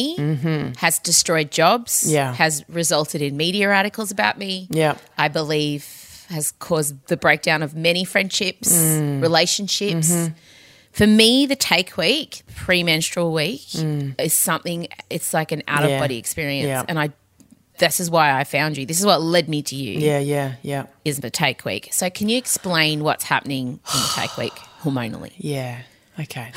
has 0.79 1.01
destroyed 1.01 1.51
jobs. 1.51 1.93
Mm-hmm. 2.05 2.15
Yeah. 2.15 2.33
has 2.35 2.65
resulted 2.69 3.21
in 3.21 3.37
media 3.37 3.69
articles 3.71 4.12
about 4.12 4.39
me. 4.39 4.69
Yeah. 4.71 4.95
I 5.19 5.27
believe 5.27 5.85
has 6.31 6.53
caused 6.53 6.95
the 7.09 7.17
breakdown 7.17 7.62
of 7.62 7.75
many 7.75 8.05
friendships, 8.05 8.73
Mm. 8.73 9.21
relationships. 9.23 10.09
Mm-hmm. 10.11 10.35
For 10.97 11.07
me, 11.07 11.45
the 11.45 11.57
take 11.57 11.99
week, 11.99 12.43
premenstrual 12.55 13.31
week, 13.33 13.67
is 14.19 14.33
something. 14.33 14.89
It's 15.11 15.35
like 15.35 15.53
an 15.53 15.63
out 15.69 15.83
of 15.85 15.89
Mm. 15.91 15.93
Yeah. 15.93 16.01
body 16.01 16.17
experience, 16.17 16.67
Yeah. 16.69 16.85
and 16.89 16.99
I. 16.99 17.11
This 17.79 18.01
is 18.01 18.11
why 18.11 18.33
I 18.41 18.45
found 18.45 18.79
you. 18.79 18.87
This 18.87 18.99
is 18.99 19.05
what 19.05 19.21
led 19.21 19.51
me 19.51 19.61
to 19.63 19.77
you. 19.77 19.99
yeah 20.01 20.19
yeah 20.19 20.55
yeah 20.63 20.87
Is 21.05 21.21
the 21.21 21.29
take 21.29 21.67
week. 21.67 21.91
So, 21.93 22.09
can 22.09 22.31
you 22.31 22.39
explain 22.39 23.05
what's 23.05 23.25
happening 23.25 23.67
in 23.69 24.01
the 24.01 24.11
take 24.15 24.35
week 24.39 24.55
hormonally? 24.83 25.33
yeah 25.37 25.81
okay 26.19 26.51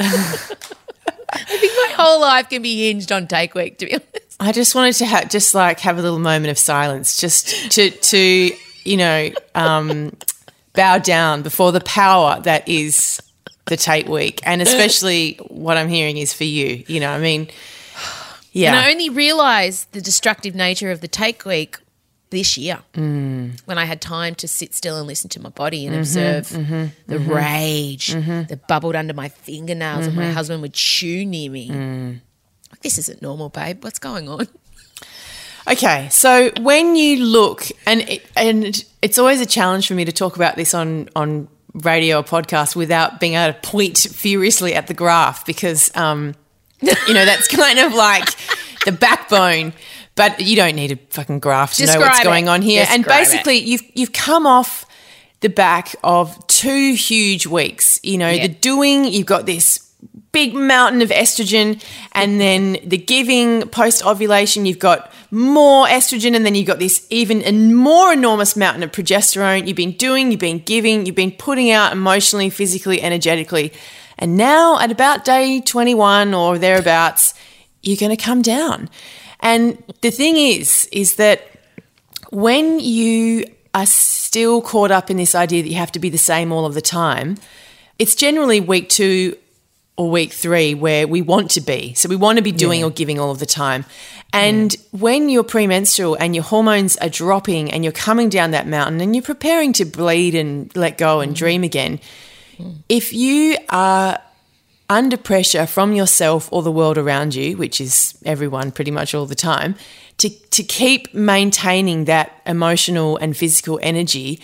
I 0.00 1.38
think 1.44 1.72
My 1.76 1.94
whole 1.96 2.20
life 2.20 2.48
can 2.48 2.62
be 2.62 2.88
hinged 2.88 3.12
on 3.12 3.28
take 3.28 3.54
week, 3.54 3.78
to 3.78 3.86
be 3.86 3.92
honest. 3.94 4.36
I 4.40 4.50
just 4.50 4.74
wanted 4.74 4.94
to 4.94 5.06
ha- 5.06 5.24
just 5.30 5.54
like 5.54 5.78
have 5.80 5.98
a 5.98 6.02
little 6.02 6.18
moment 6.18 6.50
of 6.50 6.58
silence, 6.58 7.20
just 7.20 7.70
to 7.72 7.90
to 7.90 8.50
you 8.84 8.96
know 8.96 9.30
um, 9.54 10.12
bow 10.80 10.98
down 10.98 11.42
before 11.42 11.70
the 11.72 11.80
power 11.80 12.40
that 12.42 12.62
is 12.68 13.20
the 13.66 13.76
Take 13.76 14.08
Week, 14.08 14.40
and 14.44 14.62
especially 14.68 15.24
what 15.48 15.76
I'm 15.76 15.88
hearing 15.88 16.16
is 16.16 16.32
for 16.32 16.44
you. 16.44 16.84
You 16.86 17.00
know, 17.00 17.10
I 17.10 17.20
mean, 17.20 17.48
yeah, 18.52 18.70
And 18.70 18.78
I 18.86 18.90
only 18.92 19.10
realised 19.10 19.92
the 19.92 20.00
destructive 20.00 20.54
nature 20.54 20.90
of 20.90 21.00
the 21.00 21.08
take 21.08 21.44
week 21.44 21.78
this 22.30 22.56
year 22.56 22.78
Mm. 22.94 23.60
when 23.66 23.76
I 23.78 23.84
had 23.84 24.00
time 24.00 24.34
to 24.36 24.46
sit 24.48 24.74
still 24.74 24.96
and 24.98 25.06
listen 25.06 25.28
to 25.30 25.40
my 25.40 25.50
body 25.50 25.82
Mm-hmm, 25.84 25.92
and 25.92 26.00
observe 26.00 26.44
the 27.06 27.18
rage 27.18 28.08
that 28.50 28.60
bubbled 28.68 28.96
under 28.96 29.14
my 29.14 29.28
fingernails 29.28 30.06
and 30.06 30.14
Mm-hmm. 30.16 30.28
my 30.28 30.32
husband 30.32 30.62
would 30.62 30.72
chew 30.74 31.24
near 31.26 31.50
me. 31.50 31.68
Mm. 31.70 32.20
This 32.82 32.98
isn't 32.98 33.20
normal, 33.20 33.48
babe. 33.50 33.82
What's 33.84 33.98
going 33.98 34.28
on? 34.28 34.46
Okay, 35.68 36.08
so 36.10 36.50
when 36.60 36.96
you 36.96 37.24
look, 37.24 37.64
and 37.86 38.00
it, 38.02 38.26
and 38.36 38.84
it's 39.02 39.18
always 39.18 39.40
a 39.40 39.46
challenge 39.46 39.86
for 39.88 39.94
me 39.94 40.04
to 40.04 40.12
talk 40.12 40.36
about 40.36 40.56
this 40.56 40.74
on 40.74 41.08
on 41.14 41.48
radio 41.74 42.18
or 42.18 42.22
podcast 42.24 42.74
without 42.74 43.20
being 43.20 43.34
able 43.34 43.52
to 43.52 43.60
point 43.60 43.98
furiously 43.98 44.74
at 44.74 44.86
the 44.88 44.94
graph 44.94 45.46
because, 45.46 45.94
um, 45.96 46.34
you 46.80 47.14
know, 47.14 47.24
that's 47.24 47.46
kind 47.56 47.78
of 47.78 47.92
like 47.94 48.28
the 48.84 48.92
backbone. 48.92 49.72
But 50.16 50.40
you 50.40 50.56
don't 50.56 50.74
need 50.74 50.92
a 50.92 50.96
fucking 51.10 51.38
graph 51.38 51.74
to 51.76 51.86
know 51.86 52.00
what's 52.00 52.22
going 52.24 52.46
it. 52.46 52.48
on 52.50 52.62
here. 52.62 52.84
and 52.90 53.04
Describe 53.04 53.20
it. 53.20 53.24
basically, 53.30 53.58
you've 53.58 53.82
you've 53.94 54.12
come 54.12 54.46
off 54.46 54.84
the 55.40 55.48
back 55.48 55.94
of 56.02 56.46
two 56.48 56.94
huge 56.94 57.46
weeks. 57.46 58.00
You 58.02 58.18
know, 58.18 58.28
Yeah. 58.28 58.42
the 58.48 58.54
doing. 58.54 59.04
You've 59.04 59.26
got 59.26 59.46
this 59.46 59.89
big 60.32 60.54
mountain 60.54 61.02
of 61.02 61.10
estrogen 61.10 61.82
and 62.12 62.40
then 62.40 62.78
the 62.84 62.96
giving 62.96 63.62
post 63.68 64.04
ovulation 64.04 64.64
you've 64.64 64.78
got 64.78 65.12
more 65.30 65.86
estrogen 65.86 66.34
and 66.34 66.44
then 66.44 66.54
you've 66.54 66.66
got 66.66 66.78
this 66.78 67.06
even 67.10 67.42
en- 67.42 67.74
more 67.74 68.12
enormous 68.12 68.56
mountain 68.56 68.82
of 68.82 68.92
progesterone. 68.92 69.66
You've 69.66 69.76
been 69.76 69.92
doing 69.92 70.30
you've 70.30 70.40
been 70.40 70.60
giving 70.60 71.06
you've 71.06 71.14
been 71.14 71.32
putting 71.32 71.70
out 71.70 71.92
emotionally 71.92 72.50
physically 72.50 73.00
energetically. 73.02 73.72
And 74.18 74.36
now 74.36 74.78
at 74.78 74.90
about 74.90 75.24
day 75.24 75.60
21 75.60 76.34
or 76.34 76.58
thereabouts 76.58 77.34
you're 77.82 77.96
going 77.96 78.16
to 78.16 78.22
come 78.22 78.42
down. 78.42 78.88
And 79.40 79.82
the 80.02 80.10
thing 80.10 80.36
is 80.36 80.88
is 80.92 81.16
that 81.16 81.42
when 82.30 82.78
you 82.78 83.46
are 83.74 83.86
still 83.86 84.62
caught 84.62 84.90
up 84.90 85.10
in 85.10 85.16
this 85.16 85.34
idea 85.34 85.62
that 85.62 85.68
you 85.68 85.76
have 85.76 85.92
to 85.92 85.98
be 85.98 86.08
the 86.08 86.18
same 86.18 86.52
all 86.52 86.66
of 86.66 86.74
the 86.74 86.80
time, 86.80 87.36
it's 87.98 88.14
generally 88.14 88.60
week 88.60 88.88
two 88.88 89.36
or 90.00 90.08
week 90.08 90.32
three 90.32 90.72
where 90.72 91.06
we 91.06 91.20
want 91.20 91.50
to 91.50 91.60
be. 91.60 91.92
So 91.92 92.08
we 92.08 92.16
want 92.16 92.38
to 92.38 92.42
be 92.42 92.52
doing 92.52 92.82
or 92.82 92.90
giving 92.90 93.20
all 93.20 93.30
of 93.30 93.38
the 93.38 93.44
time. 93.44 93.84
And 94.32 94.74
when 94.92 95.28
you're 95.28 95.44
premenstrual 95.44 96.14
and 96.14 96.34
your 96.34 96.42
hormones 96.42 96.96
are 96.96 97.10
dropping 97.10 97.70
and 97.70 97.84
you're 97.84 97.92
coming 97.92 98.30
down 98.30 98.52
that 98.52 98.66
mountain 98.66 99.02
and 99.02 99.14
you're 99.14 99.22
preparing 99.22 99.74
to 99.74 99.84
bleed 99.84 100.34
and 100.34 100.74
let 100.74 100.96
go 100.96 101.20
and 101.20 101.32
mm. 101.32 101.36
dream 101.36 101.64
again, 101.64 102.00
mm. 102.56 102.76
if 102.88 103.12
you 103.12 103.58
are 103.68 104.18
under 104.88 105.18
pressure 105.18 105.66
from 105.66 105.92
yourself 105.92 106.50
or 106.50 106.62
the 106.62 106.72
world 106.72 106.96
around 106.96 107.34
you, 107.34 107.58
which 107.58 107.78
is 107.78 108.14
everyone 108.24 108.72
pretty 108.72 108.90
much 108.90 109.14
all 109.14 109.26
the 109.26 109.34
time, 109.34 109.74
to, 110.16 110.30
to 110.30 110.62
keep 110.62 111.12
maintaining 111.12 112.06
that 112.06 112.40
emotional 112.46 113.18
and 113.18 113.36
physical 113.36 113.78
energy, 113.82 114.40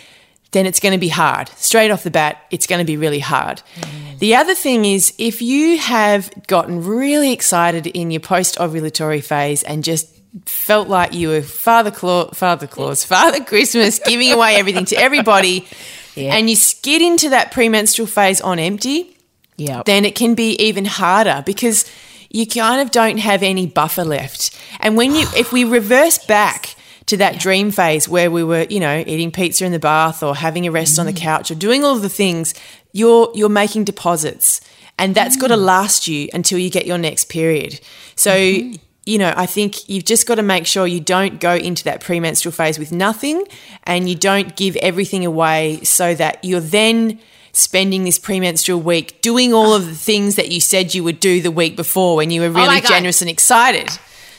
then 0.52 0.66
it's 0.66 0.80
going 0.80 0.92
to 0.92 0.98
be 0.98 1.08
hard. 1.08 1.48
Straight 1.56 1.90
off 1.90 2.02
the 2.02 2.10
bat, 2.10 2.38
it's 2.50 2.66
going 2.66 2.78
to 2.78 2.84
be 2.84 2.96
really 2.96 3.18
hard. 3.18 3.62
Mm. 3.80 4.18
The 4.20 4.34
other 4.36 4.54
thing 4.54 4.84
is 4.84 5.12
if 5.18 5.42
you 5.42 5.78
have 5.78 6.30
gotten 6.46 6.84
really 6.84 7.32
excited 7.32 7.86
in 7.86 8.10
your 8.10 8.20
post 8.20 8.56
ovulatory 8.58 9.22
phase 9.22 9.62
and 9.62 9.82
just 9.84 10.08
felt 10.46 10.88
like 10.88 11.12
you 11.12 11.28
were 11.28 11.42
Father 11.42 11.90
Claus, 11.90 12.30
Father 12.38 12.66
Claus, 12.66 13.04
Father 13.14 13.42
Christmas, 13.44 13.98
giving 13.98 14.32
away 14.32 14.56
everything 14.56 14.84
to 14.86 14.96
everybody, 14.96 15.66
and 16.16 16.48
you 16.48 16.56
skid 16.56 17.02
into 17.02 17.30
that 17.30 17.50
premenstrual 17.52 18.06
phase 18.06 18.40
on 18.40 18.58
empty, 18.58 19.16
Yeah. 19.56 19.82
then 19.84 20.04
it 20.04 20.14
can 20.14 20.34
be 20.34 20.52
even 20.56 20.84
harder 20.84 21.42
because 21.44 21.84
you 22.30 22.46
kind 22.46 22.80
of 22.80 22.90
don't 22.90 23.18
have 23.18 23.42
any 23.42 23.66
buffer 23.66 24.04
left. 24.04 24.56
And 24.80 24.96
when 24.96 25.14
you, 25.14 25.26
if 25.36 25.52
we 25.52 25.64
reverse 25.64 26.18
back 26.18 26.75
to 27.06 27.16
that 27.16 27.38
dream 27.38 27.70
phase 27.70 28.08
where 28.08 28.30
we 28.30 28.42
were, 28.42 28.66
you 28.68 28.80
know, 28.80 29.02
eating 29.06 29.30
pizza 29.30 29.64
in 29.64 29.72
the 29.72 29.78
bath 29.78 30.22
or 30.22 30.34
having 30.34 30.66
a 30.66 30.70
rest 30.70 30.98
on 30.98 31.06
the 31.06 31.12
mm. 31.12 31.18
couch 31.18 31.50
or 31.50 31.54
doing 31.54 31.84
all 31.84 31.96
of 31.96 32.02
the 32.02 32.08
things, 32.08 32.54
you're 32.92 33.30
you're 33.34 33.48
making 33.48 33.84
deposits, 33.84 34.60
and 34.98 35.14
that's 35.14 35.36
mm. 35.36 35.40
got 35.40 35.48
to 35.48 35.56
last 35.56 36.08
you 36.08 36.28
until 36.34 36.58
you 36.58 36.70
get 36.70 36.86
your 36.86 36.98
next 36.98 37.24
period. 37.26 37.80
So. 38.14 38.32
Mm-hmm. 38.32 38.82
You 39.08 39.18
know, 39.18 39.32
I 39.36 39.46
think 39.46 39.88
you've 39.88 40.04
just 40.04 40.26
got 40.26 40.34
to 40.34 40.42
make 40.42 40.66
sure 40.66 40.84
you 40.84 40.98
don't 40.98 41.38
go 41.38 41.54
into 41.54 41.84
that 41.84 42.00
premenstrual 42.00 42.50
phase 42.50 42.76
with 42.76 42.90
nothing 42.90 43.44
and 43.84 44.08
you 44.08 44.16
don't 44.16 44.56
give 44.56 44.74
everything 44.78 45.24
away 45.24 45.78
so 45.84 46.12
that 46.16 46.44
you're 46.44 46.58
then 46.58 47.20
spending 47.52 48.02
this 48.02 48.18
premenstrual 48.18 48.80
week 48.80 49.22
doing 49.22 49.54
all 49.54 49.74
of 49.74 49.86
the 49.86 49.92
ah. 49.92 49.94
things 49.94 50.34
that 50.34 50.50
you 50.50 50.60
said 50.60 50.92
you 50.92 51.04
would 51.04 51.20
do 51.20 51.40
the 51.40 51.52
week 51.52 51.76
before 51.76 52.16
when 52.16 52.32
you 52.32 52.40
were 52.40 52.48
oh 52.48 52.50
really 52.50 52.80
God. 52.80 52.88
generous 52.88 53.20
and 53.22 53.30
excited. 53.30 53.88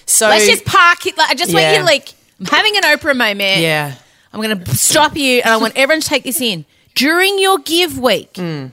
So 0.05 0.27
Let's 0.27 0.47
just 0.47 0.65
park 0.65 1.05
it. 1.05 1.17
Like, 1.17 1.29
I 1.29 1.33
just 1.33 1.53
want 1.53 1.63
Yeah. 1.63 1.77
you 1.77 1.83
like, 1.85 2.09
I'm 2.39 2.45
having 2.45 2.75
an 2.77 2.83
Oprah 2.83 3.15
moment. 3.15 3.59
yeah, 3.61 3.95
I'm 4.33 4.41
going 4.41 4.63
to 4.63 4.75
stop 4.75 5.15
you 5.17 5.41
and 5.41 5.49
I 5.53 5.57
want 5.57 5.75
everyone 5.75 6.01
to 6.01 6.07
take 6.07 6.23
this 6.23 6.39
in. 6.41 6.65
During 6.95 7.39
your 7.39 7.57
give 7.59 7.97
week, 7.99 8.33
Mm. 8.33 8.71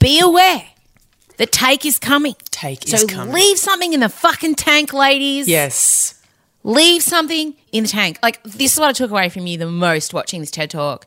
be 0.00 0.20
aware 0.20 0.64
the 1.36 1.46
take 1.46 1.84
is 1.86 1.98
coming. 1.98 2.34
take 2.50 2.86
So 2.88 2.96
is 2.96 3.04
coming. 3.04 3.32
leave 3.34 3.58
something 3.58 3.92
in 3.92 4.00
the 4.00 4.08
fucking 4.08 4.54
tank, 4.56 4.92
ladies. 4.92 5.48
yes, 5.48 6.14
Leave 6.64 7.02
something 7.02 7.54
in 7.72 7.84
the 7.84 7.88
tank. 7.88 8.18
Like 8.22 8.42
this 8.42 8.74
is 8.74 8.80
what 8.80 8.88
I 8.88 8.92
took 8.92 9.10
away 9.10 9.28
from 9.28 9.46
you 9.46 9.56
the 9.56 9.66
most 9.70 10.12
watching 10.12 10.40
this 10.40 10.50
TED 10.50 10.70
talk 10.70 11.06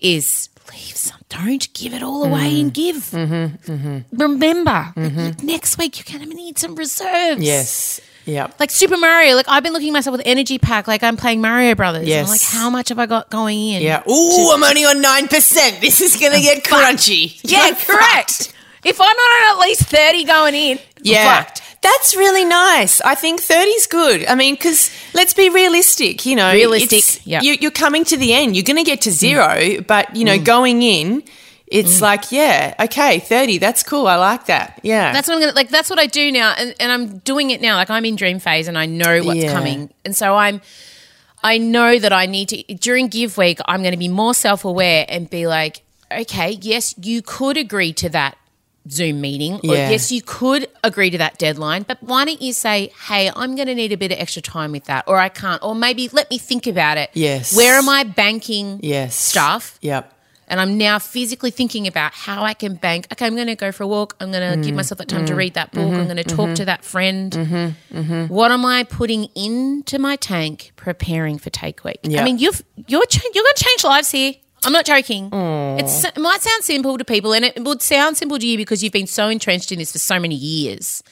is 0.00 0.48
leave 0.72 0.96
some. 0.96 1.18
Don't 1.28 1.70
give 1.74 1.92
it 1.92 2.02
all 2.02 2.22
away 2.24 2.60
and 2.60 2.72
give. 2.72 2.96
Mm-hmm, 3.10 3.98
Remember, 4.16 4.92
that 4.96 5.42
next 5.42 5.78
week 5.78 5.98
you're 5.98 6.18
going 6.18 6.30
to 6.30 6.34
need 6.36 6.58
some 6.58 6.76
reserves. 6.76 7.42
yes, 7.42 8.00
yeah. 8.24 8.50
Like 8.58 8.70
Super 8.70 8.96
Mario, 8.96 9.34
like 9.36 9.48
I've 9.48 9.62
been 9.62 9.72
looking 9.72 9.88
at 9.88 9.92
myself 9.92 10.16
with 10.16 10.26
energy 10.26 10.58
pack, 10.58 10.88
like 10.88 11.02
I'm 11.02 11.16
playing 11.16 11.40
Mario 11.40 11.74
Brothers. 11.74 12.06
Yes. 12.06 12.26
I'm 12.26 12.30
like, 12.30 12.42
how 12.42 12.70
much 12.70 12.88
have 12.88 12.98
I 12.98 13.06
got 13.06 13.30
going 13.30 13.58
in? 13.58 13.82
Yeah. 13.82 14.02
Ooh, 14.08 14.50
I'm 14.52 14.62
only 14.62 14.84
on 14.84 15.00
nine 15.00 15.28
percent. 15.28 15.80
This 15.80 16.00
is 16.00 16.16
gonna 16.16 16.40
get 16.40 16.64
crunchy. 16.64 17.40
Yeah, 17.42 17.66
You're 17.66 17.76
correct. 17.76 18.52
If 18.84 19.00
I'm 19.00 19.06
not 19.06 19.42
at 19.42 19.54
at 19.54 19.60
least 19.60 19.82
30 19.82 20.24
going 20.24 20.54
in, 20.54 20.78
I'm 20.78 20.84
Yeah. 21.02 21.42
fucked. 21.42 21.62
That's 21.80 22.16
really 22.16 22.44
nice. 22.44 23.00
I 23.00 23.14
think 23.14 23.40
30's 23.40 23.86
good. 23.86 24.26
I 24.26 24.34
mean, 24.34 24.54
because 24.54 24.90
let's 25.14 25.34
be 25.34 25.50
realistic, 25.50 26.24
you 26.24 26.36
know. 26.36 26.52
Realistic, 26.52 27.26
yeah. 27.26 27.40
You, 27.42 27.56
you're 27.60 27.70
coming 27.70 28.04
to 28.06 28.16
the 28.16 28.32
end. 28.32 28.56
You're 28.56 28.64
going 28.64 28.82
to 28.82 28.90
get 28.90 29.02
to 29.02 29.10
zero, 29.12 29.80
but, 29.82 30.14
you 30.16 30.24
know, 30.24 30.38
mm. 30.38 30.44
going 30.44 30.82
in, 30.82 31.22
it's 31.66 31.98
mm. 31.98 32.02
like, 32.02 32.30
yeah, 32.30 32.74
okay, 32.78 33.18
30, 33.18 33.58
that's 33.58 33.82
cool. 33.82 34.06
I 34.06 34.16
like 34.16 34.46
that. 34.46 34.80
Yeah. 34.82 35.12
That's 35.12 35.28
what 35.28 35.34
I'm 35.34 35.40
gonna 35.40 35.52
like. 35.52 35.70
That's 35.70 35.88
what 35.88 35.98
I 35.98 36.06
do 36.06 36.30
now, 36.30 36.54
and, 36.58 36.74
and 36.78 36.92
I'm 36.92 37.18
doing 37.18 37.50
it 37.50 37.60
now. 37.60 37.76
Like 37.76 37.90
I'm 37.90 38.04
in 38.04 38.16
dream 38.16 38.38
phase, 38.38 38.68
and 38.68 38.76
I 38.76 38.86
know 38.86 39.22
what's 39.22 39.40
Yeah. 39.40 39.52
coming, 39.52 39.92
and 40.04 40.14
so 40.14 40.36
I'm. 40.36 40.60
I 41.42 41.58
know 41.58 41.98
that 41.98 42.10
I 42.10 42.24
need 42.24 42.48
to 42.48 42.62
during 42.74 43.08
give 43.08 43.36
week. 43.36 43.58
I'm 43.66 43.82
going 43.82 43.92
to 43.92 43.98
be 43.98 44.08
more 44.08 44.32
self 44.32 44.64
aware 44.64 45.04
and 45.10 45.28
be 45.28 45.46
like, 45.46 45.82
okay, 46.10 46.52
yes, 46.62 46.94
you 47.02 47.20
could 47.20 47.58
agree 47.58 47.92
to 47.94 48.08
that 48.08 48.38
Zoom 48.90 49.20
meeting, 49.20 49.54
or 49.54 49.74
Yeah. 49.74 49.90
yes, 49.90 50.12
you 50.12 50.22
could 50.22 50.68
agree 50.82 51.10
to 51.10 51.18
that 51.18 51.38
deadline, 51.38 51.84
but 51.88 52.02
why 52.02 52.24
don't 52.24 52.40
you 52.42 52.52
say, 52.52 52.92
hey, 53.08 53.30
I'm 53.34 53.56
going 53.56 53.68
to 53.68 53.74
need 53.74 53.92
a 53.92 53.96
bit 53.96 54.12
of 54.12 54.18
extra 54.18 54.42
time 54.42 54.72
with 54.72 54.84
that, 54.84 55.04
or 55.06 55.18
I 55.18 55.28
can't, 55.28 55.62
or 55.62 55.74
maybe 55.74 56.08
let 56.12 56.30
me 56.30 56.38
think 56.38 56.66
about 56.66 56.98
it. 56.98 57.10
Yes. 57.14 57.56
where 57.56 57.74
am 57.74 57.88
I 57.88 58.04
banking 58.04 58.80
yes. 58.82 59.16
stuff? 59.16 59.78
Yep. 59.80 60.12
And 60.48 60.60
I'm 60.60 60.76
now 60.78 60.98
physically 60.98 61.50
thinking 61.50 61.86
about 61.86 62.12
how 62.12 62.42
I 62.44 62.54
can 62.54 62.74
bank. 62.74 63.06
Okay, 63.12 63.26
I'm 63.26 63.34
going 63.34 63.46
to 63.46 63.54
go 63.56 63.72
for 63.72 63.82
a 63.84 63.86
walk. 63.86 64.14
I'm 64.20 64.30
going 64.30 64.52
to 64.52 64.58
Mm. 64.58 64.64
give 64.64 64.74
myself 64.74 64.98
that 64.98 65.08
time 65.08 65.24
to 65.26 65.34
read 65.34 65.54
that 65.54 65.72
book. 65.72 65.84
Mm-hmm. 65.84 66.00
I'm 66.00 66.04
going 66.04 66.16
to 66.18 66.24
talk 66.24 66.54
to 66.56 66.64
that 66.66 66.84
friend. 66.84 67.76
What 68.28 68.50
am 68.50 68.64
I 68.64 68.84
putting 68.84 69.24
into 69.34 69.98
my 69.98 70.16
tank 70.16 70.72
preparing 70.76 71.38
for 71.38 71.50
take 71.50 71.82
week? 71.84 72.00
Yeah. 72.02 72.20
I 72.20 72.24
mean, 72.24 72.38
you've 72.38 72.62
you're 72.88 73.06
cha- 73.06 73.28
you're 73.34 73.44
going 73.44 73.54
to 73.56 73.64
change 73.64 73.84
lives 73.84 74.10
here. 74.10 74.34
I'm 74.66 74.72
not 74.72 74.86
joking. 74.86 75.28
It's, 75.78 76.04
it 76.04 76.16
might 76.16 76.40
sound 76.40 76.64
simple 76.64 76.96
to 76.96 77.04
people, 77.04 77.34
and 77.34 77.44
it 77.44 77.62
would 77.62 77.82
sound 77.82 78.16
simple 78.16 78.38
to 78.38 78.46
you 78.46 78.56
because 78.56 78.82
you've 78.82 78.94
been 78.94 79.06
so 79.06 79.28
entrenched 79.28 79.70
in 79.72 79.78
this 79.78 79.92
for 79.92 79.98
so 79.98 80.18
many 80.18 80.34
years. 80.36 81.02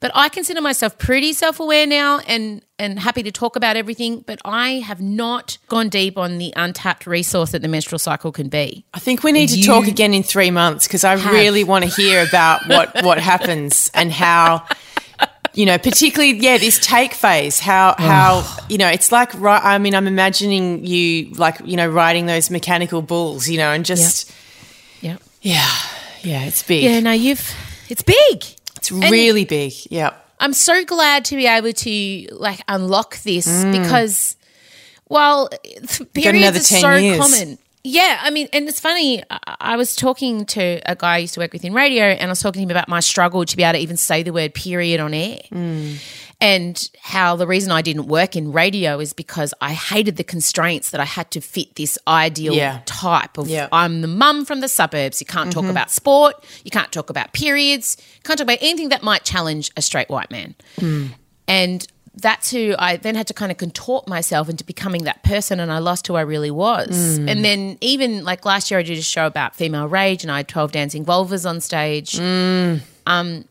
But 0.00 0.10
I 0.14 0.30
consider 0.30 0.62
myself 0.62 0.96
pretty 0.98 1.34
self-aware 1.34 1.86
now 1.86 2.20
and 2.26 2.62
and 2.78 2.98
happy 2.98 3.22
to 3.22 3.30
talk 3.30 3.54
about 3.54 3.76
everything, 3.76 4.20
but 4.26 4.40
I 4.46 4.78
have 4.80 5.02
not 5.02 5.58
gone 5.68 5.90
deep 5.90 6.16
on 6.16 6.38
the 6.38 6.54
untapped 6.56 7.06
resource 7.06 7.52
that 7.52 7.60
the 7.60 7.68
menstrual 7.68 7.98
cycle 7.98 8.32
can 8.32 8.48
be. 8.48 8.86
I 8.94 8.98
think 8.98 9.22
we 9.22 9.32
need 9.32 9.50
to 9.50 9.62
talk 9.62 9.86
again 9.86 10.14
in 10.14 10.22
three 10.22 10.50
months 10.50 10.86
because 10.86 11.04
I 11.04 11.16
have. 11.16 11.30
really 11.34 11.62
want 11.64 11.84
to 11.84 11.90
hear 11.90 12.26
about 12.26 12.66
what, 12.66 13.04
what 13.04 13.18
happens 13.32 13.90
and 13.92 14.10
how, 14.10 14.64
you 15.52 15.66
know, 15.66 15.76
particularly, 15.76 16.38
yeah, 16.38 16.56
this 16.56 16.78
take 16.78 17.12
phase, 17.12 17.60
how, 17.60 17.94
how, 17.98 18.46
you 18.70 18.78
know, 18.78 18.88
it's 18.88 19.12
like, 19.12 19.34
ri- 19.34 19.50
I 19.50 19.76
mean, 19.76 19.94
I'm 19.94 20.06
imagining 20.06 20.86
you 20.86 21.32
like, 21.34 21.60
you 21.66 21.76
know, 21.76 21.86
riding 21.86 22.24
those 22.24 22.48
mechanical 22.48 23.02
bulls, 23.02 23.46
you 23.46 23.58
know, 23.58 23.72
and 23.72 23.84
just, 23.84 24.32
Yeah. 25.02 25.18
yeah, 25.42 25.68
yeah, 26.22 26.44
it's 26.44 26.62
big. 26.62 26.84
Yeah, 26.84 27.00
no, 27.00 27.12
you've 27.12 27.54
it's 27.90 28.00
big. 28.00 28.42
It's 28.80 28.92
really 29.10 29.44
big. 29.44 29.72
Yeah. 29.90 30.14
I'm 30.38 30.54
so 30.54 30.84
glad 30.84 31.26
to 31.26 31.36
be 31.36 31.46
able 31.46 31.72
to 31.72 32.28
like 32.32 32.60
unlock 32.66 33.18
this 33.22 33.64
because 33.64 34.36
while 35.04 35.50
periods 36.14 36.72
are 36.72 36.80
10 36.80 36.80
so 36.80 36.94
years. 36.94 37.18
common. 37.18 37.58
Yeah, 37.82 38.20
I 38.22 38.30
mean, 38.30 38.48
and 38.52 38.68
it's 38.68 38.80
funny. 38.80 39.22
I, 39.30 39.56
I 39.60 39.76
was 39.76 39.96
talking 39.96 40.44
to 40.46 40.80
a 40.84 40.94
guy 40.94 41.14
I 41.14 41.18
used 41.18 41.34
to 41.34 41.40
work 41.40 41.52
with 41.52 41.64
in 41.64 41.72
radio, 41.72 42.04
and 42.04 42.24
I 42.24 42.28
was 42.28 42.40
talking 42.40 42.60
to 42.60 42.62
him 42.64 42.70
about 42.70 42.88
my 42.88 43.00
struggle 43.00 43.44
to 43.44 43.56
be 43.56 43.62
able 43.62 43.78
to 43.78 43.78
even 43.78 43.96
say 43.96 44.22
the 44.22 44.32
word 44.32 44.52
period 44.52 45.00
on 45.00 45.14
air. 45.14 45.38
Mm. 45.50 45.96
And 46.42 46.90
how 47.02 47.36
the 47.36 47.46
reason 47.46 47.70
I 47.70 47.82
didn't 47.82 48.06
work 48.06 48.34
in 48.34 48.52
radio 48.52 48.98
is 48.98 49.12
because 49.12 49.52
I 49.60 49.72
hated 49.72 50.16
the 50.16 50.24
constraints 50.24 50.90
that 50.90 51.00
I 51.00 51.04
had 51.04 51.30
to 51.32 51.40
fit 51.40 51.74
this 51.74 51.98
ideal 52.08 52.54
Yeah. 52.54 52.80
type 52.86 53.36
of 53.36 53.48
Yeah. 53.48 53.68
I'm 53.72 54.00
the 54.00 54.08
mum 54.08 54.46
from 54.46 54.60
the 54.60 54.68
suburbs. 54.68 55.20
You 55.20 55.26
can't 55.26 55.52
talk 55.52 55.62
mm-hmm. 55.62 55.70
about 55.70 55.90
sport. 55.90 56.42
You 56.64 56.70
can't 56.70 56.90
talk 56.92 57.10
about 57.10 57.34
periods. 57.34 57.98
You 57.98 58.22
can't 58.24 58.38
talk 58.38 58.46
about 58.46 58.58
anything 58.62 58.88
that 58.88 59.02
might 59.02 59.24
challenge 59.24 59.70
a 59.76 59.82
straight 59.82 60.08
white 60.08 60.30
man. 60.30 60.54
Hmm. 60.78 61.06
And 61.46 61.86
that's 62.14 62.50
who 62.50 62.74
I 62.78 62.96
then 62.96 63.14
had 63.14 63.26
to 63.28 63.34
kind 63.34 63.52
of 63.52 63.58
contort 63.58 64.08
myself 64.08 64.48
into 64.48 64.64
becoming 64.64 65.04
that 65.04 65.22
person, 65.22 65.60
and 65.60 65.70
I 65.70 65.78
lost 65.78 66.06
who 66.06 66.14
I 66.16 66.22
really 66.22 66.50
was. 66.50 67.18
Mm. 67.18 67.30
And 67.30 67.44
then 67.44 67.78
even 67.80 68.24
like 68.24 68.44
last 68.44 68.70
year, 68.70 68.80
I 68.80 68.82
did 68.82 68.98
a 68.98 69.02
show 69.02 69.26
about 69.26 69.54
female 69.54 69.86
rage, 69.88 70.24
and 70.24 70.30
I 70.30 70.38
had 70.38 70.48
twelve 70.48 70.72
dancing 70.72 71.04
vulvas 71.04 71.48
on 71.48 71.60
stage. 71.60 72.12
Mm. 72.12 72.80
Um, 73.06 73.44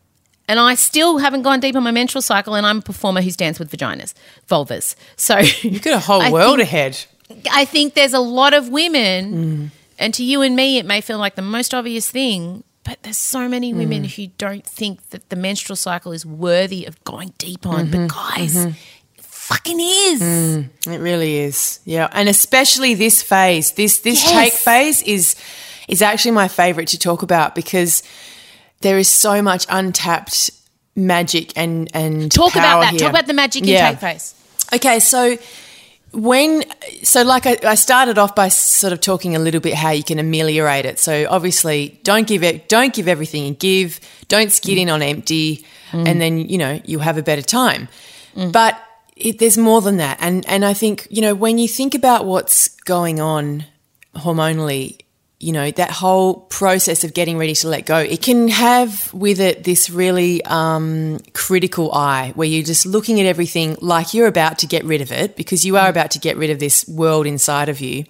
and 0.47 0.60
I 0.60 0.76
still 0.76 1.20
haven't 1.20 1.43
gone 1.43 1.60
deep 1.60 1.76
on 1.76 1.84
my 1.84 1.91
menstrual 1.91 2.22
cycle, 2.22 2.55
and 2.55 2.66
I'm 2.66 2.80
a 2.80 2.82
performer 2.82 3.22
who's 3.22 3.38
danced 3.38 3.60
with 3.60 3.72
vaginas, 3.72 4.14
vulvas. 4.49 4.95
So 5.16 5.38
You've 5.62 5.84
got 5.84 5.95
a 5.95 5.99
whole 5.99 6.22
I 6.22 6.32
world 6.32 6.57
think- 6.57 6.68
ahead. 6.68 7.05
I 7.51 7.64
think 7.64 7.93
there's 7.93 8.14
a 8.14 8.20
lot 8.20 8.55
of 8.55 8.70
women, 8.70 9.34
mm. 9.34 9.70
and 9.99 10.14
to 10.16 10.24
you 10.24 10.41
and 10.41 10.55
me, 10.55 10.80
it 10.80 10.86
may 10.86 10.99
feel 10.99 11.20
like 11.20 11.36
the 11.36 11.43
most 11.43 11.74
obvious 11.76 12.10
thing, 12.10 12.64
but 12.89 13.03
there's 13.03 13.17
so 13.17 13.47
many 13.47 13.71
mm. 13.71 13.77
women 13.77 14.03
who 14.03 14.27
don't 14.39 14.65
think 14.65 15.11
that 15.11 15.29
the 15.29 15.35
menstrual 15.35 15.75
cycle 15.75 16.11
is 16.11 16.25
worthy 16.25 16.85
of 16.87 17.01
going 17.03 17.33
deep 17.37 17.67
on. 17.67 17.91
But 17.91 17.99
mm-hmm. 17.99 18.39
guys, 18.39 18.55
mm-hmm. 18.55 18.69
it 19.15 19.21
fucking 19.21 19.79
is. 19.79 20.19
Mm, 20.19 20.69
it 20.87 20.97
really 20.97 21.35
is. 21.37 21.81
Yeah. 21.85 22.09
And 22.11 22.27
especially 22.27 22.95
this 22.95 23.21
phase, 23.21 23.73
this 23.73 23.99
this 23.99 24.23
Yes. 24.23 24.31
take 24.31 24.53
phase 24.53 25.03
is 25.03 25.35
is 25.87 26.01
actually 26.01 26.31
my 26.31 26.47
favorite 26.47 26.87
to 26.87 26.97
talk 26.97 27.21
about 27.21 27.53
because 27.53 28.01
there 28.81 28.97
is 28.97 29.07
so 29.07 29.39
much 29.43 29.67
untapped 29.69 30.49
magic 30.95 31.53
and 31.55 31.91
and 31.93 32.31
Talk 32.31 32.55
about 32.55 32.81
that. 32.81 32.89
here. 32.89 33.01
Talk 33.01 33.11
about 33.11 33.27
the 33.27 33.33
magic 33.33 33.61
in 33.61 33.69
Yeah. 33.69 33.91
take 33.91 33.99
phase. 33.99 34.33
Okay, 34.73 34.99
so 34.99 35.37
when 36.12 36.64
so 37.03 37.24
like 37.24 37.45
I, 37.45 37.57
I 37.64 37.76
started 37.76 38.18
off 38.18 38.36
by 38.36 38.47
sort 38.47 38.93
of 38.93 39.01
talking 39.01 39.36
a 39.36 39.39
little 39.39 39.62
bit 39.62 39.74
how 39.74 39.91
you 39.91 40.03
can 40.03 40.20
ameliorate 40.20 40.86
it. 40.86 40.99
So 40.99 41.28
obviously, 41.30 41.99
don't 42.03 42.28
give 42.28 42.43
it, 42.43 42.68
don't 42.68 42.93
give 42.93 43.07
everything 43.07 43.45
you 43.45 43.53
give. 43.53 43.99
Don't 44.28 44.51
skid 44.51 44.78
mm. 44.78 44.82
in 44.82 44.89
on 44.89 45.01
empty, 45.01 45.66
mm. 45.91 46.07
and 46.07 46.20
then 46.20 46.49
you 46.49 46.57
know 46.57 46.82
you'll 46.86 47.01
have 47.01 47.18
a 47.18 47.24
better 47.24 47.41
time. 47.41 47.88
Mm. 48.36 48.51
But 48.51 48.82
it, 49.16 49.39
there's 49.39 49.57
more 49.57 49.82
than 49.82 49.97
that, 49.97 50.18
and 50.20 50.47
and 50.47 50.66
I 50.66 50.74
think 50.74 51.07
you 51.10 51.22
know 51.22 51.36
when 51.36 51.57
you 51.57 51.68
think 51.68 51.95
about 51.95 52.26
what's 52.26 52.70
going 52.70 53.20
on 53.20 53.66
hormonally. 54.16 55.01
You 55.39 55.53
know, 55.53 55.71
that 55.71 55.89
whole 55.89 56.41
process 56.41 57.05
of 57.05 57.13
getting 57.13 57.37
ready 57.37 57.55
to 57.55 57.69
let 57.69 57.85
go, 57.85 57.97
it 57.97 58.21
can 58.21 58.49
have 58.49 59.13
with 59.13 59.39
it 59.39 59.63
this 59.63 59.89
really 59.89 60.43
um, 60.43 61.19
critical 61.33 61.93
eye 61.93 62.33
where 62.35 62.47
you're 62.47 62.65
just 62.65 62.85
looking 62.85 63.21
at 63.21 63.25
everything 63.25 63.77
like 63.79 64.13
you're 64.13 64.27
about 64.27 64.59
to 64.59 64.67
get 64.67 64.83
rid 64.83 64.99
of 64.99 65.13
it 65.13 65.37
because 65.37 65.63
you 65.63 65.77
are 65.77 65.87
about 65.87 66.11
to 66.11 66.19
get 66.19 66.35
rid 66.35 66.49
of 66.49 66.59
this 66.59 66.85
world 66.89 67.25
inside 67.25 67.69
of 67.69 67.79
you. 67.79 68.03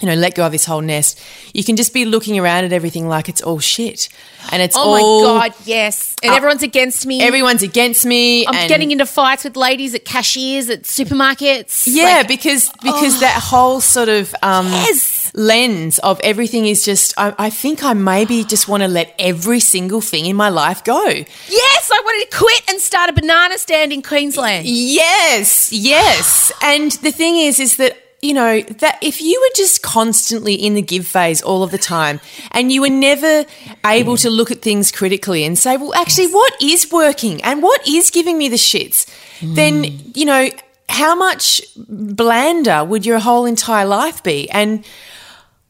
You 0.00 0.06
know, 0.08 0.14
let 0.14 0.34
go 0.34 0.44
of 0.44 0.52
this 0.52 0.64
whole 0.64 0.80
nest. 0.82 1.18
You 1.54 1.64
can 1.64 1.76
just 1.76 1.94
be 1.94 2.04
looking 2.04 2.38
around 2.38 2.64
at 2.64 2.72
everything 2.72 3.08
like 3.08 3.28
it's 3.28 3.40
all 3.40 3.58
shit. 3.58 4.08
And 4.50 4.60
it's 4.60 4.76
all 4.76 4.94
Oh 4.96 5.26
all. 5.28 5.38
my 5.38 5.48
god, 5.48 5.56
yes! 5.64 6.14
And 6.22 6.32
everyone's 6.32 6.62
against 6.62 7.06
me. 7.06 7.22
Everyone's 7.22 7.62
against 7.62 8.04
me. 8.04 8.46
I'm 8.46 8.68
getting 8.68 8.90
into 8.90 9.06
fights 9.06 9.44
with 9.44 9.56
ladies 9.56 9.94
at 9.94 10.04
cashiers 10.04 10.68
at 10.68 10.82
supermarkets. 10.82 11.84
Yeah, 11.86 12.18
Like, 12.18 12.28
because 12.28 12.70
because 12.82 13.20
that 13.20 13.40
whole 13.42 13.80
sort 13.80 14.08
of 14.08 14.34
um, 14.42 14.66
Yes. 14.66 15.30
lens 15.34 15.98
of 16.00 16.20
everything 16.24 16.66
is 16.66 16.84
just. 16.84 17.14
I, 17.16 17.34
I 17.38 17.50
think 17.50 17.84
I 17.84 17.94
maybe 17.94 18.44
just 18.44 18.68
want 18.68 18.82
to 18.82 18.88
let 18.88 19.14
every 19.18 19.60
single 19.60 20.00
thing 20.00 20.26
in 20.26 20.36
my 20.36 20.48
life 20.48 20.82
go. 20.84 21.02
yes, 21.06 21.90
I 21.92 22.00
wanted 22.04 22.30
to 22.30 22.36
quit 22.36 22.62
and 22.68 22.80
start 22.80 23.10
a 23.10 23.12
banana 23.12 23.58
stand 23.58 23.92
in 23.92 24.02
Queensland. 24.02 24.66
Yes, 24.66 25.72
yes. 25.72 26.52
And 26.62 26.90
the 27.02 27.12
thing 27.12 27.38
is, 27.38 27.60
is 27.60 27.76
that 27.76 27.96
you 28.22 28.32
know 28.32 28.60
that 28.60 28.98
if 29.02 29.20
you 29.20 29.38
were 29.40 29.54
just 29.56 29.82
constantly 29.82 30.54
in 30.54 30.74
the 30.74 30.82
give 30.82 31.06
phase 31.06 31.42
all 31.42 31.64
of 31.64 31.72
the 31.72 31.78
time, 31.78 32.20
and 32.52 32.70
you 32.70 32.80
were 32.80 32.88
never 32.88 33.44
able 33.84 34.16
to 34.18 34.30
look 34.30 34.52
at 34.52 34.62
things 34.62 34.92
critically 34.92 35.44
and 35.44 35.58
say, 35.58 35.76
well, 35.76 35.92
actually, 35.94 36.28
what 36.28 36.54
is 36.62 36.90
working 36.92 37.42
and 37.42 37.62
what 37.62 37.86
is 37.86 38.10
giving 38.10 38.38
me 38.38 38.48
the 38.48 38.56
shits, 38.56 39.10
then 39.42 39.84
you 40.14 40.24
know 40.24 40.48
how 40.88 41.16
much 41.16 41.60
blander 41.76 42.84
would 42.84 43.04
your 43.04 43.18
whole 43.18 43.44
entire 43.44 43.86
life 43.86 44.22
be? 44.22 44.48
And 44.50 44.84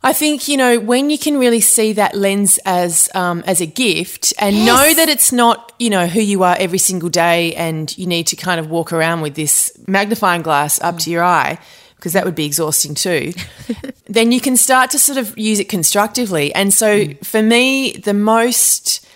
I 0.02 0.12
think 0.12 0.46
you 0.46 0.58
know 0.58 0.78
when 0.78 1.08
you 1.08 1.16
can 1.16 1.38
really 1.38 1.60
see 1.60 1.94
that 1.94 2.14
lens 2.14 2.58
as 2.66 3.08
um, 3.14 3.42
as 3.46 3.62
a 3.62 3.66
gift 3.66 4.34
and 4.38 4.66
know 4.66 4.92
that 4.92 5.08
it's 5.08 5.32
not 5.32 5.72
you 5.78 5.88
know 5.88 6.06
who 6.06 6.20
you 6.20 6.42
are 6.42 6.56
every 6.58 6.78
single 6.78 7.08
day, 7.08 7.54
and 7.54 7.96
you 7.96 8.06
need 8.06 8.26
to 8.26 8.36
kind 8.36 8.60
of 8.60 8.68
walk 8.68 8.92
around 8.92 9.22
with 9.22 9.36
this 9.36 9.72
magnifying 9.88 10.42
glass 10.42 10.78
up 10.82 10.98
to 10.98 11.10
your 11.10 11.24
eye 11.24 11.58
because 12.02 12.14
that 12.14 12.24
would 12.24 12.34
be 12.34 12.46
exhausting 12.46 12.96
too. 12.96 13.32
then 14.06 14.32
you 14.32 14.40
can 14.40 14.56
start 14.56 14.90
to 14.90 14.98
sort 14.98 15.18
of 15.18 15.38
use 15.38 15.60
it 15.60 15.68
constructively. 15.68 16.52
And 16.52 16.74
so 16.74 17.06
mm. 17.06 17.24
for 17.24 17.40
me, 17.40 17.92
the 17.92 18.12
most 18.12 19.06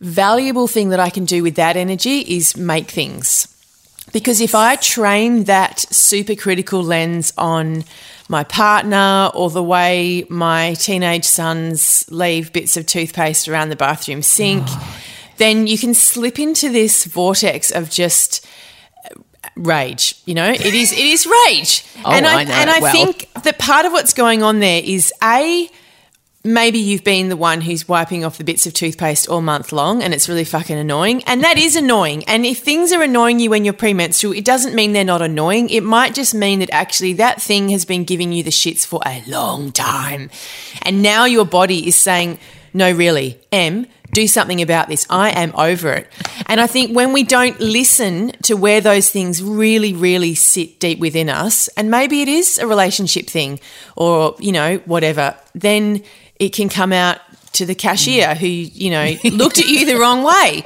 valuable 0.00 0.66
thing 0.66 0.88
that 0.88 0.98
I 0.98 1.10
can 1.10 1.26
do 1.26 1.44
with 1.44 1.54
that 1.54 1.76
energy 1.76 2.22
is 2.22 2.56
make 2.56 2.90
things. 2.90 3.46
Because 4.12 4.40
if 4.40 4.52
I 4.52 4.74
train 4.74 5.44
that 5.44 5.78
super 5.78 6.34
critical 6.34 6.82
lens 6.82 7.32
on 7.38 7.84
my 8.28 8.42
partner 8.42 9.30
or 9.32 9.48
the 9.48 9.62
way 9.62 10.26
my 10.28 10.74
teenage 10.74 11.24
sons 11.24 12.04
leave 12.10 12.52
bits 12.52 12.76
of 12.76 12.84
toothpaste 12.84 13.46
around 13.46 13.68
the 13.68 13.76
bathroom 13.76 14.22
sink, 14.22 14.64
oh. 14.66 14.98
then 15.36 15.68
you 15.68 15.78
can 15.78 15.94
slip 15.94 16.40
into 16.40 16.68
this 16.68 17.04
vortex 17.04 17.70
of 17.70 17.90
just 17.90 18.44
rage. 19.56 20.20
You 20.24 20.34
know, 20.34 20.50
it 20.50 20.74
is 20.74 20.92
it 20.92 20.98
is 20.98 21.26
rage. 21.26 21.84
Oh, 22.06 22.12
and 22.12 22.26
I, 22.26 22.40
I 22.40 22.42
and 22.42 22.70
I 22.70 22.80
well. 22.80 22.92
think 22.92 23.32
that 23.44 23.58
part 23.58 23.86
of 23.86 23.92
what's 23.92 24.12
going 24.12 24.42
on 24.42 24.60
there 24.60 24.82
is 24.84 25.10
a 25.22 25.70
maybe 26.44 26.78
you've 26.78 27.02
been 27.02 27.30
the 27.30 27.36
one 27.36 27.62
who's 27.62 27.88
wiping 27.88 28.24
off 28.24 28.36
the 28.36 28.44
bits 28.44 28.66
of 28.66 28.74
toothpaste 28.74 29.26
all 29.28 29.40
month 29.40 29.72
long 29.72 30.02
and 30.02 30.12
it's 30.12 30.28
really 30.28 30.44
fucking 30.44 30.76
annoying. 30.76 31.24
And 31.24 31.42
that 31.42 31.56
is 31.56 31.74
annoying. 31.74 32.22
And 32.24 32.44
if 32.44 32.58
things 32.58 32.92
are 32.92 33.02
annoying 33.02 33.40
you 33.40 33.48
when 33.48 33.64
you're 33.64 33.72
premenstrual, 33.72 34.34
it 34.34 34.44
doesn't 34.44 34.74
mean 34.74 34.92
they're 34.92 35.04
not 35.04 35.22
annoying. 35.22 35.70
It 35.70 35.82
might 35.82 36.14
just 36.14 36.34
mean 36.34 36.58
that 36.58 36.68
actually 36.70 37.14
that 37.14 37.40
thing 37.40 37.70
has 37.70 37.86
been 37.86 38.04
giving 38.04 38.32
you 38.32 38.42
the 38.42 38.50
shits 38.50 38.84
for 38.84 39.00
a 39.06 39.24
long 39.26 39.72
time. 39.72 40.28
And 40.82 41.02
now 41.02 41.24
your 41.24 41.46
body 41.46 41.88
is 41.88 41.96
saying, 41.96 42.38
no, 42.74 42.92
really, 42.92 43.40
M, 43.50 43.86
do 44.14 44.26
something 44.26 44.62
about 44.62 44.88
this. 44.88 45.06
I 45.10 45.30
am 45.30 45.52
over 45.54 45.92
it. 45.92 46.08
And 46.46 46.60
I 46.60 46.66
think 46.66 46.94
when 46.96 47.12
we 47.12 47.22
don't 47.22 47.58
listen 47.60 48.32
to 48.44 48.54
where 48.54 48.80
those 48.80 49.10
things 49.10 49.42
really, 49.42 49.92
really 49.92 50.34
sit 50.34 50.80
deep 50.80 50.98
within 50.98 51.28
us, 51.28 51.68
and 51.76 51.90
maybe 51.90 52.22
it 52.22 52.28
is 52.28 52.58
a 52.58 52.66
relationship 52.66 53.26
thing 53.26 53.60
or, 53.96 54.36
you 54.38 54.52
know, 54.52 54.78
whatever, 54.86 55.36
then 55.54 56.02
it 56.36 56.50
can 56.50 56.68
come 56.68 56.92
out 56.92 57.18
to 57.52 57.66
the 57.66 57.74
cashier 57.74 58.34
who, 58.34 58.46
you 58.46 58.90
know, 58.90 59.14
looked 59.24 59.58
at 59.58 59.66
you 59.66 59.86
the 59.86 59.96
wrong 59.96 60.22
way. 60.22 60.62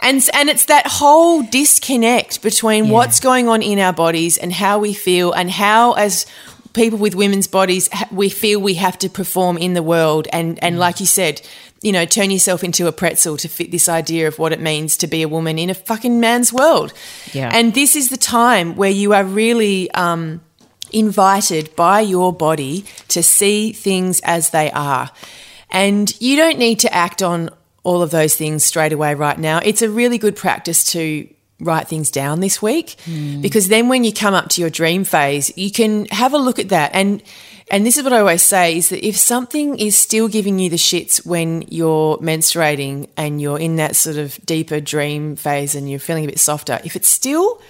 And, 0.00 0.26
and 0.32 0.48
it's 0.48 0.66
that 0.66 0.86
whole 0.86 1.42
disconnect 1.42 2.42
between 2.42 2.88
what's 2.88 3.20
going 3.20 3.48
on 3.48 3.62
in 3.62 3.78
our 3.78 3.92
bodies 3.92 4.38
and 4.38 4.52
how 4.52 4.78
we 4.78 4.94
feel 4.94 5.32
and 5.32 5.50
how 5.50 5.92
as 5.92 6.26
people 6.72 6.98
with 6.98 7.14
women's 7.14 7.46
bodies 7.46 7.88
we 8.10 8.28
feel 8.28 8.60
we 8.60 8.74
have 8.74 8.98
to 8.98 9.08
perform 9.08 9.58
in 9.58 9.74
the 9.74 9.82
world 9.82 10.26
and 10.32 10.62
and 10.62 10.76
mm. 10.76 10.78
like 10.78 11.00
you 11.00 11.06
said 11.06 11.40
you 11.82 11.92
know 11.92 12.04
turn 12.04 12.30
yourself 12.30 12.62
into 12.64 12.86
a 12.86 12.92
pretzel 12.92 13.36
to 13.36 13.48
fit 13.48 13.70
this 13.70 13.88
idea 13.88 14.28
of 14.28 14.38
what 14.38 14.52
it 14.52 14.60
means 14.60 14.96
to 14.96 15.06
be 15.06 15.22
a 15.22 15.28
woman 15.28 15.58
in 15.58 15.68
a 15.70 15.74
fucking 15.74 16.20
man's 16.20 16.52
world 16.52 16.92
Yeah. 17.32 17.50
and 17.52 17.74
this 17.74 17.96
is 17.96 18.08
the 18.10 18.16
time 18.16 18.76
where 18.76 18.90
you 18.90 19.12
are 19.14 19.24
really 19.24 19.90
um 19.92 20.40
invited 20.92 21.74
by 21.74 22.00
your 22.00 22.32
body 22.32 22.84
to 23.08 23.22
see 23.22 23.72
things 23.72 24.20
as 24.24 24.50
they 24.50 24.70
are. 24.72 25.10
And 25.70 26.12
you 26.20 26.36
don't 26.36 26.58
need 26.58 26.80
to 26.80 26.92
act 26.92 27.22
on 27.22 27.48
all 27.82 28.02
of 28.02 28.10
those 28.10 28.34
things 28.36 28.62
straight 28.62 28.92
away 28.92 29.14
right 29.14 29.38
now. 29.38 29.58
It's 29.64 29.80
a 29.80 29.88
really 29.88 30.18
good 30.18 30.36
practice 30.36 30.84
to 30.92 31.26
write 31.60 31.88
things 31.88 32.10
down 32.10 32.40
this 32.40 32.60
week 32.60 32.96
because 33.40 33.68
then 33.68 33.88
when 33.88 34.04
you 34.04 34.12
come 34.12 34.34
up 34.34 34.48
to 34.50 34.60
your 34.60 34.68
dream 34.70 35.04
phase, 35.04 35.50
you 35.56 35.70
can 35.70 36.04
have 36.06 36.34
a 36.34 36.38
look 36.38 36.58
at 36.58 36.68
that 36.70 36.90
and 36.92 37.22
and 37.72 37.86
this 37.86 37.96
is 37.96 38.04
what 38.04 38.12
I 38.12 38.18
always 38.18 38.42
say 38.42 38.76
is 38.76 38.90
that 38.90 39.04
if 39.04 39.16
something 39.16 39.78
is 39.78 39.96
still 39.96 40.28
giving 40.28 40.58
you 40.58 40.68
the 40.68 40.76
shits 40.76 41.24
when 41.24 41.62
you're 41.68 42.18
menstruating 42.18 43.08
and 43.16 43.40
you're 43.40 43.58
in 43.58 43.76
that 43.76 43.96
sort 43.96 44.18
of 44.18 44.38
deeper 44.44 44.78
dream 44.78 45.36
phase 45.36 45.74
and 45.74 45.88
you're 45.88 45.98
feeling 45.98 46.24
a 46.24 46.28
bit 46.28 46.38
softer, 46.38 46.80
if 46.84 46.96
it's 46.96 47.08
still 47.08 47.62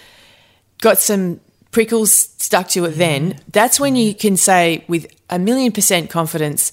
got 0.81 0.99
some 0.99 1.39
prickles 1.71 2.13
stuck 2.13 2.67
to 2.71 2.85
it 2.87 2.97
then, 2.97 3.31
mm-hmm. 3.31 3.39
that's 3.53 3.79
when 3.79 3.95
you 3.95 4.11
mm-hmm. 4.11 4.19
can 4.19 4.37
say 4.37 4.85
with 4.89 5.07
a 5.31 5.39
million 5.39 5.71
percent 5.71 6.11
confidence, 6.11 6.73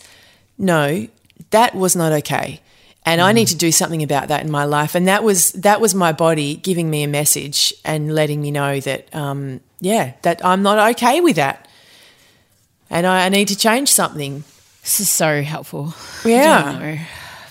no, 0.58 1.08
that 1.52 1.76
was 1.76 1.96
not 1.96 2.12
okay. 2.12 2.60
And 3.06 3.22
I 3.22 3.32
need 3.32 3.48
mm-hmm. 3.48 3.54
to 3.54 3.58
do 3.58 3.72
something 3.72 4.02
about 4.02 4.30
that 4.30 4.44
in 4.44 4.50
my 4.50 4.66
life. 4.66 4.96
And 4.96 5.08
that 5.08 5.24
was 5.24 5.52
that 5.52 5.80
was 5.80 5.94
my 5.94 6.14
body 6.14 6.56
giving 6.56 6.90
me 6.90 7.04
a 7.04 7.08
message 7.08 7.76
and 7.86 8.16
letting 8.16 8.42
me 8.42 8.50
know 8.50 8.80
that 8.80 9.14
um, 9.14 9.62
yeah, 9.80 10.14
that 10.24 10.44
I'm 10.44 10.64
not 10.64 10.96
okay 10.96 11.22
with 11.22 11.36
that. 11.36 11.68
And 12.90 13.06
I, 13.06 13.26
I 13.26 13.30
need 13.30 13.48
to 13.50 13.58
change 13.58 13.92
something. 13.92 14.44
This 14.82 15.00
is 15.00 15.10
so 15.10 15.42
helpful. 15.42 15.94
Yeah. 16.26 16.58
I 16.60 16.62
don't 16.72 16.82
know. 16.82 16.98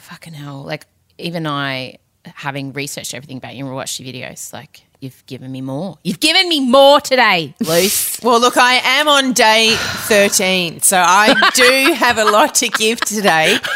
Fucking 0.00 0.34
hell. 0.34 0.62
Like, 0.64 0.86
even 1.18 1.46
I, 1.46 1.98
having 2.24 2.72
researched 2.72 3.14
everything 3.14 3.36
about 3.38 3.54
you 3.54 3.64
and 3.66 3.74
watched 3.74 4.00
your 4.00 4.12
videos, 4.12 4.52
like, 4.52 4.82
you've 5.00 5.24
given 5.26 5.52
me 5.52 5.60
more. 5.60 5.98
You've 6.02 6.20
given 6.20 6.48
me 6.48 6.60
more 6.68 7.00
today, 7.00 7.54
Luce. 7.60 8.18
Well, 8.24 8.40
look, 8.40 8.56
I 8.56 8.80
am 8.82 9.06
on 9.06 9.32
day 9.32 9.76
13, 9.76 10.80
so 10.80 10.98
I 10.98 11.50
do 11.54 11.92
have 11.94 12.18
a 12.18 12.24
lot 12.24 12.56
to 12.56 12.68
give 12.68 13.00
today. 13.00 13.56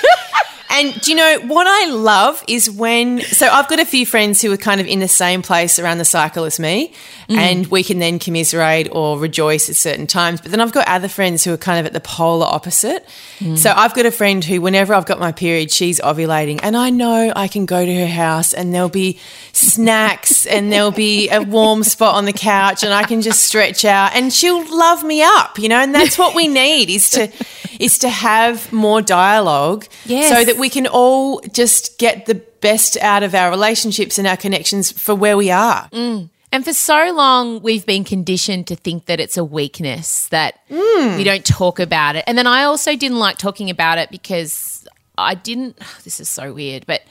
And 0.72 0.98
do 1.00 1.10
you 1.10 1.16
know 1.16 1.40
what 1.46 1.66
I 1.66 1.90
love 1.90 2.42
is 2.48 2.70
when 2.70 3.20
so 3.20 3.46
I've 3.46 3.68
got 3.68 3.78
a 3.78 3.84
few 3.84 4.06
friends 4.06 4.40
who 4.40 4.50
are 4.52 4.56
kind 4.56 4.80
of 4.80 4.86
in 4.86 5.00
the 5.00 5.08
same 5.08 5.42
place 5.42 5.78
around 5.78 5.98
the 5.98 6.04
cycle 6.04 6.44
as 6.44 6.58
me, 6.58 6.94
mm. 7.28 7.36
and 7.36 7.66
we 7.66 7.82
can 7.82 7.98
then 7.98 8.18
commiserate 8.18 8.88
or 8.90 9.18
rejoice 9.18 9.68
at 9.68 9.76
certain 9.76 10.06
times. 10.06 10.40
But 10.40 10.50
then 10.50 10.60
I've 10.60 10.72
got 10.72 10.88
other 10.88 11.08
friends 11.08 11.44
who 11.44 11.52
are 11.52 11.58
kind 11.58 11.78
of 11.78 11.86
at 11.86 11.92
the 11.92 12.00
polar 12.00 12.46
opposite. 12.46 13.06
Mm. 13.38 13.58
So 13.58 13.70
I've 13.70 13.94
got 13.94 14.06
a 14.06 14.10
friend 14.10 14.42
who, 14.42 14.62
whenever 14.62 14.94
I've 14.94 15.04
got 15.04 15.20
my 15.20 15.30
period, 15.32 15.70
she's 15.70 16.00
ovulating, 16.00 16.60
and 16.62 16.74
I 16.74 16.88
know 16.88 17.32
I 17.36 17.48
can 17.48 17.66
go 17.66 17.84
to 17.84 17.94
her 17.94 18.06
house 18.06 18.54
and 18.54 18.72
there'll 18.72 18.88
be 18.88 19.18
snacks 19.52 20.46
and 20.52 20.72
there'll 20.72 20.90
be 20.90 21.28
a 21.28 21.42
warm 21.42 21.84
spot 21.84 22.14
on 22.14 22.24
the 22.24 22.32
couch, 22.32 22.82
and 22.82 22.94
I 22.94 23.04
can 23.04 23.20
just 23.20 23.44
stretch 23.44 23.84
out, 23.84 24.14
and 24.14 24.32
she'll 24.32 24.64
love 24.74 25.04
me 25.04 25.22
up, 25.22 25.58
you 25.58 25.68
know. 25.68 25.80
And 25.80 25.94
that's 25.94 26.16
what 26.16 26.34
we 26.34 26.48
need 26.48 26.88
is 26.88 27.10
to 27.10 27.30
is 27.78 27.98
to 27.98 28.08
have 28.08 28.72
more 28.72 29.02
dialogue, 29.02 29.86
Yes. 30.04 30.28
so 30.28 30.44
that 30.44 30.56
we 30.62 30.70
can 30.70 30.86
all 30.86 31.40
just 31.52 31.98
get 31.98 32.26
the 32.26 32.36
best 32.36 32.96
out 32.98 33.24
of 33.24 33.34
our 33.34 33.50
relationships 33.50 34.16
and 34.16 34.28
our 34.28 34.36
connections 34.36 34.92
for 34.92 35.12
where 35.12 35.36
we 35.36 35.50
are. 35.50 35.88
Mm. 35.90 36.30
And 36.52 36.64
for 36.64 36.72
so 36.72 37.12
long, 37.12 37.60
we've 37.62 37.84
been 37.84 38.04
conditioned 38.04 38.68
to 38.68 38.76
think 38.76 39.06
that 39.06 39.18
it's 39.18 39.36
a 39.36 39.44
weakness, 39.44 40.28
that 40.28 40.60
mm. 40.70 41.16
we 41.16 41.24
don't 41.24 41.44
talk 41.44 41.80
about 41.80 42.14
it. 42.14 42.22
And 42.28 42.38
then 42.38 42.46
I 42.46 42.62
also 42.62 42.94
didn't 42.94 43.18
like 43.18 43.38
talking 43.38 43.70
about 43.70 43.98
it 43.98 44.08
because 44.12 44.86
I 45.18 45.34
didn't, 45.34 45.80
this 46.04 46.20
is 46.20 46.28
so 46.28 46.52
weird, 46.52 46.86
but 46.86 47.02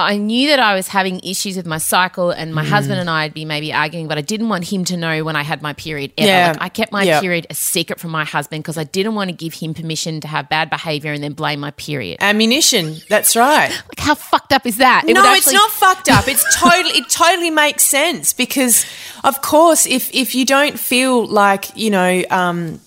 I 0.00 0.16
knew 0.16 0.48
that 0.48 0.58
I 0.58 0.74
was 0.74 0.88
having 0.88 1.20
issues 1.20 1.56
with 1.56 1.66
my 1.66 1.78
cycle 1.78 2.30
and 2.30 2.54
my 2.54 2.64
husband 2.64 2.98
and 3.00 3.08
I 3.08 3.24
would 3.26 3.34
be 3.34 3.44
maybe 3.44 3.72
arguing, 3.72 4.08
but 4.08 4.18
I 4.18 4.20
didn't 4.22 4.48
want 4.48 4.64
him 4.70 4.84
to 4.86 4.96
know 4.96 5.24
when 5.24 5.36
I 5.36 5.42
had 5.42 5.62
my 5.62 5.72
period 5.72 6.12
ever. 6.18 6.28
Yeah. 6.28 6.48
Like 6.52 6.62
I 6.62 6.68
kept 6.68 6.92
my 6.92 7.02
Yeah. 7.04 7.20
period 7.20 7.46
a 7.50 7.54
secret 7.54 8.00
from 8.00 8.10
my 8.10 8.24
husband 8.24 8.62
because 8.62 8.78
I 8.78 8.84
didn't 8.84 9.14
want 9.14 9.30
to 9.30 9.36
give 9.36 9.54
him 9.54 9.74
permission 9.74 10.20
to 10.20 10.28
have 10.28 10.48
bad 10.48 10.70
behavior 10.70 11.12
and 11.12 11.22
then 11.22 11.32
blame 11.32 11.60
my 11.60 11.70
period. 11.72 12.18
Ammunition. 12.20 12.96
That's 13.08 13.36
right. 13.36 13.70
Like 13.90 13.98
how 14.06 14.14
fucked 14.14 14.52
up 14.52 14.66
is 14.66 14.76
that? 14.78 15.04
It 15.08 15.14
no, 15.14 15.22
would 15.22 15.36
it's 15.38 15.52
not 15.52 15.70
fucked 15.70 16.08
up. 16.10 16.28
It's 16.28 16.44
totally 16.58 16.94
it 17.00 17.08
totally 17.10 17.50
makes 17.50 17.84
sense 17.84 18.32
because 18.32 18.84
of 19.24 19.42
course 19.42 19.86
if 19.86 20.12
if 20.14 20.34
you 20.34 20.44
don't 20.44 20.78
feel 20.78 21.26
like, 21.26 21.76
you 21.76 21.90
know, 21.90 22.22
um 22.30 22.80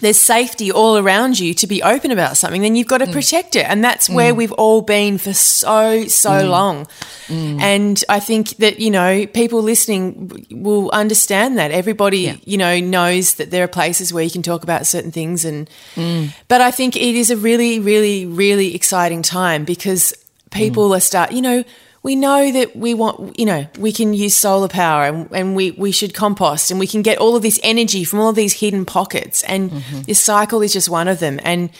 there's 0.00 0.20
safety 0.20 0.70
all 0.70 0.96
around 0.96 1.38
you 1.40 1.54
to 1.54 1.66
be 1.66 1.82
open 1.82 2.10
about 2.10 2.36
something, 2.36 2.62
then 2.62 2.76
you've 2.76 2.86
got 2.86 2.98
to 2.98 3.06
Mm. 3.06 3.12
protect 3.12 3.56
it. 3.56 3.66
And 3.68 3.82
that's 3.82 4.08
where 4.08 4.34
we've 4.34 4.52
all 4.52 4.80
been 4.82 5.18
for 5.18 5.32
so, 5.34 6.06
so 6.06 6.30
Mm. 6.30 6.48
long. 6.50 6.86
And 7.28 8.02
I 8.08 8.20
think 8.20 8.56
that, 8.58 8.80
you 8.80 8.90
know, 8.90 9.26
people 9.26 9.60
listening 9.62 10.46
will 10.50 10.88
understand 10.92 11.58
that. 11.58 11.70
Everybody, 11.72 12.18
Yeah. 12.20 12.36
you 12.46 12.56
know, 12.56 12.80
knows 12.80 13.34
that 13.34 13.50
there 13.50 13.62
are 13.64 13.68
places 13.68 14.12
where 14.12 14.24
you 14.24 14.30
can 14.30 14.42
talk 14.42 14.62
about 14.62 14.86
certain 14.86 15.10
things. 15.12 15.44
And, 15.44 15.68
Mm. 15.96 16.30
but 16.48 16.60
I 16.60 16.70
think 16.70 16.96
it 16.96 17.14
is 17.14 17.30
a 17.30 17.36
really, 17.36 17.78
really, 17.80 18.24
really 18.24 18.74
exciting 18.74 19.22
time 19.22 19.64
because 19.64 20.14
people 20.50 20.94
are 20.94 21.00
start, 21.00 21.32
you 21.32 21.42
know, 21.42 21.64
we 22.02 22.14
know 22.16 22.52
that 22.52 22.76
we 22.76 22.94
want, 22.94 23.38
you 23.38 23.46
know, 23.46 23.66
we 23.78 23.92
can 23.92 24.14
use 24.14 24.36
solar 24.36 24.68
power 24.68 25.04
and, 25.04 25.28
and 25.32 25.56
we, 25.56 25.72
we 25.72 25.92
should 25.92 26.14
compost 26.14 26.70
and 26.70 26.78
we 26.78 26.86
can 26.86 27.02
get 27.02 27.18
all 27.18 27.34
of 27.34 27.42
this 27.42 27.58
energy 27.62 28.04
from 28.04 28.20
all 28.20 28.28
of 28.28 28.36
these 28.36 28.54
hidden 28.54 28.84
pockets. 28.84 29.42
And 29.44 29.70
mm-hmm. 29.70 30.02
this 30.02 30.20
cycle 30.20 30.62
is 30.62 30.72
just 30.72 30.88
one 30.88 31.08
of 31.08 31.18
them. 31.18 31.40
And 31.42 31.70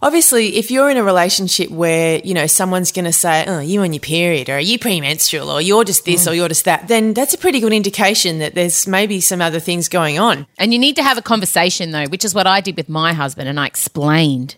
obviously, 0.00 0.56
if 0.56 0.70
you're 0.70 0.88
in 0.88 0.96
a 0.96 1.04
relationship 1.04 1.70
where, 1.70 2.20
you 2.24 2.32
know, 2.32 2.46
someone's 2.46 2.92
going 2.92 3.04
to 3.04 3.12
say, 3.12 3.44
oh, 3.46 3.60
you 3.60 3.82
on 3.82 3.92
your 3.92 4.00
period 4.00 4.48
or 4.48 4.54
are 4.54 4.60
you 4.60 4.78
premenstrual 4.78 5.50
or 5.50 5.60
you're 5.60 5.84
just 5.84 6.06
this 6.06 6.26
or 6.26 6.30
mm. 6.30 6.36
you're 6.36 6.48
just 6.48 6.64
that, 6.64 6.88
then 6.88 7.12
that's 7.12 7.34
a 7.34 7.38
pretty 7.38 7.60
good 7.60 7.72
indication 7.74 8.38
that 8.38 8.54
there's 8.54 8.86
maybe 8.86 9.20
some 9.20 9.42
other 9.42 9.60
things 9.60 9.88
going 9.88 10.18
on. 10.18 10.46
And 10.56 10.72
you 10.72 10.78
need 10.78 10.96
to 10.96 11.02
have 11.02 11.18
a 11.18 11.22
conversation 11.22 11.90
though, 11.90 12.06
which 12.06 12.24
is 12.24 12.34
what 12.34 12.46
I 12.46 12.62
did 12.62 12.76
with 12.76 12.88
my 12.88 13.12
husband, 13.12 13.48
and 13.48 13.60
I 13.60 13.66
explained 13.66 14.56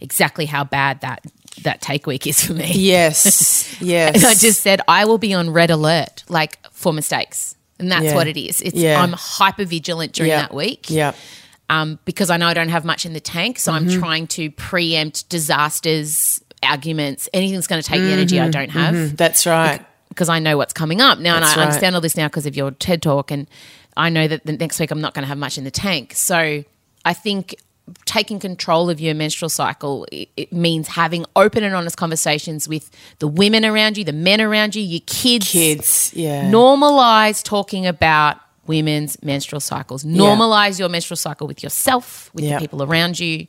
exactly 0.00 0.46
how 0.46 0.64
bad 0.64 1.00
that 1.02 1.24
that 1.62 1.80
take 1.80 2.06
week 2.06 2.26
is 2.26 2.44
for 2.44 2.52
me. 2.54 2.70
Yes. 2.74 3.64
Yes. 3.80 4.24
I 4.24 4.34
just 4.34 4.62
said 4.62 4.80
I 4.88 5.04
will 5.04 5.18
be 5.18 5.34
on 5.34 5.50
red 5.50 5.70
alert, 5.70 6.24
like 6.28 6.58
for 6.72 6.92
mistakes, 6.92 7.54
and 7.78 7.90
that's 7.92 8.04
Yeah. 8.06 8.14
what 8.14 8.26
it 8.26 8.38
is. 8.38 8.60
It's 8.62 8.74
Yeah. 8.76 9.00
I'm 9.02 9.12
hyper 9.12 9.64
vigilant 9.64 10.12
during 10.12 10.30
Yeah. 10.30 10.42
that 10.42 10.54
week. 10.54 10.86
Yeah. 10.88 11.12
Um, 11.68 11.98
because 12.04 12.30
I 12.30 12.36
know 12.36 12.46
I 12.46 12.54
don't 12.54 12.68
have 12.70 12.84
much 12.84 13.04
in 13.04 13.12
the 13.12 13.20
tank, 13.20 13.58
so 13.58 13.72
Mm-hmm. 13.72 13.90
I'm 13.90 14.00
trying 14.00 14.26
to 14.28 14.50
preempt 14.52 15.28
disasters, 15.28 16.40
arguments, 16.62 17.28
anything's 17.34 17.66
going 17.66 17.82
to 17.82 17.88
take 17.88 18.00
the 18.00 18.12
energy 18.12 18.40
I 18.40 18.48
don't 18.48 18.70
have 18.70 19.16
That's 19.16 19.46
right. 19.46 19.84
because 20.08 20.28
I 20.28 20.38
know 20.38 20.56
what's 20.56 20.72
coming 20.72 21.00
up 21.00 21.18
now, 21.18 21.36
and 21.36 21.44
I 21.44 21.48
right. 21.48 21.58
understand 21.58 21.94
all 21.94 22.00
this 22.00 22.16
now 22.16 22.28
because 22.28 22.46
of 22.46 22.56
your 22.56 22.70
TED 22.70 23.02
talk, 23.02 23.30
and 23.30 23.46
I 23.96 24.08
know 24.10 24.26
that 24.28 24.46
the 24.46 24.52
next 24.52 24.78
week 24.80 24.90
I'm 24.90 25.00
not 25.00 25.12
going 25.14 25.22
to 25.24 25.28
have 25.28 25.38
much 25.38 25.58
in 25.58 25.64
the 25.64 25.70
tank. 25.70 26.12
So 26.14 26.64
I 27.04 27.12
think 27.12 27.56
taking 28.04 28.38
control 28.40 28.90
of 28.90 29.00
your 29.00 29.14
menstrual 29.14 29.48
cycle 29.48 30.06
it, 30.10 30.28
it 30.36 30.52
means 30.52 30.88
having 30.88 31.24
open 31.36 31.62
and 31.62 31.74
honest 31.74 31.96
conversations 31.96 32.66
with 32.68 32.90
the 33.20 33.28
women 33.28 33.64
around 33.64 33.96
you, 33.96 34.04
the 34.04 34.12
men 34.12 34.40
around 34.40 34.74
you, 34.74 34.82
your 34.82 35.00
kids. 35.06 35.50
Kids. 35.50 36.12
Yeah. 36.14 36.50
Normalize 36.50 37.42
talking 37.44 37.86
about 37.86 38.38
women's 38.66 39.22
menstrual 39.22 39.60
cycles. 39.60 40.02
Normalize 40.04 40.78
your 40.80 40.88
menstrual 40.88 41.16
cycle 41.16 41.46
with 41.46 41.62
yourself, 41.62 42.30
with 42.34 42.44
Yeah. 42.44 42.54
the 42.56 42.60
people 42.60 42.82
around 42.82 43.20
you. 43.20 43.46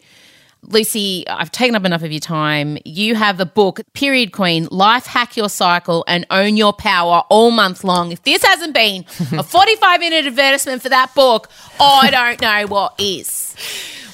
Lucy, 0.63 1.23
I've 1.27 1.51
taken 1.51 1.75
up 1.75 1.85
enough 1.85 2.03
of 2.03 2.11
your 2.11 2.19
time. 2.19 2.77
You 2.83 3.15
have 3.15 3.37
the 3.37 3.45
book, 3.45 3.79
Period 3.93 4.31
Queen 4.33 4.67
Life 4.71 5.05
Hack 5.05 5.37
Your 5.37 5.49
Cycle 5.49 6.03
and 6.07 6.25
Own 6.31 6.57
Your 6.57 6.73
Power 6.73 7.23
all 7.29 7.51
month 7.51 7.83
long. 7.83 8.11
If 8.11 8.23
this 8.23 8.43
hasn't 8.43 8.73
been 8.73 9.05
a 9.37 9.43
45 9.43 9.99
minute 9.99 10.25
advertisement 10.25 10.81
for 10.81 10.89
that 10.89 11.13
book, 11.15 11.49
I 11.79 12.09
don't 12.11 12.41
know 12.41 12.67
what 12.67 12.95
is. 12.99 13.55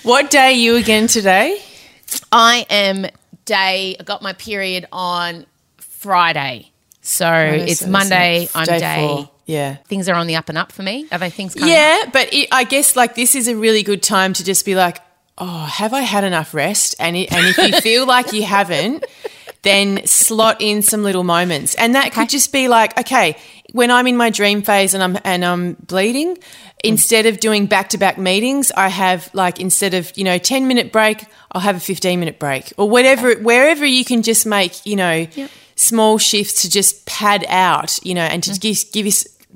What 0.04 0.30
day 0.30 0.48
are 0.48 0.52
you 0.52 0.76
again 0.76 1.08
today? 1.08 1.62
I 2.30 2.66
am 2.70 3.06
day, 3.46 3.96
I 3.98 4.04
got 4.04 4.22
my 4.22 4.34
period 4.34 4.86
on 4.92 5.46
Friday. 5.78 6.72
So 7.02 7.32
it's 7.34 7.80
So 7.80 7.88
Monday, 7.88 8.50
I'm 8.54 8.66
day 8.66 8.80
day. 8.80 9.08
four. 9.08 9.30
Yeah. 9.46 9.76
Things 9.88 10.10
are 10.10 10.16
on 10.16 10.28
the 10.28 10.36
up 10.36 10.50
and 10.50 10.58
up 10.58 10.74
for 10.74 10.84
me. 10.84 11.08
Are 11.10 11.20
they 11.20 11.30
things? 11.30 11.56
Yeah, 11.56 12.10
but 12.12 12.34
it, 12.34 12.50
I 12.52 12.66
guess 12.66 12.98
like 12.98 13.16
this 13.16 13.34
is 13.34 13.48
a 13.48 13.56
really 13.56 13.82
good 13.82 14.04
time 14.04 14.34
to 14.34 14.44
just 14.44 14.66
be 14.66 14.76
like, 14.76 15.00
oh, 15.38 15.66
have 15.66 15.94
I 15.94 16.02
had 16.02 16.26
enough 16.26 16.54
rest? 16.54 16.96
And 17.00 17.16
it, 17.16 17.32
and 17.32 17.48
if 17.48 17.58
you 17.58 17.80
feel 17.82 18.06
like 18.06 18.34
you 18.34 18.44
haven't, 18.44 19.06
then 19.62 20.06
slot 20.06 20.58
in 20.60 20.82
some 20.82 21.04
little 21.04 21.24
moments, 21.24 21.76
and 21.76 21.96
that 21.96 22.12
could 22.12 22.28
just 22.28 22.52
be 22.52 22.68
like, 22.68 23.00
okay, 23.00 23.38
when 23.72 23.90
I'm 23.92 24.08
in 24.08 24.18
my 24.18 24.30
dream 24.30 24.62
phase 24.62 24.94
and 24.94 25.02
I'm 25.02 25.18
and 25.24 25.46
I'm 25.46 25.74
bleeding, 25.74 26.38
instead 26.84 27.26
of 27.26 27.40
doing 27.40 27.66
back 27.66 27.90
to 27.90 27.98
back 27.98 28.18
meetings, 28.18 28.72
I 28.76 28.90
have 28.90 29.30
like 29.34 29.60
instead 29.60 29.94
of 29.94 30.16
you 30.16 30.24
know 30.24 30.38
ten 30.38 30.68
minute 30.68 30.92
break, 30.92 31.26
I'll 31.52 31.62
have 31.62 31.78
a 31.78 31.80
fifteen 31.80 32.20
minute 32.20 32.38
break 32.38 32.74
or 32.78 32.90
whatever, 32.90 33.34
wherever 33.36 33.86
you 33.86 34.06
can 34.06 34.22
just 34.22 34.46
make 34.46 34.86
you 34.86 34.96
know 34.96 35.28
small 35.76 36.18
shifts 36.18 36.62
to 36.62 36.70
just 36.70 37.06
pad 37.06 37.46
out, 37.48 38.04
you 38.06 38.14
know, 38.14 38.22
and 38.22 38.44
to 38.44 38.52
mm. 38.52 38.60
give 38.60 38.92
give 38.92 39.06
you 39.06 39.14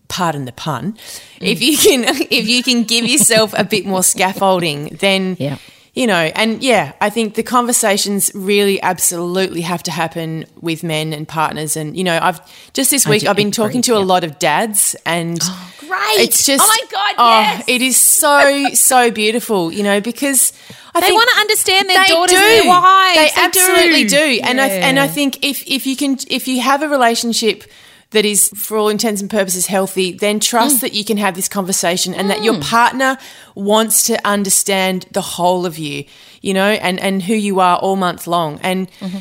pardon 0.08 0.46
the 0.46 0.54
pun, 0.54 0.94
mm. 0.94 1.22
if 1.42 1.62
you 1.62 1.78
can 1.78 2.04
if 2.32 2.48
you 2.48 2.64
can 2.64 2.84
give 2.84 3.06
yourself 3.06 3.54
a 3.58 3.64
bit 3.64 3.86
more 3.86 4.04
scaffolding, 4.04 4.98
then 5.00 5.36
Yeah. 5.40 5.58
You 5.98 6.06
know, 6.06 6.14
and 6.36 6.62
yeah, 6.62 6.94
I 7.02 7.10
think 7.10 7.34
the 7.34 7.42
conversations 7.42 8.32
really 8.36 8.80
absolutely 8.84 9.62
have 9.62 9.82
to 9.82 9.92
happen 9.92 10.46
with 10.62 10.84
men 10.84 11.12
and 11.12 11.28
partners. 11.28 11.76
And 11.76 11.98
you 11.98 12.04
know, 12.04 12.20
I've 12.22 12.40
just 12.74 12.92
this 12.92 13.08
week 13.08 13.26
I've 13.26 13.36
been 13.36 13.48
agree, 13.48 13.66
talking 13.66 13.82
to 13.82 13.98
a 13.98 14.06
lot 14.06 14.24
of 14.24 14.38
dads, 14.38 14.96
and 15.08 15.40
Great. 15.80 16.20
it's 16.20 16.46
just 16.46 16.64
oh 16.64 16.68
my 16.68 16.92
God, 16.92 17.16
oh, 17.18 17.40
yes. 17.40 17.64
it 17.68 17.82
is 17.82 17.98
so 17.98 18.70
so 18.74 19.10
beautiful, 19.10 19.74
you 19.74 19.82
know, 19.82 20.00
because 20.00 20.54
I 20.94 21.02
They 21.02 21.12
want 21.12 21.32
to 21.34 21.40
understand 21.40 21.90
their 21.90 22.04
they 22.04 22.10
daughters 22.10 22.38
do. 22.38 22.46
their 22.46 22.68
wives. 22.68 23.16
They, 23.16 23.42
absolutely 23.42 24.04
do. 24.04 24.18
do. 24.18 24.40
And 24.44 24.62
I 24.62 24.68
and 24.68 25.00
I 25.00 25.08
think 25.08 25.44
if 25.44 25.64
if 25.66 25.88
you 25.88 25.96
can 25.96 26.20
if 26.30 26.48
you 26.48 26.62
have 26.62 26.84
a 26.84 26.88
relationship 26.88 27.64
that 28.12 28.26
is 28.26 28.50
for 28.56 28.78
all 28.78 28.88
intents 28.90 29.22
and 29.22 29.30
purposes 29.30 29.66
healthy, 29.68 30.14
then 30.14 30.38
Mm. 30.40 30.44
trust 30.44 30.82
that 30.82 30.94
you 30.94 31.04
can 31.04 31.18
have 31.18 31.36
this 31.36 31.50
conversation 31.50 32.14
and 32.14 32.30
that 32.30 32.44
your 32.44 32.60
partner 32.62 33.18
wants 33.56 34.04
to 34.04 34.16
understand 34.26 35.06
the 35.12 35.22
whole 35.22 35.66
of 35.66 35.78
you, 35.78 36.06
you 36.42 36.54
know, 36.54 36.70
and 36.70 37.00
and 37.00 37.24
who 37.24 37.34
you 37.36 37.60
are 37.60 37.78
all 37.78 37.96
month 37.96 38.26
long. 38.28 38.60
And 38.64 38.88
Mm-hmm. 39.02 39.18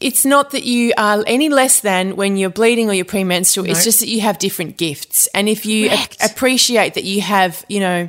it's 0.00 0.24
not 0.24 0.50
that 0.52 0.62
you 0.64 0.92
are 0.96 1.24
any 1.26 1.48
less 1.48 1.80
than 1.80 2.14
when 2.16 2.36
you're 2.36 2.50
bleeding 2.60 2.88
or 2.88 2.94
you're 2.94 3.04
premenstrual. 3.04 3.68
It's 3.68 3.82
just 3.84 3.98
that 4.00 4.08
you 4.08 4.20
have 4.20 4.38
different 4.38 4.76
gifts. 4.76 5.28
And 5.34 5.48
if 5.48 5.66
you 5.66 5.90
a- 5.90 6.08
appreciate 6.24 6.94
that 6.94 7.04
you 7.04 7.20
have, 7.22 7.64
you 7.68 7.80
know, 7.80 8.08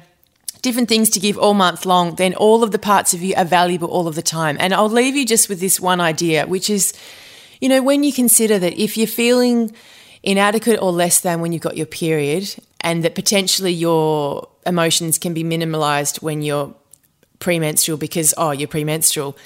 different 0.61 0.89
things 0.89 1.09
to 1.09 1.19
give 1.19 1.37
all 1.39 1.53
month 1.55 1.85
long, 1.85 2.15
then 2.15 2.35
all 2.35 2.63
of 2.63 2.69
the 2.71 2.77
parts 2.79 3.13
of 3.15 3.23
you 3.23 3.33
are 3.35 3.45
valuable 3.45 3.87
all 3.87 4.07
of 4.07 4.13
the 4.15 4.21
time. 4.21 4.57
And 4.59 4.73
I'll 4.73 4.89
leave 5.03 5.15
you 5.15 5.25
just 5.25 5.49
with 5.49 5.59
this 5.59 5.79
one 5.79 5.99
idea, 6.01 6.45
which 6.45 6.69
is, 6.69 6.93
you 7.61 7.69
know, 7.69 7.81
when 7.81 8.03
you 8.03 8.13
consider 8.13 8.59
that 8.59 8.73
if 8.77 8.95
you're 8.97 9.07
feeling 9.07 9.71
inadequate 10.23 10.81
or 10.81 10.91
less 10.91 11.19
than 11.19 11.41
when 11.41 11.51
you've 11.51 11.61
got 11.61 11.77
your 11.77 11.85
period, 11.85 12.55
and 12.81 13.03
that 13.03 13.15
potentially 13.15 13.71
your 13.71 14.47
emotions 14.65 15.17
can 15.17 15.33
be 15.33 15.43
minimalized 15.43 16.21
when 16.21 16.41
you're 16.41 16.73
premenstrual 17.39 17.97
because, 17.97 18.33
oh, 18.37 18.51
you're 18.51 18.67
premenstrual. 18.67 19.37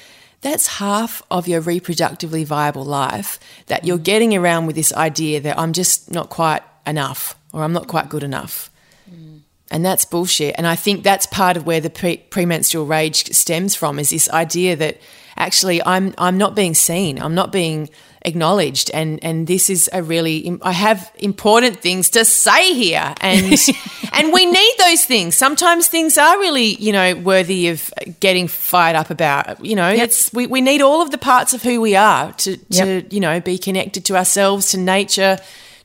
That's 0.41 0.67
half 0.67 1.23
of 1.31 1.47
your 1.47 1.61
reproductively 1.61 2.45
viable 2.45 2.83
life 2.83 3.39
that 3.67 3.85
you're 3.85 3.97
mm. 3.97 4.03
getting 4.03 4.35
around 4.35 4.67
with 4.67 4.75
this 4.75 4.93
idea 4.93 5.39
that 5.41 5.57
I'm 5.57 5.73
just 5.73 6.11
not 6.11 6.29
quite 6.29 6.61
enough 6.85 7.35
or 7.53 7.63
I'm 7.63 7.71
not 7.71 7.87
quite 7.87 8.09
good 8.09 8.23
enough. 8.23 8.69
Mm. 9.09 9.39
And 9.71 9.85
that's 9.85 10.03
bullshit. 10.03 10.55
And 10.57 10.67
I 10.67 10.75
think 10.75 11.03
that's 11.03 11.25
part 11.27 11.55
of 11.55 11.65
where 11.65 11.79
the 11.79 11.89
pre- 11.89 12.17
premenstrual 12.17 12.85
rage 12.85 13.27
stems 13.31 13.73
from 13.73 13.99
is 13.99 14.09
this 14.09 14.29
idea 14.31 14.75
that 14.75 14.99
actually 15.37 15.81
I'm 15.85 16.13
I'm 16.17 16.37
not 16.37 16.55
being 16.55 16.73
seen. 16.73 17.19
I'm 17.19 17.35
not 17.35 17.51
being 17.51 17.89
acknowledged. 18.25 18.89
And 18.93 19.23
and 19.23 19.47
this 19.47 19.69
is 19.69 19.89
a 19.93 20.01
really 20.03 20.57
I 20.61 20.71
have 20.71 21.11
important 21.19 21.79
things 21.81 22.09
to 22.11 22.25
say 22.25 22.73
here. 22.73 23.13
And 23.21 23.45
and 24.13 24.33
we 24.33 24.45
need 24.45 24.73
those 24.79 25.05
things. 25.05 25.35
Sometimes 25.37 25.87
things 25.87 26.17
are 26.17 26.37
really 26.39 26.75
you 26.75 26.91
know 26.91 27.15
worthy 27.15 27.67
of 27.69 27.91
getting 28.19 28.47
fired 28.47 28.95
up 28.95 29.09
about. 29.09 29.63
You 29.63 29.75
know 29.75 29.89
Yep. 29.91 30.03
it's 30.03 30.33
we, 30.33 30.47
we 30.47 30.61
need 30.61 30.81
all 30.81 31.01
of 31.01 31.11
the 31.11 31.17
parts 31.17 31.53
of 31.53 31.61
who 31.63 31.81
we 31.81 31.95
are 31.95 32.31
to 32.33 32.57
to 32.57 32.85
Yep. 32.85 33.13
you 33.13 33.19
know 33.19 33.39
be 33.39 33.57
connected 33.57 34.05
to 34.05 34.15
ourselves 34.15 34.71
to 34.71 34.77
nature 34.77 35.37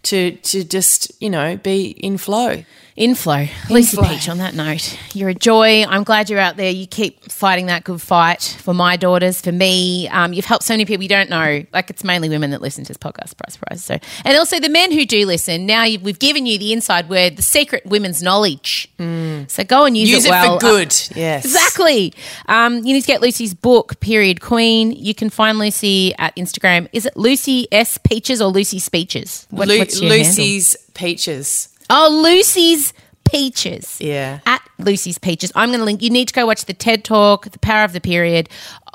to 0.05 0.33
to 0.33 0.65
just 0.65 1.11
you 1.21 1.31
know 1.31 1.57
be 1.57 1.89
in 1.91 2.19
flow 2.19 2.63
Inflow. 2.99 3.47
Lucy 3.71 3.97
Inflow. 3.97 4.09
Peach, 4.13 4.29
on 4.29 4.39
that 4.39 4.55
note, 4.55 4.99
you're 5.15 5.29
a 5.29 5.35
joy. 5.35 5.85
I'm 5.85 6.03
glad 6.03 6.29
you're 6.29 6.41
out 6.41 6.57
there. 6.57 6.71
You 6.71 6.87
keep 6.87 7.31
fighting 7.31 7.67
that 7.67 7.85
good 7.85 8.03
fight 8.03 8.43
for 8.61 8.75
my 8.75 8.97
daughters, 8.97 9.41
for 9.41 9.53
me. 9.53 10.09
Um, 10.09 10.33
you've 10.33 10.45
helped 10.45 10.65
so 10.65 10.75
many 10.75 10.85
people 10.85 11.05
you 11.05 11.09
don't 11.09 11.31
know. 11.31 11.65
Like, 11.73 11.91
it's 11.91 12.03
mainly 12.03 12.29
women 12.29 12.51
that 12.51 12.61
listen 12.61 12.83
to 12.85 12.89
this 12.89 12.97
podcast, 12.97 13.29
surprise, 13.29 13.53
surprise. 13.53 13.85
So, 13.85 13.99
and 14.25 14.37
also 14.37 14.59
the 14.59 14.69
men 14.69 14.91
who 14.91 15.07
do 15.07 15.25
listen. 15.27 15.65
Now 15.65 15.85
we've 15.85 16.19
given 16.19 16.45
you 16.45 16.59
the 16.59 16.73
inside 16.73 17.09
word, 17.09 17.37
the 17.37 17.43
secret 17.43 17.87
women's 17.87 18.23
knowledge. 18.23 18.89
So 18.99 19.65
go 19.65 19.85
and 19.85 19.97
use, 19.97 20.11
use 20.11 20.25
it 20.25 20.29
it 20.29 20.31
well. 20.33 20.59
for 20.59 20.67
good 20.67 20.93
yes 21.15 21.45
Exactly. 21.45 22.13
Um, 22.47 22.79
you 22.79 22.93
need 22.95 23.03
to 23.03 23.07
get 23.07 23.23
Lucy's 23.23 23.55
book, 23.55 24.01
Period 24.01 24.41
Queen. 24.41 24.91
You 24.93 25.15
can 25.15 25.31
find 25.31 25.59
Lucy 25.59 26.15
at 26.17 26.35
Instagram. 26.37 26.89
Is 26.93 27.07
it 27.07 27.17
Lucy 27.17 27.69
S 27.71 27.97
Peaches 27.99 28.43
or 28.43 28.49
Lucy 28.51 28.79
Speeches? 28.81 29.47
What- 29.51 29.69
Lu- 29.69 29.79
what's 29.79 30.01
your 30.01 30.11
handle? 30.11 30.27
Lucy's 30.29 30.77
peaches 30.95 31.69
Oh, 31.91 32.21
Lucy's 32.23 32.93
Peaches. 33.25 34.01
Yeah. 34.01 34.41
At 34.47 34.63
Lucy's 34.79 35.19
Peaches. 35.19 35.53
I'm 35.55 35.69
going 35.69 35.79
to 35.81 35.85
link. 35.85 36.03
You 36.03 36.11
need 36.11 36.29
to 36.29 36.35
go 36.35 36.47
watch 36.47 36.65
the 36.65 36.75
TED 36.75 37.05
Talk, 37.05 37.51
The 37.51 37.59
Power 37.59 37.85
of 37.85 37.93
the 37.93 38.01
Period. 38.01 38.49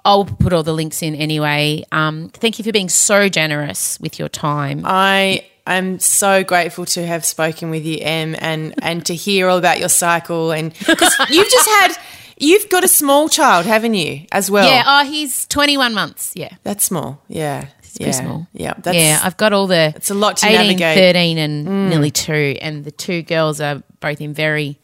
I'll 0.05 0.25
put 0.25 0.51
all 0.53 0.63
the 0.63 0.73
links 0.73 1.01
in 1.01 1.15
anyway. 1.15 1.83
Um, 1.91 2.29
thank 2.33 2.57
you 2.59 2.63
for 2.65 2.71
being 2.71 2.89
so 2.89 3.29
generous 3.29 3.99
with 3.99 4.19
your 4.19 4.27
time. 4.29 4.81
I 4.85 5.45
am 5.65 5.99
so 5.99 6.43
grateful 6.43 6.85
to 6.87 7.05
have 7.05 7.23
spoken 7.23 7.69
with 7.69 7.85
you, 7.85 7.99
Em, 8.01 8.35
and 8.39 8.73
and 8.83 9.05
to 9.05 9.15
hear 9.15 9.47
all 9.47 9.57
about 9.57 9.79
your 9.79 9.87
cycle 9.87 10.51
and 10.51 10.73
because 10.73 11.15
you've 11.29 11.49
just 11.49 11.69
had 11.69 11.95
you've 12.37 12.67
got 12.69 12.83
a 12.83 12.87
small 12.89 13.29
child, 13.29 13.65
haven't 13.65 13.93
you, 13.93 14.25
as 14.33 14.51
well? 14.51 14.67
yeah. 14.67 14.83
Oh, 14.85 15.05
he's 15.09 15.45
21 15.45 15.93
months. 15.93 16.33
Yeah. 16.35 16.53
that's 16.63 16.83
small. 16.83 17.21
Yeah, 17.29 17.67
It's 17.95 17.99
yeah, 17.99 18.05
pretty 18.07 18.17
small. 18.25 18.47
Yeah, 18.53 18.73
that's 18.77 18.97
yeah, 18.97 19.19
I've 19.23 19.37
got 19.37 19.53
all 19.53 19.67
the 19.67 19.93
it's 19.95 20.09
a 20.09 20.15
lot 20.15 20.37
to 20.37 20.47
18, 20.47 20.57
navigate. 20.57 20.97
13 20.97 21.37
and 21.37 21.89
nearly 21.89 22.09
2 22.11 22.57
and 22.59 22.83
the 22.83 22.91
two 22.91 23.21
girls 23.21 23.61
are 23.61 23.83
both 23.99 24.19
in 24.19 24.33
very 24.33 24.79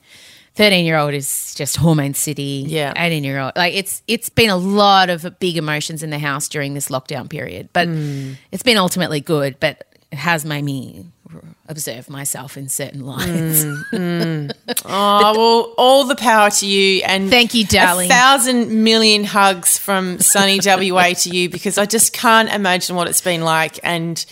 13 0.55 0.85
year 0.85 0.97
old 0.97 1.13
is 1.13 1.55
just 1.55 1.77
hormone 1.77 2.13
city. 2.13 2.65
Yeah. 2.67 2.93
18 2.95 3.23
year 3.23 3.39
old. 3.39 3.53
Like 3.55 3.73
it's 3.73 4.03
it's 4.07 4.29
been 4.29 4.49
a 4.49 4.57
lot 4.57 5.09
of 5.09 5.39
big 5.39 5.57
emotions 5.57 6.03
in 6.03 6.09
the 6.11 6.19
house 6.19 6.47
during 6.49 6.73
this 6.75 6.89
lockdown 6.89 7.29
period. 7.29 7.69
But 7.73 7.87
Mm. 7.87 8.35
it's 8.51 8.63
been 8.63 8.77
ultimately 8.77 9.21
good, 9.21 9.59
but 9.59 9.85
it 10.11 10.17
has 10.17 10.45
made 10.45 10.63
me 10.63 11.05
observe 11.67 12.09
myself 12.09 12.57
in 12.57 12.69
certain 12.69 13.05
lights. 13.05 13.63
Mm. 13.93 14.51
Oh 14.85 15.33
well, 15.37 15.73
all 15.77 16.05
the 16.05 16.15
power 16.15 16.49
to 16.49 16.65
you, 16.65 17.03
and 17.05 17.29
Thank 17.29 17.53
you, 17.53 17.65
darling. 17.65 18.09
A 18.09 18.13
thousand 18.13 18.83
million 18.83 19.23
hugs 19.23 19.77
from 19.77 20.19
sunny 20.19 20.59
WA 20.91 21.13
to 21.13 21.29
you 21.29 21.49
because 21.49 21.77
I 21.77 21.85
just 21.85 22.13
can't 22.13 22.49
imagine 22.49 22.95
what 22.95 23.07
it's 23.07 23.21
been 23.21 23.41
like, 23.41 23.79
and. 23.83 24.23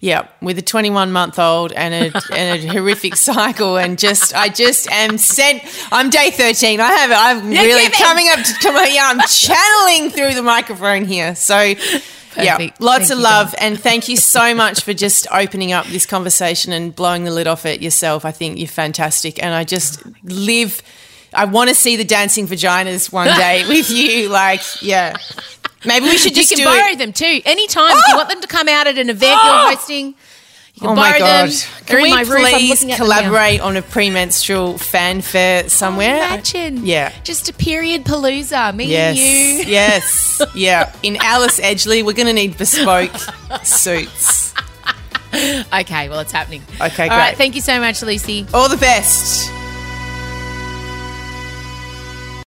Yeah, 0.00 0.28
with 0.40 0.56
a 0.58 0.62
21 0.62 1.10
month 1.10 1.40
old 1.40 1.72
and 1.72 1.92
a, 1.92 2.22
and 2.32 2.62
a 2.62 2.68
horrific 2.72 3.16
cycle, 3.16 3.76
and 3.76 3.98
just 3.98 4.32
I 4.32 4.48
just 4.48 4.88
am 4.92 5.18
sent. 5.18 5.60
I'm 5.90 6.08
day 6.08 6.30
13. 6.30 6.78
I 6.78 6.86
have 6.86 7.10
I'm 7.12 7.50
really 7.50 7.90
coming 7.90 8.28
up 8.28 8.38
to, 8.44 8.70
my 8.70 8.86
yeah. 8.86 9.10
I'm 9.12 9.20
channeling 9.26 10.10
through 10.10 10.34
the 10.34 10.42
microphone 10.44 11.04
here. 11.04 11.34
So 11.34 11.74
yeah, 12.44 12.70
lots 12.78 13.08
Thank 13.08 13.12
of 13.12 13.18
love, 13.18 13.54
and 13.60 13.78
thank 13.78 14.08
you 14.08 14.16
so 14.16 14.54
much 14.54 14.82
for 14.82 14.94
just 14.94 15.26
opening 15.32 15.72
up 15.72 15.86
this 15.86 16.06
conversation 16.06 16.72
and 16.72 16.94
blowing 16.94 17.24
the 17.24 17.30
lid 17.30 17.46
off 17.46 17.66
it 17.66 17.82
yourself. 17.82 18.24
I 18.24 18.32
think 18.32 18.58
you're 18.58 18.68
fantastic, 18.68 19.42
and 19.42 19.54
I 19.54 19.64
just 19.64 20.06
oh, 20.06 20.12
live. 20.24 20.82
I 21.34 21.44
want 21.44 21.68
to 21.68 21.74
see 21.74 21.96
the 21.96 22.04
dancing 22.04 22.46
vaginas 22.46 23.12
one 23.12 23.26
day 23.36 23.64
with 23.68 23.90
you. 23.90 24.28
Like, 24.28 24.62
yeah, 24.80 25.16
maybe 25.84 26.06
we 26.06 26.16
should 26.18 26.34
just 26.34 26.50
You 26.50 26.58
can 26.58 26.66
borrow 26.66 26.92
it. 26.92 26.98
them 26.98 27.12
too. 27.12 27.40
Anytime. 27.44 27.90
If 27.90 28.08
you 28.08 28.14
oh! 28.14 28.16
want 28.16 28.28
them 28.30 28.40
to 28.40 28.48
come 28.48 28.68
out 28.68 28.86
at 28.86 28.98
an 28.98 29.10
event 29.10 29.32
you're 29.32 29.54
oh! 29.54 29.74
hosting, 29.74 30.14
Oh 30.82 30.94
my 30.94 31.18
god! 31.18 31.50
them. 31.50 31.84
Can 31.86 32.02
we 32.02 32.12
roof. 32.18 32.28
Please 32.28 32.70
looking 32.70 32.92
at 32.92 32.98
them 32.98 33.08
now. 33.08 33.20
collaborate 33.20 33.60
on 33.60 33.76
a 33.76 33.82
premenstrual 33.82 34.78
fanfare 34.78 35.64
oh, 35.64 35.68
somewhere? 35.68 36.16
Imagine. 36.16 36.84
Yeah. 36.84 37.12
Just 37.24 37.48
a 37.48 37.52
period 37.52 38.04
palooza. 38.04 38.74
Me 38.74 38.86
Yes. 38.86 39.16
and 39.16 39.18
you. 39.18 39.72
Yes. 39.72 40.42
Yeah. 40.54 40.92
In 41.02 41.16
Alice 41.20 41.60
Edgley, 41.60 42.04
we're 42.04 42.12
going 42.12 42.26
to 42.26 42.32
need 42.32 42.56
bespoke 42.56 43.12
suits. 43.62 44.54
Okay, 45.30 46.08
well, 46.08 46.20
it's 46.20 46.32
happening. 46.32 46.62
Okay, 46.80 47.02
All 47.02 47.10
right. 47.10 47.28
great. 47.28 47.36
Thank 47.36 47.54
you 47.54 47.60
so 47.60 47.78
much, 47.80 48.02
Lucy. 48.02 48.46
All 48.54 48.70
the 48.70 48.78
best. 48.78 49.52